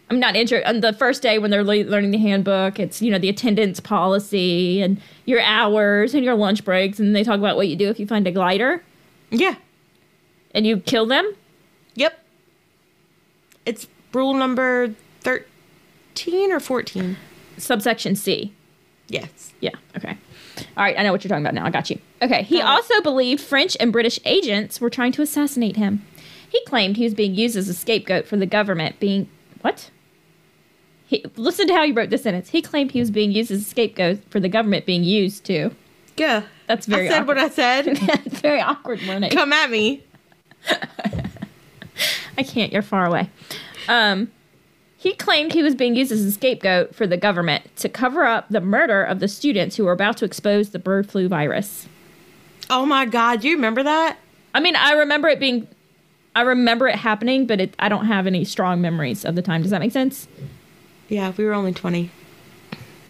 I'm 0.08 0.20
not 0.20 0.36
intro 0.36 0.62
on 0.64 0.80
the 0.80 0.92
first 0.92 1.20
day 1.22 1.38
when 1.38 1.50
they're 1.50 1.64
le- 1.64 1.84
learning 1.84 2.12
the 2.12 2.18
handbook. 2.18 2.78
It's 2.78 3.02
you 3.02 3.10
know 3.10 3.18
the 3.18 3.28
attendance 3.28 3.80
policy 3.80 4.80
and 4.80 5.00
your 5.26 5.40
hours 5.40 6.14
and 6.14 6.24
your 6.24 6.34
lunch 6.36 6.64
breaks, 6.64 6.98
and 7.00 7.14
they 7.14 7.24
talk 7.24 7.38
about 7.38 7.56
what 7.56 7.66
you 7.68 7.74
do 7.76 7.88
if 7.88 7.98
you 8.00 8.06
find 8.06 8.26
a 8.26 8.32
glider 8.32 8.82
Yeah. 9.30 9.56
and 10.54 10.66
you 10.66 10.78
kill 10.78 11.06
them. 11.06 11.30
It's 13.66 13.86
rule 14.12 14.34
number 14.34 14.94
13 15.20 16.52
or 16.52 16.60
14. 16.60 17.16
Subsection 17.58 18.16
C. 18.16 18.52
Yes. 19.08 19.52
Yeah. 19.60 19.70
Okay. 19.96 20.16
All 20.76 20.84
right. 20.84 20.98
I 20.98 21.02
know 21.02 21.12
what 21.12 21.22
you're 21.24 21.28
talking 21.28 21.44
about 21.44 21.54
now. 21.54 21.66
I 21.66 21.70
got 21.70 21.90
you. 21.90 21.98
Okay. 22.22 22.42
He 22.42 22.58
Got 22.58 22.64
it. 22.64 22.70
also 22.70 23.00
believed 23.02 23.40
French 23.42 23.76
and 23.80 23.92
British 23.92 24.18
agents 24.24 24.80
were 24.80 24.90
trying 24.90 25.12
to 25.12 25.22
assassinate 25.22 25.76
him. 25.76 26.04
He 26.48 26.60
claimed 26.64 26.96
he 26.96 27.04
was 27.04 27.14
being 27.14 27.34
used 27.34 27.56
as 27.56 27.68
a 27.68 27.74
scapegoat 27.74 28.26
for 28.26 28.36
the 28.36 28.46
government 28.46 28.98
being. 29.00 29.28
What? 29.60 29.90
He, 31.06 31.24
listen 31.36 31.66
to 31.68 31.74
how 31.74 31.84
he 31.84 31.92
wrote 31.92 32.10
this 32.10 32.22
sentence. 32.22 32.50
He 32.50 32.62
claimed 32.62 32.92
he 32.92 33.00
was 33.00 33.10
being 33.10 33.32
used 33.32 33.50
as 33.50 33.60
a 33.62 33.64
scapegoat 33.64 34.20
for 34.30 34.38
the 34.40 34.48
government 34.48 34.86
being 34.86 35.02
used 35.04 35.44
to. 35.46 35.70
Yeah. 36.16 36.44
That's 36.66 36.86
very 36.86 37.08
I 37.08 37.10
said 37.10 37.22
awkward. 37.22 37.36
what 37.36 37.44
I 37.44 37.48
said. 37.50 37.84
That's 37.96 38.40
very 38.40 38.60
awkward, 38.60 39.02
Renee. 39.02 39.30
Come 39.30 39.52
at 39.52 39.70
me. 39.70 40.04
I 42.40 42.42
can't. 42.42 42.72
You're 42.72 42.80
far 42.82 43.04
away. 43.04 43.28
Um, 43.86 44.30
he 44.96 45.12
claimed 45.12 45.52
he 45.52 45.62
was 45.62 45.74
being 45.74 45.94
used 45.94 46.10
as 46.10 46.24
a 46.24 46.32
scapegoat 46.32 46.94
for 46.94 47.06
the 47.06 47.18
government 47.18 47.76
to 47.76 47.88
cover 47.90 48.24
up 48.24 48.48
the 48.48 48.60
murder 48.62 49.02
of 49.02 49.20
the 49.20 49.28
students 49.28 49.76
who 49.76 49.84
were 49.84 49.92
about 49.92 50.16
to 50.18 50.24
expose 50.24 50.70
the 50.70 50.78
bird 50.78 51.08
flu 51.10 51.28
virus. 51.28 51.86
Oh 52.70 52.86
my 52.86 53.04
God. 53.04 53.42
Do 53.42 53.48
you 53.48 53.56
remember 53.56 53.82
that? 53.82 54.16
I 54.54 54.60
mean, 54.60 54.74
I 54.74 54.92
remember 54.92 55.28
it 55.28 55.38
being, 55.38 55.68
I 56.34 56.40
remember 56.42 56.88
it 56.88 56.96
happening, 56.96 57.46
but 57.46 57.60
it, 57.60 57.74
I 57.78 57.90
don't 57.90 58.06
have 58.06 58.26
any 58.26 58.44
strong 58.44 58.80
memories 58.80 59.24
of 59.24 59.34
the 59.34 59.42
time. 59.42 59.60
Does 59.60 59.70
that 59.70 59.80
make 59.80 59.92
sense? 59.92 60.26
Yeah, 61.08 61.32
we 61.36 61.44
were 61.44 61.52
only 61.52 61.72
20. 61.74 62.10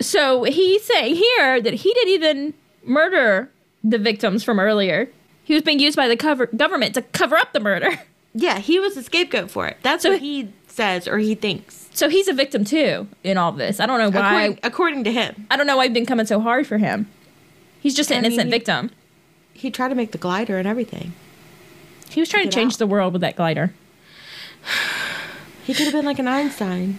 So 0.01 0.43
he's 0.43 0.83
saying 0.85 1.15
here 1.15 1.61
that 1.61 1.75
he 1.75 1.95
didn't 1.95 2.15
even 2.15 2.55
murder 2.85 3.49
the 3.85 3.99
victims 3.99 4.43
from 4.43 4.59
earlier. 4.59 5.05
He 5.05 5.13
He 5.45 5.55
was 5.55 5.63
being 5.63 5.79
used 5.79 5.97
by 5.97 6.09
the 6.09 6.17
cover- 6.17 6.47
government 6.47 6.95
to 6.95 7.03
cover 7.03 7.37
up 7.37 7.53
the 7.53 7.61
murder. 7.61 7.91
Yeah, 8.35 8.59
he 8.59 8.79
was 8.79 8.95
the 8.95 9.03
scapegoat 9.03 9.51
for 9.51 9.67
it. 9.67 9.77
That's 9.83 10.03
So 10.03 10.11
what 10.13 10.21
he- 10.21 10.53
says 10.69 11.09
or 11.09 11.19
he 11.19 11.35
thinks. 11.35 11.89
So 11.93 12.09
he's 12.09 12.29
a 12.29 12.33
victim 12.33 12.65
too 12.65 13.09
in 13.25 13.37
all 13.37 13.51
this. 13.53 13.81
I 13.81 13.87
don't 13.87 13.99
know 13.99 14.09
why. 14.11 14.31
According, 14.45 14.59
according 14.63 15.05
to 15.05 15.13
him. 15.13 15.47
I 15.51 15.57
don't 15.57 15.67
know 15.67 15.77
why 15.77 15.85
I've 15.85 15.93
been 15.93 16.07
coming 16.07 16.27
so 16.27 16.39
hard 16.41 16.67
for 16.67 16.79
him. 16.79 17.09
He's 17.81 17.95
just 17.95 18.11
an 18.11 18.19
I 18.19 18.21
mean, 18.21 18.27
innocent 18.33 18.47
he- 18.47 18.59
victim. 18.59 18.91
He 19.53 19.71
tried 19.71 19.89
to 19.89 19.95
make 19.97 20.13
the 20.13 20.19
glider 20.19 20.59
and 20.59 20.69
everything. 20.69 21.13
He 22.09 22.21
was 22.21 22.29
trying 22.29 22.45
to 22.45 22.49
Get 22.49 22.55
change 22.55 22.75
out. 22.75 22.79
the 22.79 22.87
world 22.87 23.13
with 23.13 23.23
that 23.23 23.37
glider. 23.37 23.73
He 25.65 25.75
could 25.75 25.85
have 25.85 25.93
been 25.93 26.05
like 26.07 26.19
an 26.19 26.29
Einstein. 26.29 26.99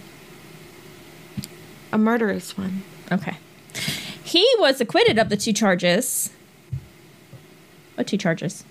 A 1.92 1.98
murderous 1.98 2.56
one. 2.56 2.82
Okay. 3.10 3.36
He 4.22 4.46
was 4.58 4.80
acquitted 4.80 5.18
of 5.18 5.28
the 5.28 5.36
two 5.36 5.52
charges. 5.52 6.30
What 7.96 8.06
two 8.06 8.16
charges? 8.16 8.64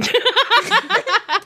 I 0.00 1.42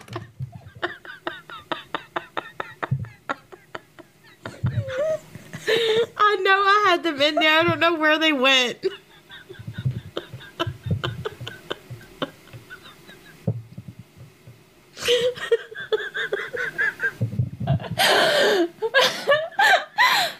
know 6.43 6.53
I 6.53 6.87
had 6.91 7.03
them 7.03 7.23
in 7.23 7.37
there. 7.37 7.59
I 7.59 7.63
don't 7.63 7.81
know 7.81 7.95
where 7.95 8.19
they 8.19 8.33
went. 8.33 8.85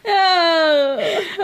Oh, 0.05 0.99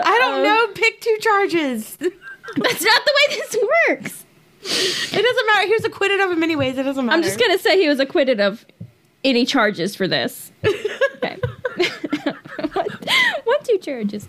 I 0.04 0.18
don't 0.18 0.40
oh. 0.40 0.42
know. 0.42 0.66
Pick 0.74 1.00
two 1.00 1.16
charges. 1.20 1.96
that's 1.96 2.84
not 2.84 3.04
the 3.04 3.14
way 3.16 3.36
this 3.36 3.56
works. 3.88 4.24
Doesn't 4.62 5.46
matter. 5.46 5.66
He 5.66 5.72
was 5.72 5.84
acquitted 5.84 6.20
of 6.20 6.30
them 6.30 6.42
anyways. 6.42 6.78
It 6.78 6.82
doesn't 6.84 7.06
matter. 7.06 7.16
I'm 7.16 7.22
just 7.22 7.38
gonna 7.38 7.58
say 7.58 7.80
he 7.80 7.88
was 7.88 8.00
acquitted 8.00 8.40
of 8.40 8.64
any 9.24 9.44
charges 9.44 9.94
for 9.94 10.08
this. 10.08 10.52
Okay. 11.16 11.36
what, 12.72 13.04
what 13.44 13.64
two 13.64 13.78
charges? 13.78 14.28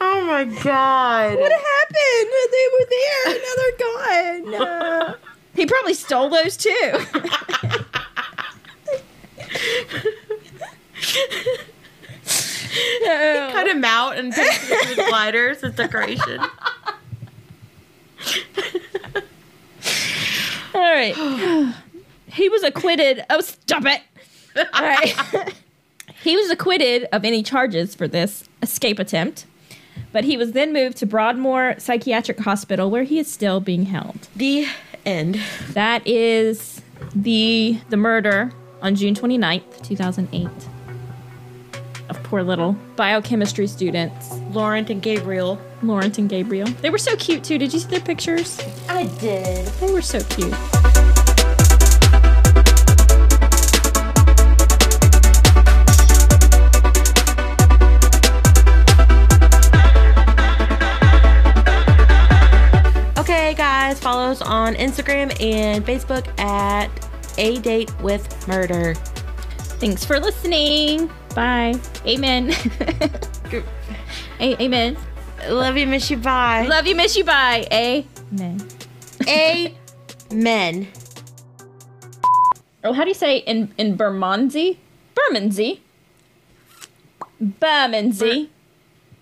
Oh 0.00 0.24
my 0.24 0.44
god. 0.44 1.38
What 1.38 1.52
happened? 1.52 2.30
They 2.52 2.66
were 2.72 2.86
there. 2.90 3.26
Now 3.38 3.54
they're 3.56 3.78
gone. 3.78 4.54
Uh, 4.54 5.14
he 5.54 5.66
probably 5.66 5.94
stole 5.94 6.30
those 6.30 6.56
too. 6.56 6.70
No. 13.02 13.39
Cut 13.60 13.68
him 13.68 13.84
out 13.84 14.16
and 14.16 14.32
put 14.32 14.50
him 14.50 14.78
with 14.88 15.08
gliders 15.08 15.62
as 15.62 15.74
decoration. 15.74 16.40
All 20.74 20.80
right. 20.80 21.74
He 22.26 22.48
was 22.48 22.62
acquitted. 22.62 23.22
Oh, 23.28 23.42
stop 23.42 23.84
it. 23.84 24.00
All 24.72 24.82
right. 24.82 25.14
he 26.22 26.36
was 26.36 26.48
acquitted 26.48 27.06
of 27.12 27.22
any 27.22 27.42
charges 27.42 27.94
for 27.94 28.08
this 28.08 28.44
escape 28.62 28.98
attempt, 28.98 29.44
but 30.10 30.24
he 30.24 30.38
was 30.38 30.52
then 30.52 30.72
moved 30.72 30.96
to 30.98 31.06
Broadmoor 31.06 31.74
Psychiatric 31.76 32.38
Hospital 32.38 32.90
where 32.90 33.02
he 33.02 33.18
is 33.18 33.30
still 33.30 33.60
being 33.60 33.84
held. 33.84 34.28
The 34.34 34.68
end. 35.04 35.38
That 35.72 36.06
is 36.06 36.80
the 37.14 37.78
the 37.90 37.98
murder 37.98 38.52
on 38.80 38.94
June 38.94 39.14
29th, 39.14 39.82
2008 39.82 40.48
of 42.10 42.22
poor 42.24 42.42
little 42.42 42.76
biochemistry 42.96 43.66
students, 43.66 44.34
Laurent 44.50 44.90
and 44.90 45.00
Gabriel. 45.00 45.58
Laurent 45.82 46.18
and 46.18 46.28
Gabriel. 46.28 46.68
They 46.82 46.90
were 46.90 46.98
so 46.98 47.16
cute 47.16 47.42
too. 47.42 47.56
Did 47.56 47.72
you 47.72 47.78
see 47.78 47.88
their 47.88 48.00
pictures? 48.00 48.60
I 48.88 49.04
did. 49.18 49.66
They 49.66 49.90
were 49.92 50.02
so 50.02 50.20
cute. 50.24 50.52
Okay, 63.18 63.54
guys, 63.54 64.00
follow 64.00 64.30
us 64.30 64.42
on 64.42 64.74
Instagram 64.74 65.40
and 65.40 65.86
Facebook 65.86 66.26
at 66.38 66.88
A 67.38 67.58
Date 67.60 67.92
with 68.02 68.46
Murder. 68.48 68.94
Thanks 69.80 70.04
for 70.04 70.20
listening. 70.20 71.10
Bye. 71.34 71.74
Amen. 72.06 72.50
A- 74.40 74.62
amen. 74.62 74.96
Love 75.48 75.76
you, 75.76 75.86
miss 75.86 76.10
you, 76.10 76.16
bye. 76.16 76.66
Love 76.66 76.86
you, 76.86 76.94
miss 76.96 77.16
you. 77.16 77.24
Bye. 77.24 77.66
Amen. 77.72 78.66
Amen. 80.32 80.88
Oh, 82.82 82.92
how 82.92 83.02
do 83.02 83.08
you 83.08 83.14
say 83.14 83.38
in 83.38 83.72
in 83.76 83.96
Bermondsey? 83.96 84.78
Bermondsey. 85.14 85.82
Bermondsey. 87.40 88.50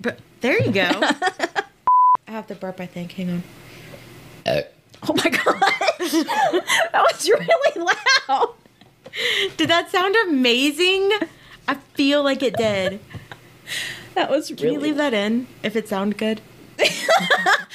But 0.00 0.18
there 0.40 0.60
you 0.62 0.72
go. 0.72 0.88
I 2.28 2.30
have 2.30 2.46
to 2.48 2.54
burp, 2.54 2.80
I 2.80 2.86
think. 2.86 3.12
Hang 3.12 3.30
on. 3.30 3.42
Uh, 4.46 4.60
oh 5.08 5.14
my 5.14 5.30
gosh. 5.30 6.12
that 6.12 7.06
was 7.12 7.28
really 7.28 7.92
loud. 8.28 8.54
Did 9.56 9.68
that 9.70 9.90
sound 9.90 10.14
amazing? 10.28 11.10
I 11.68 11.74
feel 11.94 12.22
like 12.24 12.42
it 12.42 12.56
did. 12.56 12.98
That 14.14 14.30
was 14.30 14.48
Can 14.48 14.58
you 14.58 14.64
really 14.64 14.78
leave 14.88 14.96
that 14.96 15.14
in 15.14 15.46
if 15.62 15.76
it 15.76 15.88
sounded 15.88 16.18
good? 16.18 16.40
How 16.78 16.84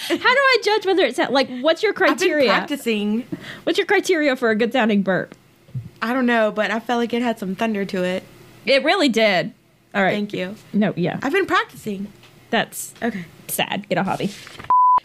do 0.09 0.19
I 0.19 0.57
judge 0.63 0.85
whether 0.85 1.03
it's 1.03 1.17
like 1.17 1.49
what's 1.61 1.83
your 1.83 1.93
criteria? 1.93 2.51
I've 2.51 2.67
been 2.67 2.67
practicing. 2.67 3.27
What's 3.63 3.77
your 3.77 3.85
criteria 3.87 4.35
for 4.35 4.49
a 4.49 4.55
good 4.55 4.73
sounding 4.73 5.03
burp? 5.03 5.35
I 6.01 6.11
don't 6.13 6.25
know, 6.25 6.51
but 6.51 6.71
I 6.71 6.79
felt 6.79 6.99
like 6.99 7.13
it 7.13 7.21
had 7.21 7.39
some 7.39 7.55
thunder 7.55 7.85
to 7.85 8.03
it. 8.03 8.23
It 8.65 8.83
really 8.83 9.09
did. 9.09 9.53
All 9.95 10.01
right. 10.03 10.11
Thank 10.13 10.33
you. 10.33 10.55
No, 10.73 10.93
yeah. 10.95 11.19
I've 11.21 11.31
been 11.31 11.45
practicing. 11.45 12.11
That's 12.49 12.93
Okay. 13.01 13.25
sad. 13.47 13.87
Get 13.87 13.97
a 13.97 14.03
hobby. 14.03 14.27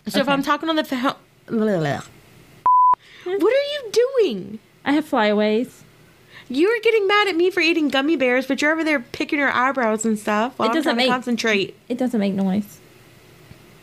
So 0.06 0.20
if 0.20 0.24
Okay. 0.24 0.32
I'm 0.32 0.42
talking 0.42 0.68
on 0.68 0.76
the 0.76 0.84
phone, 0.84 1.14
what 1.46 2.02
are 3.28 3.34
you 3.34 3.90
doing? 3.92 4.58
I 4.84 4.92
have 4.92 5.04
flyaways. 5.04 5.84
You 6.50 6.68
were 6.68 6.80
getting 6.82 7.06
mad 7.06 7.28
at 7.28 7.36
me 7.36 7.50
for 7.50 7.60
eating 7.60 7.88
gummy 7.88 8.16
bears, 8.16 8.46
but 8.46 8.62
you're 8.62 8.72
over 8.72 8.82
there 8.84 9.00
picking 9.00 9.38
your 9.38 9.50
eyebrows 9.50 10.04
and 10.06 10.18
stuff 10.18 10.58
while 10.58 10.68
It 10.68 10.70
I'm 10.70 10.76
doesn't 10.76 10.84
trying 10.84 10.96
make- 10.96 11.06
to 11.08 11.12
concentrate. 11.12 11.76
It 11.88 11.98
doesn't 11.98 12.18
make 12.18 12.32
noise. 12.32 12.78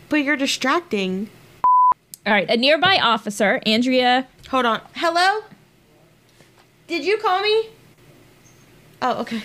But 0.09 0.17
you're 0.17 0.35
distracting. 0.35 1.29
All 2.25 2.33
right. 2.33 2.49
A 2.49 2.57
nearby 2.57 2.97
officer, 2.97 3.61
Andrea. 3.65 4.27
Hold 4.49 4.65
on. 4.65 4.81
Hello? 4.95 5.41
Did 6.87 7.03
you 7.05 7.17
call 7.17 7.41
me? 7.41 7.69
Oh, 9.01 9.19
okay. 9.21 9.41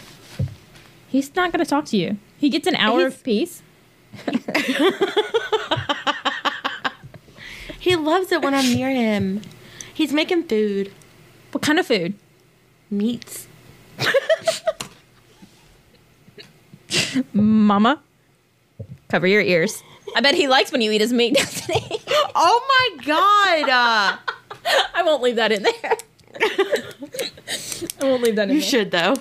He's 1.08 1.34
not 1.36 1.52
going 1.52 1.62
to 1.64 1.68
talk 1.68 1.84
to 1.86 1.96
you. 1.96 2.16
He 2.38 2.48
gets 2.48 2.66
an 2.66 2.76
hour 2.76 3.00
He's- 3.00 3.14
of 3.14 3.22
peace. 3.22 3.62
He 7.78 7.96
loves 7.96 8.30
it 8.30 8.42
when 8.42 8.54
I'm 8.54 8.74
near 8.74 8.90
him. 8.90 9.40
He's 9.94 10.12
making 10.12 10.44
food. 10.44 10.92
What 11.52 11.62
kind 11.62 11.78
of 11.78 11.86
food? 11.86 12.12
Meats. 12.90 13.46
Mama. 17.32 18.00
Cover 19.08 19.26
your 19.26 19.42
ears. 19.42 19.82
I 20.16 20.20
bet 20.20 20.34
he 20.34 20.48
likes 20.48 20.72
when 20.72 20.80
you 20.80 20.90
eat 20.90 21.00
his 21.00 21.12
meat, 21.12 21.34
doesn't 21.36 21.72
he? 21.76 22.00
Oh 22.34 22.90
my 22.98 23.04
god! 23.04 23.68
Uh, 23.68 24.16
I 24.94 25.02
won't 25.02 25.22
leave 25.22 25.36
that 25.36 25.52
in 25.52 25.62
there. 25.62 25.96
I 28.00 28.04
won't 28.04 28.22
leave 28.22 28.36
that 28.36 28.48
in 28.48 28.56
you 28.56 28.60
there. 28.60 28.68
should 28.70 28.90
though. 28.90 29.14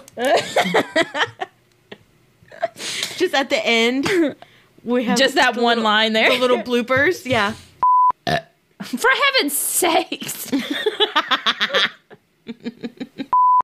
Just 3.18 3.34
at 3.36 3.50
the 3.50 3.60
end, 3.64 4.36
we 4.84 5.04
have 5.06 5.18
Just 5.18 5.36
that 5.36 5.56
one 5.56 5.64
little- 5.78 5.84
line 5.84 6.14
there. 6.14 6.30
The 6.32 6.38
little 6.40 6.60
bloopers. 6.64 7.26
Yeah. 7.26 7.54
For 8.82 9.10
heaven's 9.36 9.54
sakes. 9.58 10.50